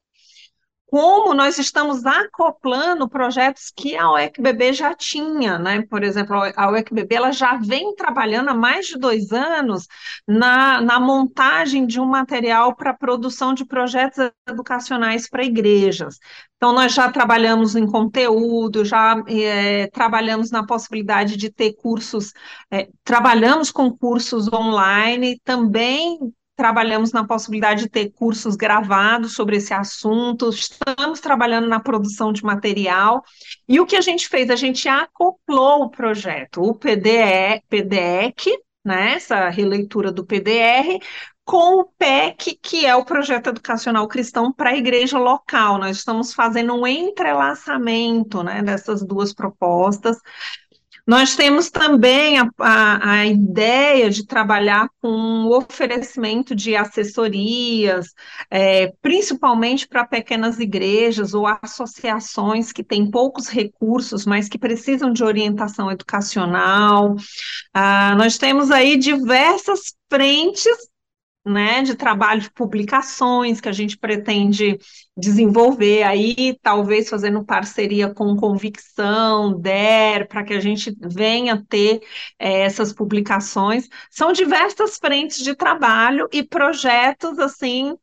como 0.90 1.36
nós 1.36 1.60
estamos 1.60 2.04
acoplando 2.06 3.08
projetos 3.08 3.72
que 3.76 3.96
a 3.96 4.12
UECBB 4.12 4.74
já 4.74 4.94
tinha, 4.96 5.60
né? 5.60 5.84
Por 5.84 6.04
exemplo, 6.04 6.36
a 6.56 6.72
UECBB 6.72 7.16
ela 7.16 7.32
já 7.32 7.58
vem 7.58 7.96
trabalhando 7.96 8.50
há 8.50 8.56
mais 8.56 8.88
de 8.88 8.98
dois 8.98 9.32
anos 9.32 9.88
na, 10.28 10.82
na 10.82 11.00
montagem 11.00 11.86
de 11.86 12.00
um 12.00 12.06
material 12.06 12.76
para 12.76 12.94
produção 12.94 13.54
de 13.54 13.66
projetos 13.66 14.32
educacionais 14.48 15.30
para 15.30 15.44
igrejas. 15.46 16.18
Então, 16.58 16.74
nós 16.74 16.94
já 16.94 17.10
trabalhamos 17.12 17.76
em 17.76 17.86
conteúdo, 17.86 18.84
já 18.84 19.24
é, 19.28 19.88
trabalhamos 19.88 20.50
na 20.50 20.66
possibilidade 20.66 21.38
de 21.38 21.52
ter 21.52 21.74
cursos, 21.74 22.34
é, 22.72 22.90
trabalhamos 23.04 23.72
com 23.72 23.96
cursos 23.96 24.52
online, 24.52 25.40
também 25.44 26.18
trabalhamos 26.60 27.14
na 27.14 27.26
possibilidade 27.26 27.84
de 27.84 27.90
ter 27.90 28.12
cursos 28.12 28.58
gravados 28.58 29.34
sobre 29.34 29.56
esse 29.56 29.74
assunto, 29.74 30.50
estamos 30.50 31.22
trabalhando 31.22 31.70
na 31.70 31.80
produção 31.80 32.34
de 32.34 32.44
material, 32.44 33.24
e 33.66 33.80
o 33.80 33.86
que 33.86 33.96
a 33.96 34.02
gente 34.02 34.28
fez? 34.28 34.50
A 34.50 34.58
gente 34.58 34.86
acoplou 34.90 35.84
o 35.84 35.90
projeto, 35.90 36.62
o 36.62 36.76
PDE, 36.76 37.64
PDEC, 37.70 38.60
né, 38.84 39.14
essa 39.14 39.48
releitura 39.48 40.12
do 40.12 40.26
PDR, 40.26 41.00
com 41.46 41.80
o 41.80 41.86
PEC, 41.98 42.60
que 42.62 42.86
é 42.86 42.94
o 42.94 43.06
Projeto 43.06 43.48
Educacional 43.48 44.06
Cristão 44.10 44.52
para 44.52 44.72
a 44.72 44.78
Igreja 44.78 45.18
Local. 45.18 45.78
Nós 45.78 45.96
estamos 45.96 46.34
fazendo 46.34 46.74
um 46.74 46.86
entrelaçamento 46.86 48.44
né, 48.44 48.62
dessas 48.62 49.02
duas 49.02 49.34
propostas, 49.34 50.18
nós 51.10 51.36
temos 51.36 51.72
também 51.72 52.38
a, 52.38 52.48
a, 52.60 53.14
a, 53.14 53.26
ideia 53.26 54.12
de 54.12 54.28
trabalhar 54.28 54.88
com 55.02 55.10
o 55.48 55.58
oferecimento 55.58 56.54
de 56.54 56.76
assessorias, 56.76 58.14
é, 58.48 58.94
principalmente 59.02 59.88
para 59.88 60.06
pequenas 60.06 60.60
igrejas 60.60 61.34
ou 61.34 61.48
associações 61.48 62.72
que 62.72 62.84
têm 62.84 63.10
poucos 63.10 63.48
recursos, 63.48 64.24
mas 64.24 64.48
que 64.48 64.60
precisam 64.60 65.12
de 65.12 65.24
orientação 65.24 65.90
educacional. 65.90 67.16
Ah, 67.74 68.14
nós 68.16 68.38
temos 68.38 68.70
aí 68.70 68.96
diversas 68.96 69.96
frentes 70.12 70.78
né, 71.46 71.82
de 71.82 71.96
trabalho 71.96 72.42
de 72.42 72.52
publicações 72.52 73.62
que 73.62 73.70
a 73.70 73.72
gente 73.72 73.98
pretende 73.98 74.78
desenvolver 75.18 76.04
aí, 76.04 76.58
talvez 76.62 77.10
fazendo 77.10 77.44
parceria 77.44 78.14
com 78.14 78.36
Convicção, 78.36 79.60
DER, 79.60 80.28
para 80.28 80.44
que 80.44 80.54
a 80.54 80.60
gente 80.60 80.96
venha 81.02 81.64
ter 81.68 82.02
é, 82.38 82.62
essas 82.62 82.94
publicações. 82.94 83.88
São 84.12 84.32
diversas 84.34 84.98
frentes 84.98 85.44
de 85.44 85.56
trabalho 85.56 86.28
e 86.32 86.44
projetos, 86.44 87.40
assim, 87.40 87.96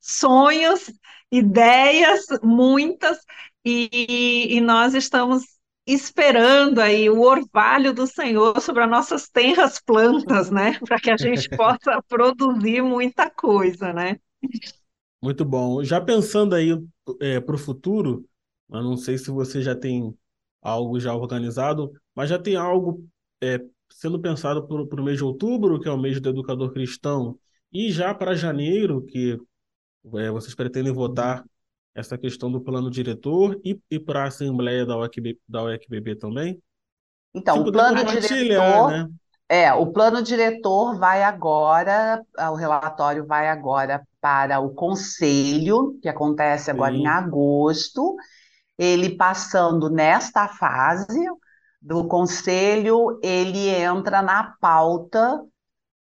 sonhos, 0.00 0.90
ideias, 1.30 2.26
muitas, 2.42 3.18
e, 3.64 4.56
e 4.56 4.60
nós 4.60 4.94
estamos 4.94 5.44
esperando 5.86 6.80
aí 6.80 7.10
o 7.10 7.20
orvalho 7.20 7.92
do 7.92 8.06
Senhor 8.06 8.60
sobre 8.60 8.84
as 8.84 8.90
nossas 8.90 9.28
tenras 9.28 9.80
plantas, 9.80 10.50
né? 10.50 10.78
Para 10.86 10.98
que 10.98 11.10
a 11.10 11.16
gente 11.16 11.48
possa 11.50 12.02
produzir 12.08 12.82
muita 12.82 13.30
coisa, 13.30 13.92
né? 13.92 14.16
Muito 15.20 15.44
bom. 15.44 15.82
Já 15.84 16.00
pensando 16.00 16.54
aí 16.54 16.70
é, 17.20 17.40
para 17.40 17.54
o 17.54 17.58
futuro, 17.58 18.24
eu 18.70 18.82
não 18.82 18.96
sei 18.96 19.18
se 19.18 19.30
você 19.30 19.62
já 19.62 19.74
tem 19.74 20.14
algo 20.60 20.98
já 20.98 21.14
organizado, 21.14 21.92
mas 22.14 22.30
já 22.30 22.38
tem 22.38 22.56
algo 22.56 23.06
é, 23.42 23.60
sendo 23.90 24.20
pensado 24.20 24.66
para 24.66 25.00
o 25.00 25.04
mês 25.04 25.18
de 25.18 25.24
outubro, 25.24 25.80
que 25.80 25.88
é 25.88 25.92
o 25.92 25.98
mês 25.98 26.20
do 26.20 26.28
educador 26.28 26.72
cristão, 26.72 27.38
e 27.72 27.90
já 27.90 28.14
para 28.14 28.34
janeiro, 28.34 29.02
que 29.02 29.38
é, 30.14 30.30
vocês 30.30 30.54
pretendem 30.54 30.92
votar 30.92 31.44
essa 31.94 32.16
questão 32.16 32.50
do 32.50 32.60
plano 32.60 32.90
diretor 32.90 33.60
e, 33.64 33.80
e 33.90 33.98
para 33.98 34.24
a 34.24 34.28
Assembleia 34.28 34.86
da 34.86 34.96
UECB, 34.96 35.38
da 35.46 35.64
UECBB 35.64 36.16
também? 36.16 36.62
Então, 37.34 37.60
o 37.62 37.72
plano 37.72 38.04
diretor. 38.04 38.90
Né? 38.90 39.08
É, 39.48 39.72
o 39.72 39.92
plano 39.92 40.22
diretor 40.22 40.98
vai 40.98 41.22
agora, 41.22 42.22
o 42.50 42.54
relatório 42.54 43.26
vai 43.26 43.48
agora 43.48 44.02
para 44.20 44.60
o 44.60 44.70
conselho, 44.70 45.98
que 46.00 46.08
acontece 46.08 46.70
agora 46.70 46.94
Sim. 46.94 47.02
em 47.02 47.06
agosto. 47.06 48.16
Ele 48.78 49.16
passando 49.16 49.90
nesta 49.90 50.48
fase 50.48 51.26
do 51.80 52.06
conselho, 52.06 53.18
ele 53.22 53.68
entra 53.68 54.22
na 54.22 54.54
pauta 54.60 55.42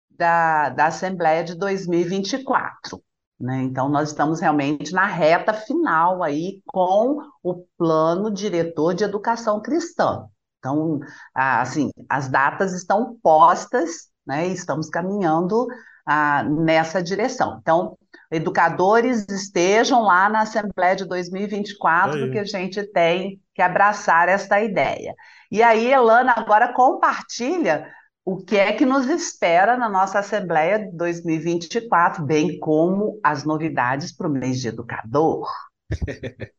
da, 0.09 0.69
da 0.69 0.85
Assembleia 0.87 1.43
de 1.43 1.55
2024. 1.55 3.03
Né? 3.39 3.63
Então, 3.63 3.89
nós 3.89 4.09
estamos 4.09 4.39
realmente 4.39 4.93
na 4.93 5.05
reta 5.05 5.53
final 5.53 6.23
aí 6.23 6.61
com 6.65 7.19
o 7.43 7.65
plano 7.77 8.31
diretor 8.31 8.93
de 8.93 9.03
educação 9.03 9.61
cristã. 9.61 10.25
Então, 10.59 10.99
assim, 11.33 11.91
as 12.09 12.27
datas 12.27 12.73
estão 12.73 13.17
postas, 13.21 14.09
né? 14.25 14.47
Estamos 14.47 14.89
caminhando 14.89 15.67
ah, 16.07 16.43
nessa 16.43 17.03
direção. 17.03 17.59
Então, 17.61 17.97
educadores 18.31 19.25
estejam 19.29 20.01
lá 20.01 20.29
na 20.29 20.41
Assembleia 20.41 20.95
de 20.95 21.05
2024, 21.05 22.19
porque 22.19 22.39
a 22.39 22.43
gente 22.45 22.83
tem 22.91 23.39
que 23.53 23.61
abraçar 23.61 24.27
esta 24.27 24.59
ideia. 24.61 25.13
E 25.51 25.61
aí, 25.61 25.91
Elana 25.91 26.33
agora 26.35 26.73
compartilha 26.73 27.87
o 28.25 28.37
que 28.37 28.57
é 28.57 28.73
que 28.73 28.85
nos 28.85 29.07
espera 29.07 29.77
na 29.77 29.87
nossa 29.87 30.17
Assembleia 30.17 30.79
de 30.79 30.97
2024, 30.97 32.25
bem 32.25 32.59
como 32.59 33.19
as 33.23 33.45
novidades 33.45 34.11
para 34.11 34.27
o 34.27 34.31
mês 34.31 34.59
de 34.59 34.69
educador. 34.69 35.47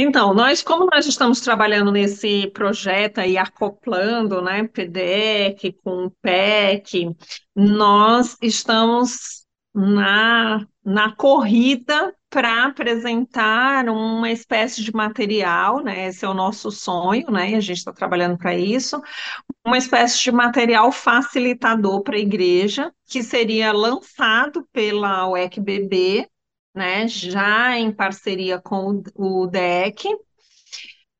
Então, 0.00 0.32
nós, 0.32 0.62
como 0.62 0.86
nós 0.86 1.06
estamos 1.06 1.40
trabalhando 1.40 1.90
nesse 1.90 2.46
projeto 2.52 3.18
aí, 3.18 3.36
acoplando, 3.36 4.40
né, 4.40 4.62
PDEC 4.68 5.72
com 5.82 6.08
PEC, 6.22 7.16
nós 7.52 8.36
estamos 8.40 9.44
na, 9.74 10.64
na 10.84 11.16
corrida 11.16 12.14
para 12.30 12.66
apresentar 12.66 13.88
uma 13.88 14.30
espécie 14.30 14.82
de 14.82 14.92
material, 14.92 15.82
né? 15.82 16.08
Esse 16.08 16.24
é 16.24 16.28
o 16.28 16.34
nosso 16.34 16.70
sonho, 16.70 17.30
né? 17.30 17.54
A 17.54 17.60
gente 17.60 17.78
está 17.78 17.92
trabalhando 17.92 18.36
para 18.36 18.54
isso, 18.54 19.00
uma 19.64 19.78
espécie 19.78 20.22
de 20.22 20.32
material 20.32 20.92
facilitador 20.92 22.02
para 22.02 22.16
a 22.16 22.20
igreja, 22.20 22.92
que 23.06 23.22
seria 23.22 23.72
lançado 23.72 24.66
pela 24.72 25.28
UECBB, 25.28 26.28
né? 26.74 27.08
Já 27.08 27.78
em 27.78 27.90
parceria 27.92 28.60
com 28.60 29.02
o 29.14 29.46
DEC, 29.46 30.08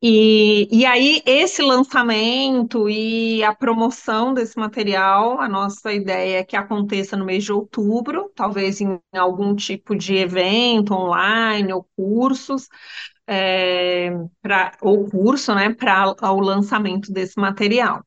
e, 0.02 0.68
e 0.70 0.86
aí, 0.86 1.20
esse 1.26 1.60
lançamento 1.62 2.88
e 2.88 3.42
a 3.42 3.52
promoção 3.54 4.32
desse 4.32 4.56
material, 4.58 5.40
a 5.40 5.48
nossa 5.48 5.92
ideia 5.92 6.38
é 6.38 6.44
que 6.44 6.56
aconteça 6.56 7.16
no 7.16 7.24
mês 7.24 7.42
de 7.44 7.52
outubro, 7.52 8.30
talvez 8.34 8.80
em 8.80 9.00
algum 9.12 9.56
tipo 9.56 9.96
de 9.96 10.14
evento 10.16 10.94
online 10.94 11.72
ou 11.72 11.84
cursos, 11.96 12.68
é, 13.26 14.10
pra, 14.42 14.72
ou 14.82 15.08
curso, 15.10 15.54
né, 15.54 15.74
para 15.74 16.14
o 16.32 16.40
lançamento 16.40 17.12
desse 17.12 17.38
material. 17.40 18.04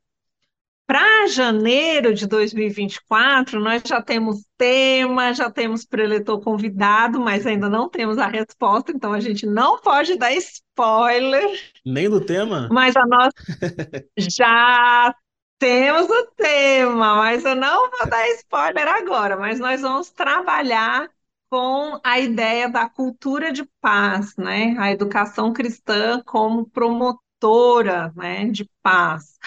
Para 0.86 1.28
janeiro 1.28 2.14
de 2.14 2.28
2024, 2.28 3.60
nós 3.62 3.82
já 3.86 4.02
temos 4.02 4.44
tema, 4.58 5.34
já 5.34 5.50
temos 5.50 5.86
preletor 5.86 6.42
convidado, 6.42 7.20
mas 7.20 7.46
ainda 7.48 7.70
não 7.70 7.88
temos 7.90 8.18
a 8.18 8.28
resposta, 8.28 8.92
então 8.92 9.14
a 9.14 9.20
gente 9.20 9.46
não 9.46 9.80
pode 9.80 10.18
dar 10.18 10.34
spoiler. 10.34 11.50
Nem 11.86 12.10
do 12.10 12.20
tema? 12.20 12.68
Mas 12.72 12.96
a 12.98 13.06
nossa 13.06 13.32
já 14.18 15.16
temos 15.58 16.10
o 16.10 16.28
tema, 16.36 17.16
mas 17.16 17.46
eu 17.46 17.56
não 17.56 17.90
vou 17.90 18.10
dar 18.10 18.28
spoiler 18.32 18.88
agora, 18.88 19.38
mas 19.38 19.60
nós 19.60 19.82
vamos 19.82 20.10
trabalhar 20.10 21.08
com 21.50 22.00
a 22.04 22.20
ideia 22.20 22.70
da 22.70 22.90
cultura 22.90 23.52
de 23.52 23.64
paz, 23.82 24.36
né? 24.38 24.76
A 24.80 24.92
educação 24.92 25.54
cristã 25.54 26.22
como 26.26 26.66
promotora, 26.70 28.12
né, 28.16 28.46
de 28.48 28.68
paz. 28.82 29.38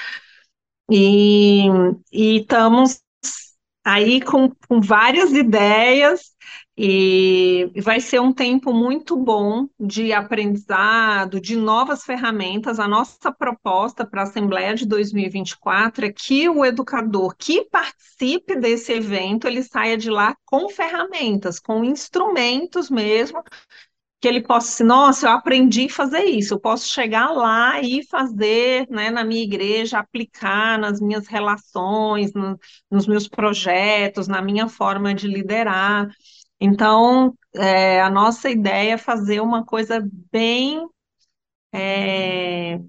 E, 0.90 1.66
estamos 2.12 3.00
aí 3.84 4.20
com, 4.20 4.50
com 4.68 4.80
várias 4.80 5.32
ideias 5.32 6.34
e 6.76 7.70
vai 7.82 8.00
ser 8.00 8.20
um 8.20 8.32
tempo 8.32 8.72
muito 8.72 9.16
bom 9.16 9.68
de 9.78 10.12
aprendizado, 10.12 11.40
de 11.40 11.54
novas 11.54 12.02
ferramentas. 12.02 12.80
A 12.80 12.88
nossa 12.88 13.30
proposta 13.30 14.04
para 14.04 14.22
a 14.22 14.24
Assembleia 14.24 14.74
de 14.74 14.84
2024 14.86 16.06
é 16.06 16.12
que 16.12 16.48
o 16.48 16.64
educador 16.64 17.36
que 17.36 17.64
participe 17.70 18.56
desse 18.56 18.92
evento, 18.92 19.46
ele 19.46 19.62
saia 19.62 19.96
de 19.96 20.10
lá 20.10 20.34
com 20.44 20.68
ferramentas, 20.68 21.60
com 21.60 21.84
instrumentos 21.84 22.90
mesmo 22.90 23.42
que 24.24 24.28
ele 24.28 24.40
possa, 24.40 24.70
assim, 24.72 24.84
nossa, 24.84 25.26
eu 25.26 25.32
aprendi 25.32 25.84
a 25.84 25.90
fazer 25.90 26.24
isso, 26.24 26.54
eu 26.54 26.58
posso 26.58 26.88
chegar 26.88 27.30
lá 27.30 27.78
e 27.82 28.02
fazer, 28.06 28.88
né, 28.88 29.10
na 29.10 29.22
minha 29.22 29.42
igreja, 29.42 29.98
aplicar 29.98 30.78
nas 30.78 30.98
minhas 30.98 31.26
relações, 31.26 32.32
no, 32.32 32.58
nos 32.90 33.06
meus 33.06 33.28
projetos, 33.28 34.26
na 34.26 34.40
minha 34.40 34.66
forma 34.66 35.14
de 35.14 35.28
liderar. 35.28 36.08
Então, 36.58 37.36
é, 37.54 38.00
a 38.00 38.08
nossa 38.08 38.48
ideia 38.48 38.94
é 38.94 38.96
fazer 38.96 39.40
uma 39.40 39.62
coisa 39.62 40.02
bem, 40.32 40.82
é, 41.72 42.80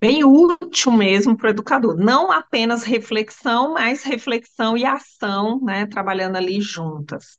bem 0.00 0.24
útil 0.24 0.90
mesmo 0.92 1.36
para 1.36 1.48
o 1.48 1.50
educador, 1.50 1.96
não 1.96 2.32
apenas 2.32 2.82
reflexão, 2.82 3.74
mas 3.74 4.02
reflexão 4.02 4.76
e 4.76 4.84
ação, 4.84 5.60
né, 5.62 5.86
trabalhando 5.86 6.36
ali 6.36 6.60
juntas. 6.60 7.38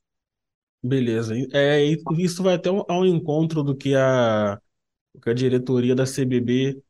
Beleza. 0.84 1.34
É, 1.53 1.84
isso 2.17 2.43
vai 2.43 2.55
até 2.55 2.69
ao 2.69 3.05
encontro 3.05 3.63
do 3.63 3.75
que 3.75 3.95
a, 3.95 4.59
que 5.23 5.30
a 5.30 5.34
diretoria 5.34 5.95
da 5.95 6.05
CBB 6.05 6.82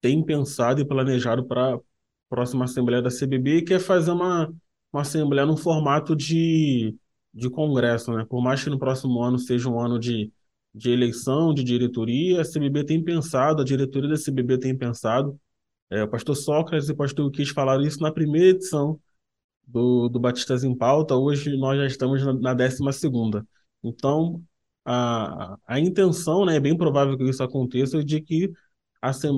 tem 0.00 0.24
pensado 0.24 0.80
e 0.80 0.86
planejado 0.86 1.46
para 1.46 1.76
a 1.76 1.80
próxima 2.28 2.64
Assembleia 2.66 3.02
da 3.02 3.10
CBB, 3.10 3.62
que 3.62 3.74
é 3.74 3.80
fazer 3.80 4.12
uma, 4.12 4.52
uma 4.92 5.02
Assembleia 5.02 5.46
no 5.46 5.56
formato 5.56 6.16
de, 6.16 6.96
de 7.34 7.50
congresso, 7.50 8.12
né? 8.12 8.24
Por 8.28 8.42
mais 8.42 8.64
que 8.64 8.70
no 8.70 8.78
próximo 8.78 9.22
ano 9.22 9.38
seja 9.38 9.68
um 9.70 9.80
ano 9.80 9.98
de, 9.98 10.32
de 10.74 10.90
eleição, 10.90 11.54
de 11.54 11.64
diretoria, 11.64 12.40
a 12.42 12.44
CBB 12.44 12.84
tem 12.84 13.02
pensado, 13.04 13.62
a 13.62 13.64
diretoria 13.64 14.10
da 14.10 14.16
CBB 14.18 14.58
tem 14.58 14.76
pensado, 14.76 15.38
é, 15.90 16.02
o 16.04 16.08
pastor 16.08 16.36
Sócrates 16.36 16.88
e 16.88 16.92
o 16.92 16.96
pastor 16.96 17.30
Quis 17.30 17.50
falaram 17.50 17.82
isso 17.84 18.00
na 18.02 18.12
primeira 18.12 18.48
edição 18.50 19.00
do, 19.66 20.08
do 20.08 20.20
Batistas 20.20 20.64
em 20.64 20.76
Pauta, 20.76 21.14
hoje 21.14 21.56
nós 21.56 21.78
já 21.78 21.86
estamos 21.86 22.22
na, 22.40 22.54
décima 22.54 22.92
segunda. 22.92 23.46
Então, 23.82 24.42
a, 24.84 25.56
a 25.66 25.80
intenção, 25.80 26.44
né, 26.46 26.56
é 26.56 26.60
bem 26.60 26.76
provável 26.76 27.16
que 27.16 27.24
isso 27.24 27.42
aconteça, 27.42 28.02
de 28.04 28.20
que 28.20 28.52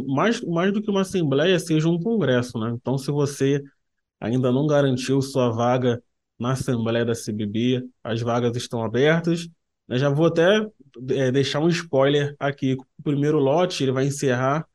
mais, 0.06 0.40
mais 0.42 0.72
do 0.72 0.80
que 0.80 0.90
uma 0.90 1.00
assembleia 1.02 1.58
seja 1.58 1.88
um 1.88 1.98
congresso, 2.00 2.58
né? 2.58 2.70
Então, 2.70 2.96
se 2.96 3.10
você 3.10 3.62
ainda 4.20 4.52
não 4.52 4.66
garantiu 4.66 5.20
sua 5.20 5.50
vaga 5.50 6.02
na 6.38 6.52
Assembleia 6.52 7.04
da 7.04 7.14
CBB, 7.14 7.82
as 8.04 8.20
vagas 8.20 8.56
estão 8.56 8.82
abertas. 8.84 9.48
Eu 9.88 9.98
já 9.98 10.08
vou 10.10 10.26
até 10.26 10.66
é, 11.10 11.30
deixar 11.32 11.60
um 11.60 11.68
spoiler 11.68 12.34
aqui. 12.38 12.74
O 12.98 13.02
primeiro 13.02 13.38
lote 13.38 13.82
ele 13.82 13.92
vai 13.92 14.06
encerrar 14.06 14.66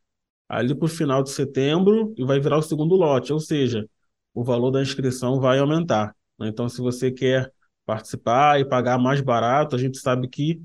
ali 0.49 0.76
para 0.76 0.86
o 0.86 0.89
final 0.89 1.24
de 1.24 1.32
setembro 1.32 2.14
e 2.18 2.26
vai 2.26 2.39
virar 2.39 2.58
o 2.58 2.62
segundo 2.62 2.95
lote, 2.95 3.32
ou 3.32 3.39
seja, 3.39 3.88
o 4.34 4.43
valor 4.43 4.71
da 4.71 4.82
inscrição 4.82 5.39
vai 5.39 5.59
aumentar. 5.59 6.15
Né? 6.39 6.47
Então, 6.47 6.67
se 6.69 6.82
você 6.82 7.11
quer 7.11 7.51
participar 7.86 8.59
e 8.59 8.65
pagar 8.65 8.97
mais 8.97 9.21
barato, 9.21 9.75
a 9.75 9.79
gente 9.79 9.97
sabe 9.97 10.27
que 10.27 10.61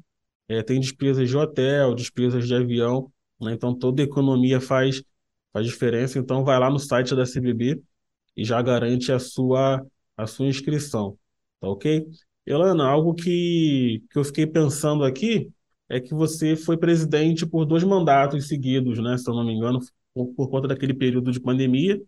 é, 0.48 0.62
tem 0.62 0.80
despesas 0.80 1.28
de 1.28 1.36
hotel, 1.36 1.94
despesas 1.94 2.46
de 2.46 2.54
avião, 2.54 3.12
né? 3.40 3.52
então 3.52 3.74
toda 3.74 4.02
economia 4.02 4.60
faz, 4.60 5.02
faz 5.52 5.66
diferença. 5.66 6.18
Então, 6.18 6.44
vai 6.44 6.58
lá 6.58 6.70
no 6.70 6.78
site 6.78 7.14
da 7.14 7.24
CBB 7.24 7.82
e 8.36 8.44
já 8.44 8.60
garante 8.62 9.10
a 9.12 9.18
sua, 9.18 9.84
a 10.16 10.26
sua 10.26 10.46
inscrição, 10.46 11.18
tá 11.60 11.68
ok? 11.68 12.06
Elana, 12.46 12.86
algo 12.86 13.14
que, 13.14 14.04
que 14.10 14.18
eu 14.18 14.24
fiquei 14.24 14.46
pensando 14.46 15.04
aqui 15.04 15.50
é 15.88 16.00
que 16.00 16.14
você 16.14 16.54
foi 16.56 16.76
presidente 16.76 17.46
por 17.46 17.64
dois 17.64 17.82
mandatos 17.82 18.46
seguidos, 18.48 18.98
né? 19.00 19.16
Se 19.18 19.28
eu 19.28 19.34
não 19.34 19.44
me 19.44 19.52
engano, 19.52 19.80
por, 20.14 20.26
por 20.34 20.48
conta 20.50 20.68
daquele 20.68 20.94
período 20.94 21.32
de 21.32 21.40
pandemia 21.40 22.00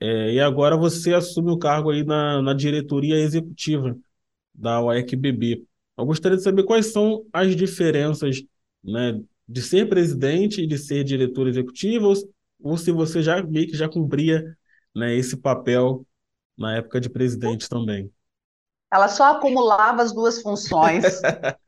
é, 0.00 0.32
e 0.32 0.40
agora 0.40 0.76
você 0.76 1.14
assume 1.14 1.50
o 1.50 1.58
cargo 1.58 1.90
aí 1.90 2.04
na, 2.04 2.42
na 2.42 2.54
diretoria 2.54 3.16
executiva 3.16 3.96
da 4.54 4.82
UECBB. 4.82 5.64
Eu 5.96 6.06
gostaria 6.06 6.36
de 6.36 6.42
saber 6.42 6.64
quais 6.64 6.92
são 6.92 7.24
as 7.32 7.54
diferenças, 7.54 8.42
né, 8.82 9.20
de 9.48 9.62
ser 9.62 9.88
presidente 9.88 10.62
e 10.62 10.66
de 10.66 10.76
ser 10.78 11.04
diretor 11.04 11.48
executivo, 11.48 12.08
ou, 12.08 12.14
ou 12.62 12.76
se 12.76 12.90
você 12.90 13.22
já 13.22 13.42
meio 13.42 13.66
que 13.68 13.76
já 13.76 13.88
cumpria, 13.88 14.44
né, 14.94 15.14
esse 15.14 15.36
papel 15.36 16.04
na 16.56 16.76
época 16.76 17.00
de 17.00 17.08
presidente 17.08 17.68
também. 17.68 18.10
Ela 18.92 19.08
só 19.08 19.36
acumulava 19.36 20.02
as 20.02 20.12
duas 20.12 20.40
funções. 20.40 21.04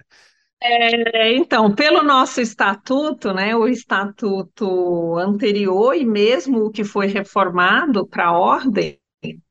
É, 0.60 1.34
então, 1.36 1.74
pelo 1.74 2.02
nosso 2.02 2.40
estatuto, 2.40 3.32
né, 3.32 3.54
o 3.54 3.68
estatuto 3.68 5.16
anterior 5.18 5.94
e 5.94 6.04
mesmo 6.04 6.64
o 6.64 6.70
que 6.70 6.82
foi 6.82 7.06
reformado 7.06 8.06
para 8.06 8.28
a 8.28 8.38
ordem, 8.38 8.98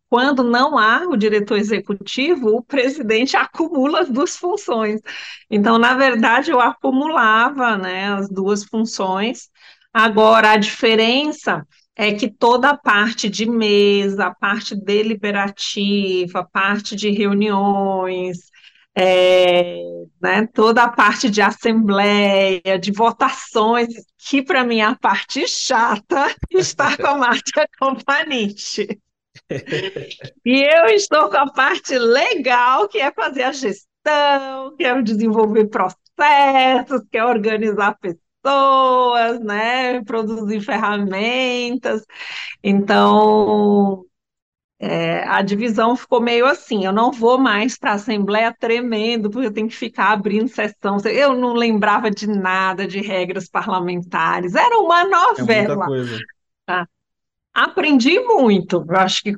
quando 0.09 0.43
não 0.43 0.77
há 0.77 1.05
o 1.07 1.15
diretor 1.17 1.57
executivo, 1.57 2.49
o 2.49 2.63
presidente 2.63 3.37
acumula 3.37 4.01
as 4.01 4.09
duas 4.09 4.35
funções. 4.37 5.01
Então, 5.49 5.77
na 5.77 5.95
verdade, 5.95 6.51
eu 6.51 6.59
acumulava, 6.59 7.77
né, 7.77 8.13
as 8.13 8.29
duas 8.29 8.63
funções. 8.63 9.49
Agora, 9.93 10.51
a 10.51 10.57
diferença 10.57 11.65
é 11.95 12.13
que 12.13 12.29
toda 12.29 12.69
a 12.71 12.77
parte 12.77 13.29
de 13.29 13.45
mesa, 13.49 14.25
a 14.27 14.35
parte 14.35 14.75
deliberativa, 14.75 16.39
a 16.39 16.45
parte 16.45 16.95
de 16.95 17.09
reuniões, 17.11 18.51
é, 18.95 19.81
né, 20.21 20.47
toda 20.53 20.83
a 20.83 20.89
parte 20.89 21.29
de 21.29 21.41
assembleia, 21.41 22.79
de 22.79 22.91
votações, 22.91 23.89
que 24.17 24.41
para 24.41 24.63
mim 24.63 24.79
é 24.79 24.85
a 24.85 24.95
parte 24.95 25.47
chata, 25.47 26.33
está 26.49 26.95
com 26.95 27.07
a 27.07 27.17
Márcia 27.17 27.67
Companite. 27.77 28.99
e 30.45 30.63
eu 30.63 30.85
estou 30.85 31.29
com 31.29 31.37
a 31.37 31.51
parte 31.51 31.97
legal, 31.97 32.87
que 32.87 32.99
é 32.99 33.11
fazer 33.11 33.43
a 33.43 33.51
gestão, 33.51 34.75
que 34.77 34.85
é 34.85 35.01
desenvolver 35.01 35.65
processos, 35.65 37.01
que 37.11 37.17
é 37.17 37.25
organizar 37.25 37.97
pessoas, 37.99 39.41
né, 39.41 40.01
produzir 40.05 40.61
ferramentas. 40.61 42.01
Então, 42.63 44.04
é, 44.79 45.23
a 45.27 45.41
divisão 45.41 45.95
ficou 45.95 46.21
meio 46.21 46.45
assim, 46.45 46.85
eu 46.85 46.91
não 46.93 47.11
vou 47.11 47.37
mais 47.37 47.77
para 47.77 47.91
a 47.91 47.93
Assembleia 47.95 48.53
tremendo, 48.59 49.29
porque 49.29 49.47
eu 49.47 49.53
tenho 49.53 49.67
que 49.69 49.75
ficar 49.75 50.11
abrindo 50.11 50.47
sessão. 50.49 50.97
Eu 51.05 51.33
não 51.35 51.53
lembrava 51.53 52.11
de 52.11 52.27
nada 52.27 52.87
de 52.87 52.99
regras 53.01 53.47
parlamentares, 53.49 54.55
era 54.55 54.77
uma 54.79 55.03
É 55.37 55.45
novela. 55.45 55.77
coisa. 55.77 56.17
tá? 56.65 56.87
Aprendi 57.53 58.19
muito, 58.21 58.85
eu 58.89 58.97
acho 58.97 59.23
que 59.23 59.33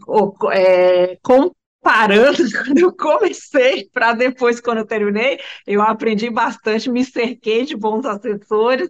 é, 0.53 1.17
comparando 1.23 2.37
quando 2.65 2.77
eu 2.79 2.95
comecei 2.95 3.89
para 3.93 4.13
depois, 4.13 4.59
quando 4.61 4.79
eu 4.79 4.87
terminei, 4.87 5.39
eu 5.67 5.81
aprendi 5.81 6.29
bastante, 6.29 6.89
me 6.89 7.05
cerquei 7.05 7.65
de 7.65 7.75
bons 7.77 8.05
assessores, 8.05 8.89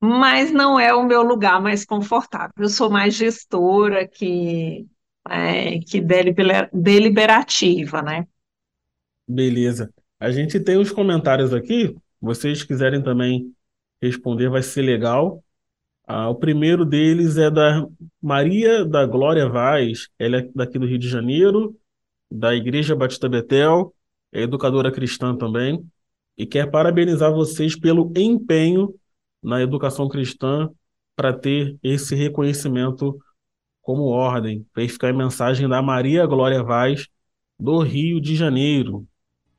mas 0.00 0.52
não 0.52 0.78
é 0.80 0.94
o 0.94 1.04
meu 1.04 1.22
lugar 1.22 1.60
mais 1.62 1.84
confortável. 1.84 2.52
Eu 2.58 2.68
sou 2.68 2.90
mais 2.90 3.14
gestora 3.14 4.08
que, 4.08 4.86
é, 5.28 5.78
que 5.80 6.00
delibera- 6.00 6.70
deliberativa, 6.72 8.02
né? 8.02 8.26
Beleza. 9.26 9.92
A 10.18 10.30
gente 10.30 10.58
tem 10.60 10.76
os 10.76 10.90
comentários 10.90 11.52
aqui. 11.52 11.94
Vocês 12.20 12.62
quiserem 12.62 13.02
também 13.02 13.54
responder, 14.02 14.48
vai 14.48 14.62
ser 14.62 14.82
legal. 14.82 15.42
Ah, 16.06 16.28
o 16.28 16.34
primeiro 16.34 16.84
deles 16.84 17.36
é 17.36 17.50
da 17.50 17.86
Maria 18.20 18.84
da 18.84 19.06
Glória 19.06 19.48
Vaz. 19.48 20.08
Ela 20.18 20.38
é 20.38 20.50
daqui 20.54 20.78
do 20.78 20.86
Rio 20.86 20.98
de 20.98 21.08
Janeiro, 21.08 21.78
da 22.30 22.54
Igreja 22.54 22.96
Batista 22.96 23.28
Betel, 23.28 23.94
é 24.32 24.42
educadora 24.42 24.90
cristã 24.90 25.36
também, 25.36 25.84
e 26.36 26.46
quer 26.46 26.70
parabenizar 26.70 27.32
vocês 27.32 27.78
pelo 27.78 28.12
empenho 28.16 28.94
na 29.42 29.62
educação 29.62 30.08
cristã 30.08 30.70
para 31.14 31.32
ter 31.32 31.76
esse 31.82 32.14
reconhecimento 32.14 33.18
como 33.90 34.04
ordem. 34.04 34.64
Fez 34.72 34.92
ficar 34.92 35.08
a 35.08 35.12
mensagem 35.12 35.68
da 35.68 35.82
Maria 35.82 36.24
Glória 36.24 36.62
Vaz, 36.62 37.08
do 37.58 37.80
Rio 37.80 38.20
de 38.20 38.36
Janeiro. 38.36 39.04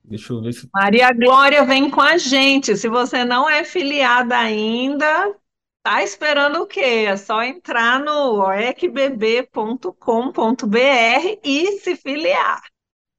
Deixa 0.05 0.31
eu 0.31 0.41
ver 0.41 0.53
se. 0.53 0.69
Maria 0.73 1.11
Glória 1.11 1.65
vem 1.65 1.89
com 1.89 1.99
a 1.99 2.17
gente. 2.17 2.77
Se 2.77 2.87
você 2.87 3.25
não 3.25 3.49
é 3.49 3.65
filiada 3.65 4.37
ainda, 4.37 5.35
tá 5.83 6.01
esperando 6.01 6.61
o 6.61 6.65
quê? 6.65 7.05
É 7.07 7.17
só 7.17 7.43
entrar 7.43 7.99
no 7.99 8.41
oecbb.com.br 8.41 9.89
e 11.43 11.79
se 11.79 11.97
filiar. 11.97 12.61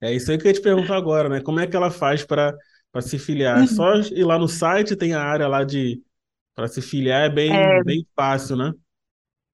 É 0.01 0.15
isso 0.15 0.31
aí 0.31 0.39
que 0.39 0.49
eu 0.49 0.53
te 0.55 0.63
perguntar 0.63 0.97
agora, 0.97 1.29
né? 1.29 1.43
Como 1.43 1.61
é 1.61 1.67
que 1.67 1.77
ela 1.77 1.91
faz 1.91 2.25
para 2.25 2.57
se 3.03 3.19
filiar? 3.19 3.63
É 3.63 3.67
só 3.67 3.97
ir 3.97 4.25
lá 4.25 4.39
no 4.39 4.49
site, 4.49 4.97
tem 4.97 5.13
a 5.13 5.23
área 5.23 5.47
lá 5.47 5.63
de 5.63 6.01
para 6.55 6.69
se 6.69 6.81
filiar, 6.81 7.25
é 7.25 7.29
bem, 7.29 7.51
bem 7.85 8.07
fácil, 8.17 8.57
né? 8.57 8.73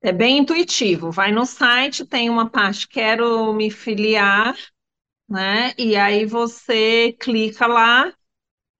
É 0.00 0.12
bem 0.12 0.38
intuitivo. 0.38 1.10
Vai 1.10 1.32
no 1.32 1.44
site, 1.44 2.04
tem 2.06 2.30
uma 2.30 2.48
parte, 2.48 2.86
quero 2.88 3.52
me 3.52 3.70
filiar, 3.70 4.56
né? 5.28 5.74
E 5.78 5.96
aí 5.96 6.26
você 6.26 7.16
clica 7.20 7.66
lá, 7.66 8.12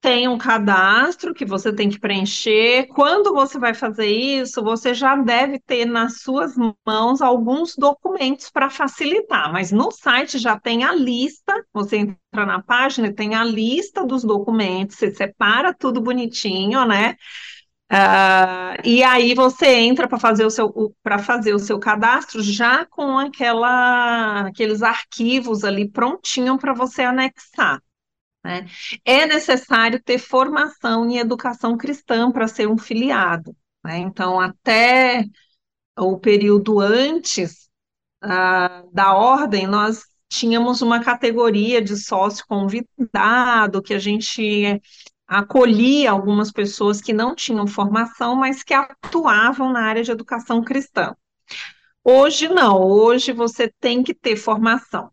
tem 0.01 0.29
um 0.29 0.39
cadastro 0.39 1.35
que 1.35 1.45
você 1.47 1.75
tem 1.75 1.91
que 1.91 2.01
preencher. 2.01 2.87
Quando 2.89 3.35
você 3.35 3.59
vai 3.59 3.75
fazer 3.75 4.09
isso, 4.09 4.63
você 4.63 4.95
já 4.95 5.17
deve 5.17 5.61
ter 5.61 5.87
nas 5.87 6.23
suas 6.23 6.55
mãos 6.87 7.23
alguns 7.23 7.75
documentos 7.77 8.51
para 8.51 8.71
facilitar, 8.71 9.53
mas 9.53 9.73
no 9.73 9.91
site 9.93 10.39
já 10.39 10.59
tem 10.61 10.85
a 10.85 10.95
lista. 10.95 11.55
Você 11.75 11.99
entra 11.99 12.47
na 12.47 12.63
página 12.63 13.09
e 13.09 13.15
tem 13.15 13.35
a 13.35 13.45
lista 13.45 14.07
dos 14.07 14.25
documentos, 14.25 14.97
você 14.99 15.11
separa 15.13 15.75
tudo 15.75 16.01
bonitinho, 16.03 16.85
né? 16.87 17.17
Ah, 17.91 18.77
e 18.85 19.03
aí 19.03 19.35
você 19.35 19.67
entra 19.67 20.07
para 20.07 20.19
fazer 20.19 20.45
o 20.45 20.51
seu 20.51 20.95
para 21.03 21.19
fazer 21.19 21.55
o 21.55 21.59
seu 21.59 21.79
cadastro 21.79 22.43
já 22.43 22.85
com 22.85 23.19
aquela 23.19 24.47
aqueles 24.49 24.83
arquivos 24.83 25.65
ali 25.65 25.89
prontinho 25.91 26.59
para 26.59 26.75
você 26.75 27.03
anexar. 27.03 27.83
né? 28.45 28.67
É 29.05 29.27
necessário 29.27 30.03
ter 30.03 30.19
formação 30.19 31.09
em 31.11 31.19
educação 31.19 31.77
cristã 31.77 32.31
para 32.33 32.49
ser 32.49 32.69
um 32.69 32.79
filiado. 32.79 33.57
né? 33.85 33.99
Então, 33.99 34.41
até 34.41 35.25
o 35.99 36.19
período 36.19 36.81
antes 36.81 37.69
ah, 38.23 38.85
da 38.93 39.15
ordem, 39.15 39.67
nós 39.67 40.05
tínhamos 40.29 40.83
uma 40.83 41.03
categoria 41.05 41.83
de 41.83 41.97
sócio 41.97 42.45
convidado 42.49 43.83
que 43.83 43.95
a 43.95 43.99
gente 43.99 44.81
acolhia 45.29 46.11
algumas 46.11 46.51
pessoas 46.51 47.03
que 47.03 47.13
não 47.13 47.35
tinham 47.35 47.67
formação, 47.67 48.35
mas 48.35 48.63
que 48.63 48.75
atuavam 48.75 49.73
na 49.73 49.83
área 49.83 50.03
de 50.03 50.11
educação 50.11 50.65
cristã. 50.65 51.15
Hoje 52.03 52.49
não, 52.49 52.81
hoje 52.81 53.33
você 53.33 53.73
tem 53.81 54.03
que 54.03 54.15
ter 54.15 54.37
formação. 54.37 55.11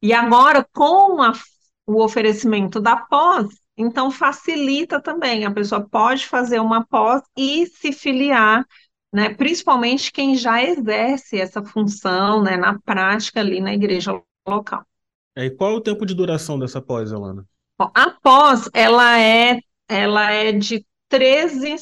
E 0.00 0.12
agora, 0.12 0.66
com 0.72 1.20
a, 1.22 1.32
o 1.86 2.02
oferecimento 2.02 2.80
da 2.80 2.96
pós, 2.96 3.48
então 3.76 4.10
facilita 4.10 5.00
também, 5.00 5.44
a 5.44 5.50
pessoa 5.50 5.80
pode 5.86 6.26
fazer 6.26 6.60
uma 6.60 6.86
pós 6.86 7.22
e 7.36 7.66
se 7.66 7.92
filiar, 7.92 8.64
né, 9.12 9.34
principalmente 9.34 10.12
quem 10.12 10.36
já 10.36 10.62
exerce 10.62 11.38
essa 11.38 11.62
função, 11.62 12.42
né, 12.42 12.56
na 12.56 12.78
prática 12.80 13.40
ali 13.40 13.60
na 13.60 13.74
igreja 13.74 14.20
local. 14.46 14.84
É, 15.34 15.46
E 15.46 15.50
qual 15.50 15.72
é 15.72 15.74
o 15.76 15.80
tempo 15.80 16.06
de 16.06 16.14
duração 16.14 16.58
dessa 16.58 16.80
pós, 16.80 17.12
Alana? 17.12 17.46
A 17.78 18.10
pós, 18.10 18.68
ela 18.72 19.18
é, 19.20 19.60
ela 19.88 20.30
é 20.30 20.52
de 20.52 20.84
13 21.08 21.76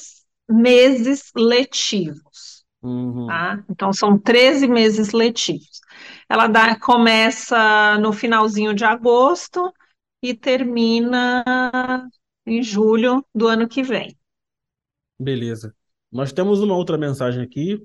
meses 0.48 1.30
letivos, 1.36 2.64
Uhum. 2.82 3.26
tá? 3.26 3.64
Então, 3.70 3.92
são 3.92 4.18
13 4.18 4.66
meses 4.68 5.12
letivos. 5.12 5.80
Ela 6.28 6.46
dá, 6.48 6.78
começa 6.78 7.98
no 7.98 8.12
finalzinho 8.12 8.74
de 8.74 8.84
agosto 8.84 9.72
e 10.22 10.34
termina 10.34 11.44
em 12.46 12.62
julho 12.62 13.24
do 13.34 13.48
ano 13.48 13.68
que 13.68 13.82
vem. 13.82 14.16
Beleza. 15.18 15.74
Nós 16.10 16.32
temos 16.32 16.60
uma 16.60 16.76
outra 16.76 16.98
mensagem 16.98 17.42
aqui, 17.42 17.82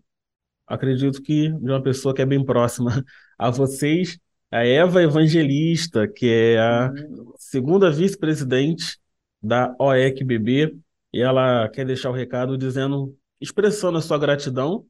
acredito 0.68 1.22
que 1.22 1.50
de 1.50 1.72
uma 1.72 1.84
pessoa 1.84 2.16
que 2.16 2.22
é 2.22 2.26
bem 2.26 2.46
próxima 2.46 2.92
a 3.40 3.50
vocês, 3.52 4.20
a 4.52 4.66
Eva 4.66 5.02
Evangelista, 5.02 6.08
que 6.08 6.28
é 6.28 6.60
a 6.60 6.92
segunda 7.38 7.92
vice-presidente 7.92 9.00
da 9.42 9.76
OECBB, 9.80 10.78
e 11.14 11.22
ela 11.22 11.70
quer 11.70 11.86
deixar 11.86 12.10
o 12.10 12.14
recado 12.14 12.58
dizendo, 12.58 13.16
expressando 13.40 13.98
a 13.98 14.02
sua 14.02 14.18
gratidão 14.18 14.86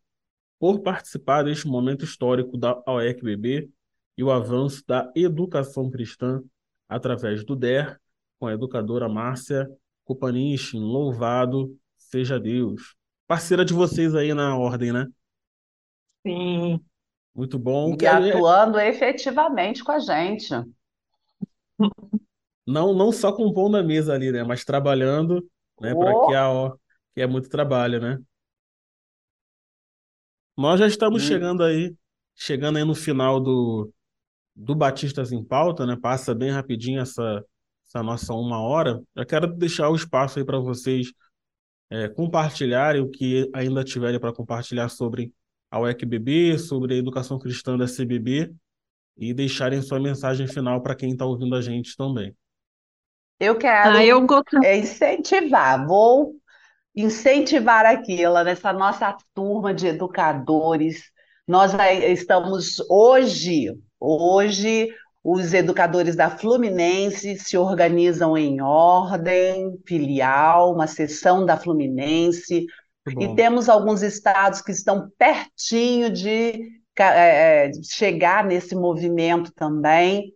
por 0.60 0.82
participar 0.82 1.44
deste 1.44 1.68
momento 1.68 2.04
histórico 2.04 2.58
da 2.58 2.82
OECBB 2.86 3.70
e 4.18 4.24
o 4.24 4.32
avanço 4.32 4.84
da 4.86 5.10
educação 5.16 5.90
cristã 5.90 6.42
através 6.88 7.46
do 7.46 7.56
DER, 7.56 8.00
com 8.40 8.48
a 8.48 8.54
educadora 8.54 9.08
Márcia 9.08 9.70
Kupanichin. 10.04 10.80
Louvado 10.80 11.78
seja 11.98 12.40
Deus. 12.40 12.96
Parceira 13.28 13.64
de 13.64 13.74
vocês 13.74 14.16
aí 14.16 14.34
na 14.34 14.58
ordem, 14.58 14.92
né? 14.92 15.08
Sim. 16.26 16.84
Muito 17.40 17.58
bom. 17.58 17.96
E 17.98 18.06
atuando 18.06 18.78
efetivamente 18.78 19.82
com 19.82 19.94
a 19.94 20.00
gente. 20.00 20.54
Não, 22.68 22.94
não 22.94 23.14
só 23.14 23.32
compondo 23.32 23.78
a 23.78 23.82
mesa 23.82 24.14
ali, 24.14 24.30
né? 24.30 24.44
Mas 24.44 24.66
trabalhando, 24.66 25.42
né? 25.80 25.96
Para 25.96 26.14
Oh. 26.14 26.28
que 26.28 26.36
a 26.36 26.50
O, 26.52 26.78
que 27.16 27.22
é 27.22 27.26
muito 27.28 27.48
trabalho, 27.48 28.02
né? 28.02 28.20
Nós 30.58 30.82
já 30.82 30.86
estamos 30.88 31.24
Hum. 31.24 31.28
chegando 31.28 31.64
aí, 31.64 31.96
chegando 32.36 32.78
aí 32.78 32.84
no 32.84 32.94
final 32.94 33.40
do, 33.40 33.90
do 34.56 34.76
Batistas 34.76 35.32
em 35.32 35.44
Pauta, 35.44 35.86
né? 35.86 35.98
Passa 36.02 36.36
bem 36.36 36.52
rapidinho 36.52 37.02
essa, 37.02 37.46
essa 37.88 38.04
nossa 38.04 38.34
uma 38.34 38.60
hora. 38.62 39.02
Eu 39.16 39.26
quero 39.26 39.48
deixar 39.48 39.90
o 39.90 39.96
espaço 39.96 40.40
aí 40.40 40.46
para 40.46 40.60
vocês 40.60 41.14
é, 41.90 42.10
compartilharem 42.10 43.02
o 43.02 43.10
que 43.10 43.50
ainda 43.54 43.84
tiverem 43.84 44.20
para 44.20 44.34
compartilhar 44.34 44.90
sobre 44.90 45.34
a 45.72 45.80
UECBB, 45.80 46.58
sobre 46.58 46.96
a 46.96 46.98
educação 46.98 47.38
cristã 47.38 47.78
da 47.78 47.86
CBB 47.86 48.52
e 49.18 49.34
deixarem 49.34 49.82
sua 49.82 50.00
mensagem 50.00 50.48
final 50.48 50.82
para 50.82 50.96
quem 50.96 51.12
está 51.12 51.26
ouvindo 51.26 51.56
a 51.56 51.62
gente 51.62 51.96
também. 51.96 52.36
Eu 53.40 53.58
quero 53.58 53.98
Ah, 53.98 54.06
eu 54.06 54.26
é, 54.64 54.78
incentivar, 54.78 55.86
vou 55.86 56.36
incentivar 56.96 57.86
aqui, 57.86 58.22
ela, 58.22 58.44
nessa 58.44 58.74
nossa 58.74 59.16
turma 59.34 59.74
de 59.74 59.88
educadores, 59.88 61.12
Nós 61.48 61.74
estamos 62.04 62.80
hoje, 62.90 63.74
hoje, 64.00 64.90
os 65.24 65.54
educadores 65.54 66.16
da 66.16 66.30
Fluminense 66.30 67.38
se 67.40 67.58
organizam 67.58 68.38
em 68.38 68.62
ordem 68.62 69.78
filial, 69.86 70.74
uma 70.74 70.88
seção 70.88 71.46
da 71.46 71.58
Fluminense, 71.58 72.66
e 73.20 73.36
temos 73.36 73.70
alguns 73.70 74.02
estados 74.02 74.62
que 74.62 74.72
estão 74.72 75.10
pertinho 75.18 76.12
de 76.12 76.82
é, 76.98 77.68
é, 77.68 77.72
chegar 77.84 78.46
nesse 78.46 78.76
movimento 78.76 79.52
também. 79.54 80.34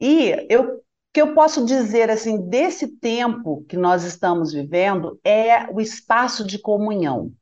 E 0.00 0.46
eu 0.48 0.82
que 1.12 1.20
eu 1.20 1.34
posso 1.34 1.64
dizer 1.64 2.08
assim 2.08 2.48
desse 2.48 2.86
tempo 2.86 3.64
que 3.68 3.76
nós 3.76 4.04
estamos 4.04 4.52
vivendo 4.52 5.18
é 5.24 5.68
o 5.72 5.80
espaço 5.80 6.46
de 6.46 6.58
comunhão. 6.58 7.32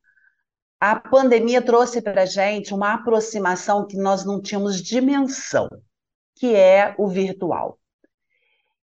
A 0.81 0.99
pandemia 0.99 1.61
trouxe 1.61 2.01
para 2.01 2.23
a 2.23 2.27
gente 2.27 2.73
uma 2.73 2.95
aproximação 2.95 3.87
que 3.87 3.97
nós 3.97 4.25
não 4.25 4.41
tínhamos 4.41 4.81
dimensão, 4.81 5.69
que 6.37 6.55
é 6.55 6.95
o 6.97 7.09
virtual. 7.09 7.79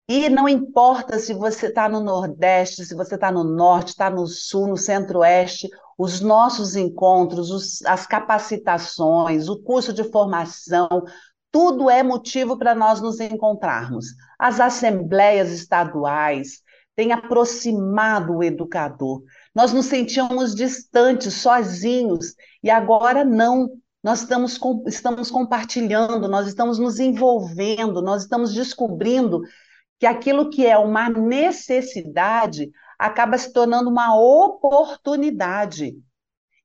E 0.09 0.29
não 0.29 0.49
importa 0.49 1.19
se 1.19 1.33
você 1.33 1.69
está 1.69 1.89
no 1.89 2.01
Nordeste, 2.01 2.85
se 2.85 2.95
você 2.95 3.15
está 3.15 3.31
no 3.31 3.45
Norte, 3.45 3.89
está 3.89 4.11
no 4.11 4.27
Sul, 4.27 4.67
no 4.67 4.77
Centro-Oeste, 4.77 5.71
os 5.97 6.21
nossos 6.21 6.75
encontros, 6.75 7.51
os, 7.51 7.83
as 7.87 8.07
capacitações, 8.07 9.49
o 9.49 9.63
curso 9.63 9.93
de 9.93 10.05
formação, 10.05 11.05
tudo 11.53 11.91
é 11.91 12.03
motivo 12.03 12.59
para 12.59 12.75
nós 12.75 13.01
nos 13.01 13.21
encontrarmos. 13.21 14.07
As 14.39 14.59
assembleias 14.59 15.51
estaduais 15.53 16.63
têm 16.97 17.13
aproximado 17.13 18.37
o 18.37 18.43
educador. 18.43 19.23
Nós 19.55 19.73
nos 19.73 19.87
sentíamos 19.87 20.55
distantes, 20.55 21.35
sozinhos, 21.35 22.35
e 22.63 22.71
agora 22.71 23.25
não. 23.25 23.71
Nós 24.03 24.23
estamos, 24.23 24.59
estamos 24.87 25.31
compartilhando, 25.31 26.27
nós 26.27 26.49
estamos 26.49 26.79
nos 26.79 26.99
envolvendo, 26.99 28.03
nós 28.03 28.23
estamos 28.23 28.53
descobrindo 28.53 29.43
que 30.03 30.07
aquilo 30.07 30.51
que 30.51 30.67
é 30.67 30.77
uma 30.77 31.09
necessidade 31.09 32.73
acaba 32.99 33.39
se 33.39 33.53
tornando 33.53 33.89
uma 33.89 34.19
oportunidade. 34.19 35.95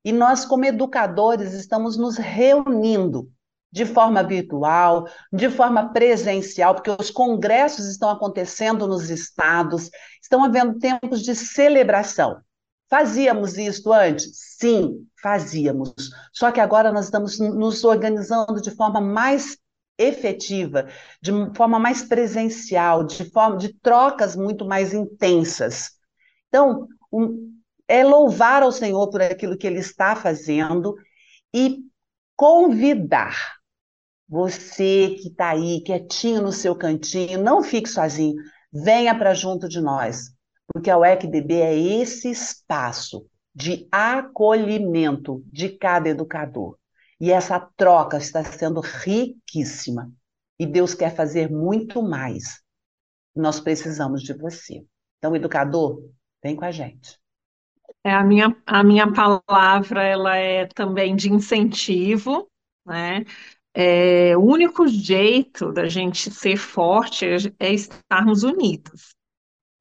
E 0.04 0.10
nós, 0.10 0.44
como 0.44 0.64
educadores, 0.64 1.52
estamos 1.52 1.96
nos 1.96 2.16
reunindo 2.16 3.30
de 3.70 3.86
forma 3.86 4.24
virtual, 4.24 5.06
de 5.32 5.48
forma 5.48 5.92
presencial, 5.92 6.74
porque 6.74 6.90
os 6.90 7.12
congressos 7.12 7.86
estão 7.86 8.10
acontecendo 8.10 8.88
nos 8.88 9.08
estados, 9.08 9.88
estão 10.20 10.42
havendo 10.42 10.76
tempos 10.80 11.22
de 11.22 11.32
celebração. 11.36 12.40
Fazíamos 12.90 13.56
isso 13.56 13.92
antes? 13.92 14.32
Sim, 14.58 15.06
fazíamos. 15.22 15.94
Só 16.32 16.50
que 16.50 16.58
agora 16.58 16.90
nós 16.90 17.04
estamos 17.04 17.38
nos 17.38 17.84
organizando 17.84 18.60
de 18.60 18.72
forma 18.72 19.00
mais 19.00 19.56
efetiva, 19.98 20.86
de 21.20 21.32
forma 21.54 21.78
mais 21.78 22.02
presencial, 22.02 23.04
de 23.04 23.28
forma 23.30 23.56
de 23.56 23.74
trocas 23.74 24.36
muito 24.36 24.64
mais 24.64 24.94
intensas. 24.94 25.90
Então, 26.48 26.86
um, 27.12 27.58
é 27.88 28.04
louvar 28.04 28.62
ao 28.62 28.70
Senhor 28.70 29.10
por 29.10 29.20
aquilo 29.20 29.56
que 29.56 29.66
Ele 29.66 29.80
está 29.80 30.14
fazendo 30.14 30.94
e 31.52 31.78
convidar 32.36 33.58
você 34.28 35.16
que 35.20 35.28
está 35.28 35.50
aí, 35.50 35.80
quietinho 35.80 36.42
no 36.42 36.52
seu 36.52 36.76
cantinho, 36.76 37.42
não 37.42 37.62
fique 37.62 37.88
sozinho, 37.88 38.36
venha 38.70 39.16
para 39.16 39.32
junto 39.32 39.66
de 39.66 39.80
nós, 39.80 40.30
porque 40.70 40.90
a 40.90 40.98
UECBB 40.98 41.54
é 41.54 41.74
esse 41.74 42.30
espaço 42.30 43.26
de 43.54 43.88
acolhimento 43.90 45.42
de 45.46 45.70
cada 45.70 46.10
educador. 46.10 46.76
E 47.20 47.32
essa 47.32 47.58
troca 47.58 48.18
está 48.18 48.44
sendo 48.44 48.80
riquíssima. 48.80 50.12
E 50.58 50.66
Deus 50.66 50.94
quer 50.94 51.14
fazer 51.14 51.50
muito 51.50 52.02
mais. 52.02 52.62
Nós 53.34 53.60
precisamos 53.60 54.22
de 54.22 54.32
você. 54.32 54.84
Então, 55.18 55.34
educador, 55.34 56.02
vem 56.42 56.56
com 56.56 56.64
a 56.64 56.70
gente. 56.70 57.18
É, 58.04 58.12
a, 58.12 58.22
minha, 58.24 58.56
a 58.66 58.84
minha 58.84 59.12
palavra 59.12 60.02
ela 60.02 60.36
é 60.36 60.66
também 60.66 61.16
de 61.16 61.32
incentivo, 61.32 62.48
né? 62.86 63.24
É, 63.74 64.36
o 64.36 64.40
único 64.40 64.88
jeito 64.88 65.72
da 65.72 65.86
gente 65.88 66.30
ser 66.30 66.56
forte 66.56 67.26
é, 67.26 67.36
é 67.60 67.72
estarmos 67.72 68.42
unidos. 68.42 69.14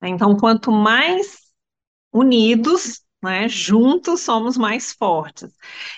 Então, 0.04 0.36
quanto 0.38 0.72
mais 0.72 1.52
unidos, 2.14 3.04
né, 3.22 3.50
juntos 3.50 4.22
somos 4.22 4.58
mais 4.58 4.94
fortes. 4.94 5.52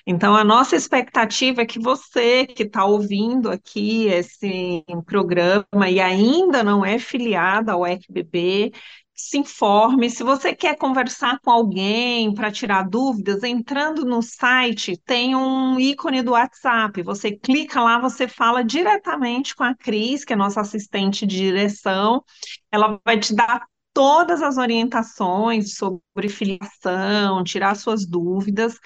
Então, 0.05 0.35
a 0.35 0.43
nossa 0.43 0.75
expectativa 0.75 1.61
é 1.61 1.65
que 1.65 1.79
você 1.79 2.45
que 2.47 2.63
está 2.63 2.85
ouvindo 2.85 3.49
aqui 3.49 4.07
esse 4.07 4.83
programa 5.05 5.89
e 5.89 5.99
ainda 5.99 6.63
não 6.63 6.85
é 6.85 6.97
filiado 6.97 7.71
ao 7.71 7.85
FBB, 7.85 8.71
se 9.19 9.37
informe. 9.37 10.09
Se 10.09 10.23
você 10.23 10.55
quer 10.55 10.77
conversar 10.77 11.39
com 11.41 11.51
alguém 11.51 12.33
para 12.33 12.51
tirar 12.51 12.87
dúvidas, 12.87 13.43
entrando 13.43 14.05
no 14.05 14.21
site, 14.21 14.97
tem 15.05 15.35
um 15.35 15.77
ícone 15.77 16.21
do 16.21 16.31
WhatsApp. 16.31 17.03
Você 17.03 17.31
clica 17.33 17.81
lá, 17.81 17.99
você 17.99 18.27
fala 18.29 18.63
diretamente 18.63 19.53
com 19.55 19.63
a 19.63 19.75
Cris, 19.75 20.23
que 20.23 20.31
é 20.33 20.35
nossa 20.37 20.61
assistente 20.61 21.27
de 21.27 21.35
direção. 21.35 22.23
Ela 22.71 22.99
vai 23.05 23.19
te 23.19 23.35
dar 23.35 23.65
todas 23.93 24.41
as 24.41 24.57
orientações 24.57 25.75
sobre 25.75 26.29
filiação, 26.29 27.43
tirar 27.43 27.75
suas 27.75 28.05
dúvidas. 28.05 28.77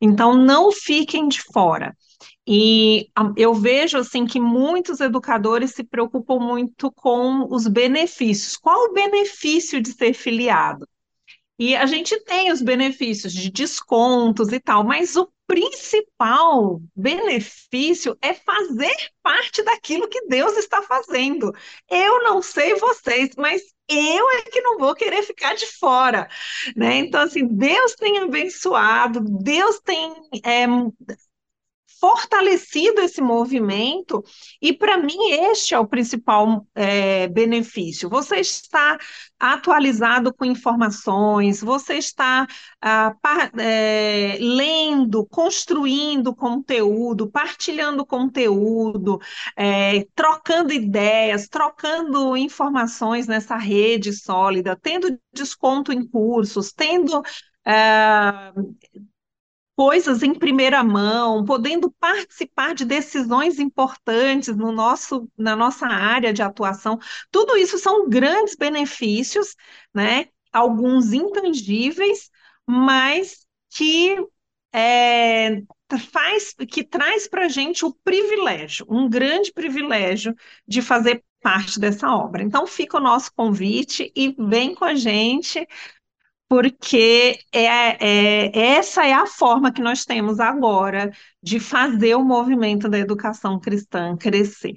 Então, 0.00 0.34
não 0.34 0.70
fiquem 0.72 1.28
de 1.28 1.42
fora. 1.42 1.96
E 2.46 3.08
eu 3.36 3.54
vejo 3.54 3.98
assim 3.98 4.26
que 4.26 4.40
muitos 4.40 5.00
educadores 5.00 5.72
se 5.72 5.84
preocupam 5.84 6.38
muito 6.38 6.90
com 6.92 7.46
os 7.50 7.68
benefícios. 7.68 8.56
Qual 8.56 8.90
o 8.90 8.92
benefício 8.92 9.80
de 9.80 9.92
ser 9.92 10.12
filiado? 10.12 10.86
E 11.58 11.76
a 11.76 11.86
gente 11.86 12.18
tem 12.24 12.50
os 12.50 12.60
benefícios 12.60 13.32
de 13.32 13.50
descontos 13.50 14.52
e 14.52 14.58
tal, 14.58 14.82
mas 14.84 15.14
o 15.16 15.28
principal 15.52 16.80
benefício 16.96 18.16
é 18.22 18.32
fazer 18.32 18.96
parte 19.22 19.62
daquilo 19.62 20.08
que 20.08 20.26
Deus 20.26 20.56
está 20.56 20.80
fazendo. 20.80 21.52
Eu 21.90 22.22
não 22.22 22.40
sei 22.40 22.74
vocês, 22.76 23.32
mas 23.36 23.60
eu 23.86 24.30
é 24.30 24.42
que 24.44 24.62
não 24.62 24.78
vou 24.78 24.94
querer 24.94 25.22
ficar 25.22 25.54
de 25.54 25.66
fora, 25.66 26.26
né? 26.74 26.94
Então, 26.96 27.20
assim, 27.20 27.46
Deus 27.46 27.94
tem 27.94 28.18
abençoado, 28.20 29.20
Deus 29.20 29.78
tem 29.80 30.14
é, 30.42 30.66
fortalecido 32.02 33.00
esse 33.00 33.22
movimento, 33.22 34.24
e 34.60 34.72
para 34.72 34.98
mim 34.98 35.30
este 35.30 35.72
é 35.72 35.78
o 35.78 35.86
principal 35.86 36.66
é, 36.74 37.28
benefício. 37.28 38.10
Você 38.10 38.40
está 38.40 38.98
atualizado 39.38 40.34
com 40.34 40.44
informações, 40.44 41.60
você 41.60 41.94
está 41.94 42.44
ah, 42.80 43.14
é, 43.56 44.36
lendo, 44.40 45.24
construindo 45.26 46.34
conteúdo, 46.34 47.30
partilhando 47.30 48.04
conteúdo, 48.04 49.20
é, 49.56 50.04
trocando 50.12 50.72
ideias, 50.72 51.46
trocando 51.46 52.36
informações 52.36 53.28
nessa 53.28 53.54
rede 53.54 54.12
sólida, 54.12 54.76
tendo 54.76 55.16
desconto 55.32 55.92
em 55.92 56.04
cursos, 56.04 56.72
tendo. 56.72 57.22
Ah, 57.64 58.52
coisas 59.82 60.22
em 60.22 60.32
primeira 60.32 60.84
mão, 60.84 61.44
podendo 61.44 61.90
participar 61.90 62.72
de 62.72 62.84
decisões 62.84 63.58
importantes 63.58 64.56
no 64.56 64.70
nosso, 64.70 65.28
na 65.36 65.56
nossa 65.56 65.88
área 65.88 66.32
de 66.32 66.40
atuação. 66.40 67.00
Tudo 67.32 67.56
isso 67.56 67.76
são 67.78 68.08
grandes 68.08 68.54
benefícios, 68.54 69.56
né? 69.92 70.26
Alguns 70.52 71.12
intangíveis, 71.12 72.30
mas 72.64 73.44
que 73.70 74.24
é, 74.72 75.62
faz, 76.12 76.54
que 76.68 76.84
traz 76.84 77.26
para 77.26 77.46
a 77.46 77.48
gente 77.48 77.84
o 77.84 77.92
privilégio, 78.04 78.86
um 78.88 79.10
grande 79.10 79.52
privilégio 79.52 80.32
de 80.64 80.80
fazer 80.80 81.24
parte 81.40 81.80
dessa 81.80 82.08
obra. 82.14 82.44
Então 82.44 82.68
fica 82.68 82.98
o 82.98 83.00
nosso 83.00 83.32
convite 83.34 84.12
e 84.14 84.32
vem 84.38 84.76
com 84.76 84.84
a 84.84 84.94
gente 84.94 85.66
porque 86.52 87.38
é, 87.50 87.64
é, 87.64 88.74
essa 88.74 89.06
é 89.06 89.14
a 89.14 89.26
forma 89.26 89.72
que 89.72 89.80
nós 89.80 90.04
temos 90.04 90.38
agora 90.38 91.10
de 91.42 91.58
fazer 91.58 92.14
o 92.14 92.22
movimento 92.22 92.90
da 92.90 92.98
educação 92.98 93.58
cristã 93.58 94.14
crescer. 94.18 94.74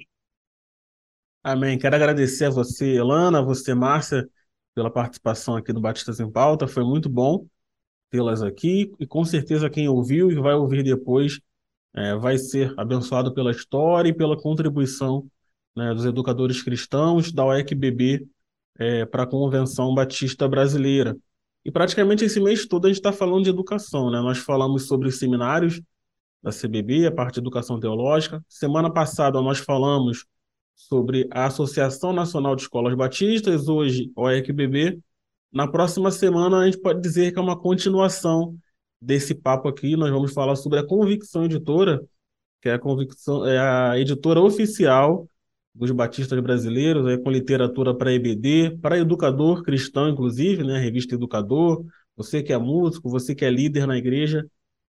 Amém. 1.44 1.78
Quero 1.78 1.94
agradecer 1.94 2.46
a 2.46 2.50
você, 2.50 2.94
Elana, 2.94 3.40
a 3.40 3.42
você, 3.42 3.74
Márcia, 3.74 4.26
pela 4.74 4.90
participação 4.90 5.54
aqui 5.54 5.70
no 5.70 5.82
Batistas 5.82 6.18
em 6.18 6.30
Pauta. 6.30 6.66
Foi 6.66 6.82
muito 6.82 7.10
bom 7.10 7.46
tê-las 8.08 8.40
aqui 8.40 8.90
e 8.98 9.06
com 9.06 9.22
certeza 9.22 9.68
quem 9.68 9.86
ouviu 9.86 10.30
e 10.30 10.34
vai 10.36 10.54
ouvir 10.54 10.82
depois 10.82 11.38
é, 11.94 12.14
vai 12.14 12.38
ser 12.38 12.72
abençoado 12.78 13.34
pela 13.34 13.50
história 13.50 14.08
e 14.08 14.14
pela 14.14 14.40
contribuição 14.40 15.30
né, 15.76 15.92
dos 15.92 16.06
educadores 16.06 16.62
cristãos 16.62 17.30
da 17.30 17.44
UECBB 17.44 18.26
é, 18.78 19.04
para 19.04 19.24
a 19.24 19.26
Convenção 19.26 19.94
Batista 19.94 20.48
Brasileira. 20.48 21.14
E 21.66 21.70
praticamente 21.72 22.24
esse 22.24 22.38
mês 22.38 22.64
todo 22.64 22.86
a 22.86 22.88
gente 22.88 22.98
está 22.98 23.12
falando 23.12 23.42
de 23.42 23.50
educação, 23.50 24.08
né? 24.08 24.20
Nós 24.20 24.38
falamos 24.38 24.86
sobre 24.86 25.10
seminários 25.10 25.82
da 26.40 26.52
CBB, 26.52 27.08
a 27.08 27.10
parte 27.10 27.34
de 27.34 27.40
educação 27.40 27.80
teológica. 27.80 28.40
Semana 28.48 28.88
passada 28.88 29.42
nós 29.42 29.58
falamos 29.58 30.26
sobre 30.76 31.26
a 31.28 31.46
Associação 31.46 32.12
Nacional 32.12 32.54
de 32.54 32.62
Escolas 32.62 32.94
Batistas, 32.94 33.66
hoje 33.66 34.12
OECBB. 34.14 35.00
Na 35.52 35.66
próxima 35.66 36.12
semana 36.12 36.58
a 36.58 36.66
gente 36.66 36.78
pode 36.78 37.00
dizer 37.00 37.32
que 37.32 37.38
é 37.40 37.42
uma 37.42 37.58
continuação 37.58 38.56
desse 39.02 39.34
papo 39.34 39.66
aqui. 39.66 39.96
Nós 39.96 40.12
vamos 40.12 40.32
falar 40.32 40.54
sobre 40.54 40.78
a 40.78 40.86
Convicção 40.86 41.46
Editora, 41.46 42.00
que 42.62 42.68
é 42.68 42.74
a, 42.74 42.78
convicção, 42.78 43.44
é 43.44 43.58
a 43.58 43.98
editora 43.98 44.40
oficial 44.40 45.28
dos 45.76 45.90
batistas 45.90 46.40
brasileiros, 46.40 47.06
é 47.06 47.18
com 47.18 47.30
literatura 47.30 47.94
para 47.94 48.12
EBD, 48.12 48.78
para 48.80 48.98
educador 48.98 49.62
cristão, 49.62 50.08
inclusive, 50.08 50.64
né? 50.64 50.78
Revista 50.78 51.14
Educador. 51.14 51.84
Você 52.16 52.42
que 52.42 52.52
é 52.52 52.58
músico, 52.58 53.10
você 53.10 53.34
que 53.34 53.44
é 53.44 53.50
líder 53.50 53.86
na 53.86 53.98
igreja, 53.98 54.46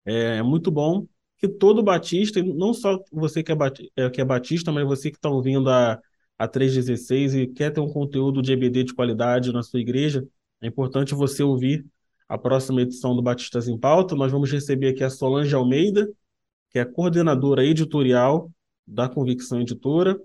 é, 0.05 0.39
é 0.39 0.43
muito 0.43 0.71
bom 0.71 1.07
que 1.39 1.49
todo 1.49 1.83
batista, 1.83 2.43
não 2.43 2.75
só 2.75 2.99
você 3.11 3.43
que 3.43 3.53
é, 3.53 3.57
é, 3.97 4.11
que 4.11 4.21
é 4.21 4.25
batista, 4.25 4.71
mas 4.71 4.87
você 4.87 5.11
que 5.11 5.17
está 5.17 5.31
ouvindo 5.31 5.71
a, 5.71 5.99
a 6.39 6.49
316 6.49 7.35
e 7.35 7.47
quer 7.47 7.71
ter 7.73 7.81
um 7.81 7.89
conteúdo 7.89 8.43
de 8.43 8.53
EBD 8.53 8.85
de 8.85 8.95
qualidade 8.95 9.53
na 9.53 9.63
sua 9.63 9.81
igreja, 9.81 10.27
é 10.61 10.67
importante 10.67 11.15
você 11.15 11.43
ouvir 11.43 11.85
a 12.29 12.39
próxima 12.39 12.83
edição 12.83 13.17
do 13.17 13.23
Batistas 13.23 13.69
em 13.69 13.79
Pauta. 13.79 14.15
Nós 14.15 14.31
vamos 14.33 14.51
receber 14.51 14.89
aqui 14.89 15.03
a 15.03 15.11
Solange 15.11 15.55
Almeida, 15.55 16.09
que 16.71 16.79
é 16.79 16.85
coordenadora 16.85 17.65
editorial 17.65 18.51
da 18.87 19.09
Convicção 19.09 19.61
Editora, 19.61 20.19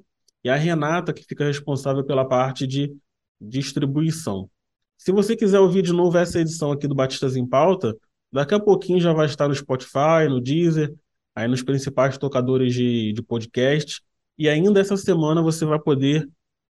e 0.44 0.50
a 0.50 0.56
Renata, 0.56 1.14
que 1.14 1.24
fica 1.24 1.46
responsável 1.46 2.04
pela 2.04 2.28
parte 2.28 2.66
de 2.66 2.96
distribuição. 3.40 4.50
Se 4.98 5.12
você 5.12 5.36
quiser 5.36 5.60
ouvir 5.60 5.82
de 5.82 5.94
novo 5.94 6.18
essa 6.18 6.40
edição 6.40 6.72
aqui 6.72 6.88
do 6.88 6.96
Batistas 6.96 7.36
em 7.36 7.46
Pauta, 7.46 7.96
daqui 8.32 8.54
a 8.54 8.60
pouquinho 8.60 9.00
já 9.00 9.14
vai 9.14 9.26
estar 9.26 9.48
no 9.48 9.56
Spotify, 9.56 10.28
no 10.30 10.42
Deezer, 10.42 10.94
aí 11.36 11.48
nos 11.48 11.64
principais 11.64 12.18
tocadores 12.18 12.74
de, 12.74 13.14
de 13.14 13.22
podcast. 13.22 14.02
E 14.38 14.50
ainda 14.50 14.80
essa 14.80 14.98
semana 14.98 15.42
você 15.42 15.66
vai 15.66 15.80
poder 15.80 16.28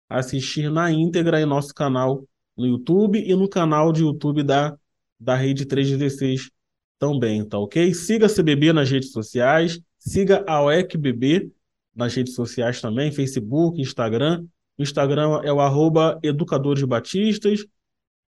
assistir 0.09 0.72
na 0.72 0.91
íntegra 0.91 1.41
em 1.41 1.45
nosso 1.45 1.74
canal 1.74 2.24
no 2.55 2.66
YouTube 2.66 3.20
e 3.20 3.36
no 3.36 3.49
canal 3.49 3.91
de 3.91 4.01
YouTube 4.01 4.43
da, 4.43 4.76
da 5.20 5.36
Rede 5.36 5.66
316 5.66 6.49
também, 6.97 7.43
tá 7.45 7.59
ok? 7.59 7.93
Siga 7.93 8.28
a 8.28 8.30
CBB 8.30 8.72
nas 8.72 8.89
redes 8.89 9.11
sociais, 9.11 9.80
siga 9.99 10.43
a 10.47 10.61
OECBB 10.63 11.51
nas 11.95 12.13
redes 12.13 12.35
sociais 12.35 12.81
também, 12.81 13.11
Facebook, 13.11 13.81
Instagram. 13.81 14.45
O 14.77 14.83
Instagram 14.83 15.41
é 15.43 15.51
o 15.53 15.59
arroba 15.61 16.19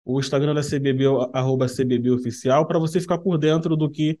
o 0.05 0.19
Instagram 0.19 0.53
da 0.53 0.61
CBB 0.61 1.05
é 1.05 1.09
o 1.09 1.21
arroba 1.33 1.65
para 2.67 2.79
você 2.79 2.99
ficar 2.99 3.17
por 3.19 3.37
dentro 3.37 3.75
do 3.77 3.89
que 3.89 4.19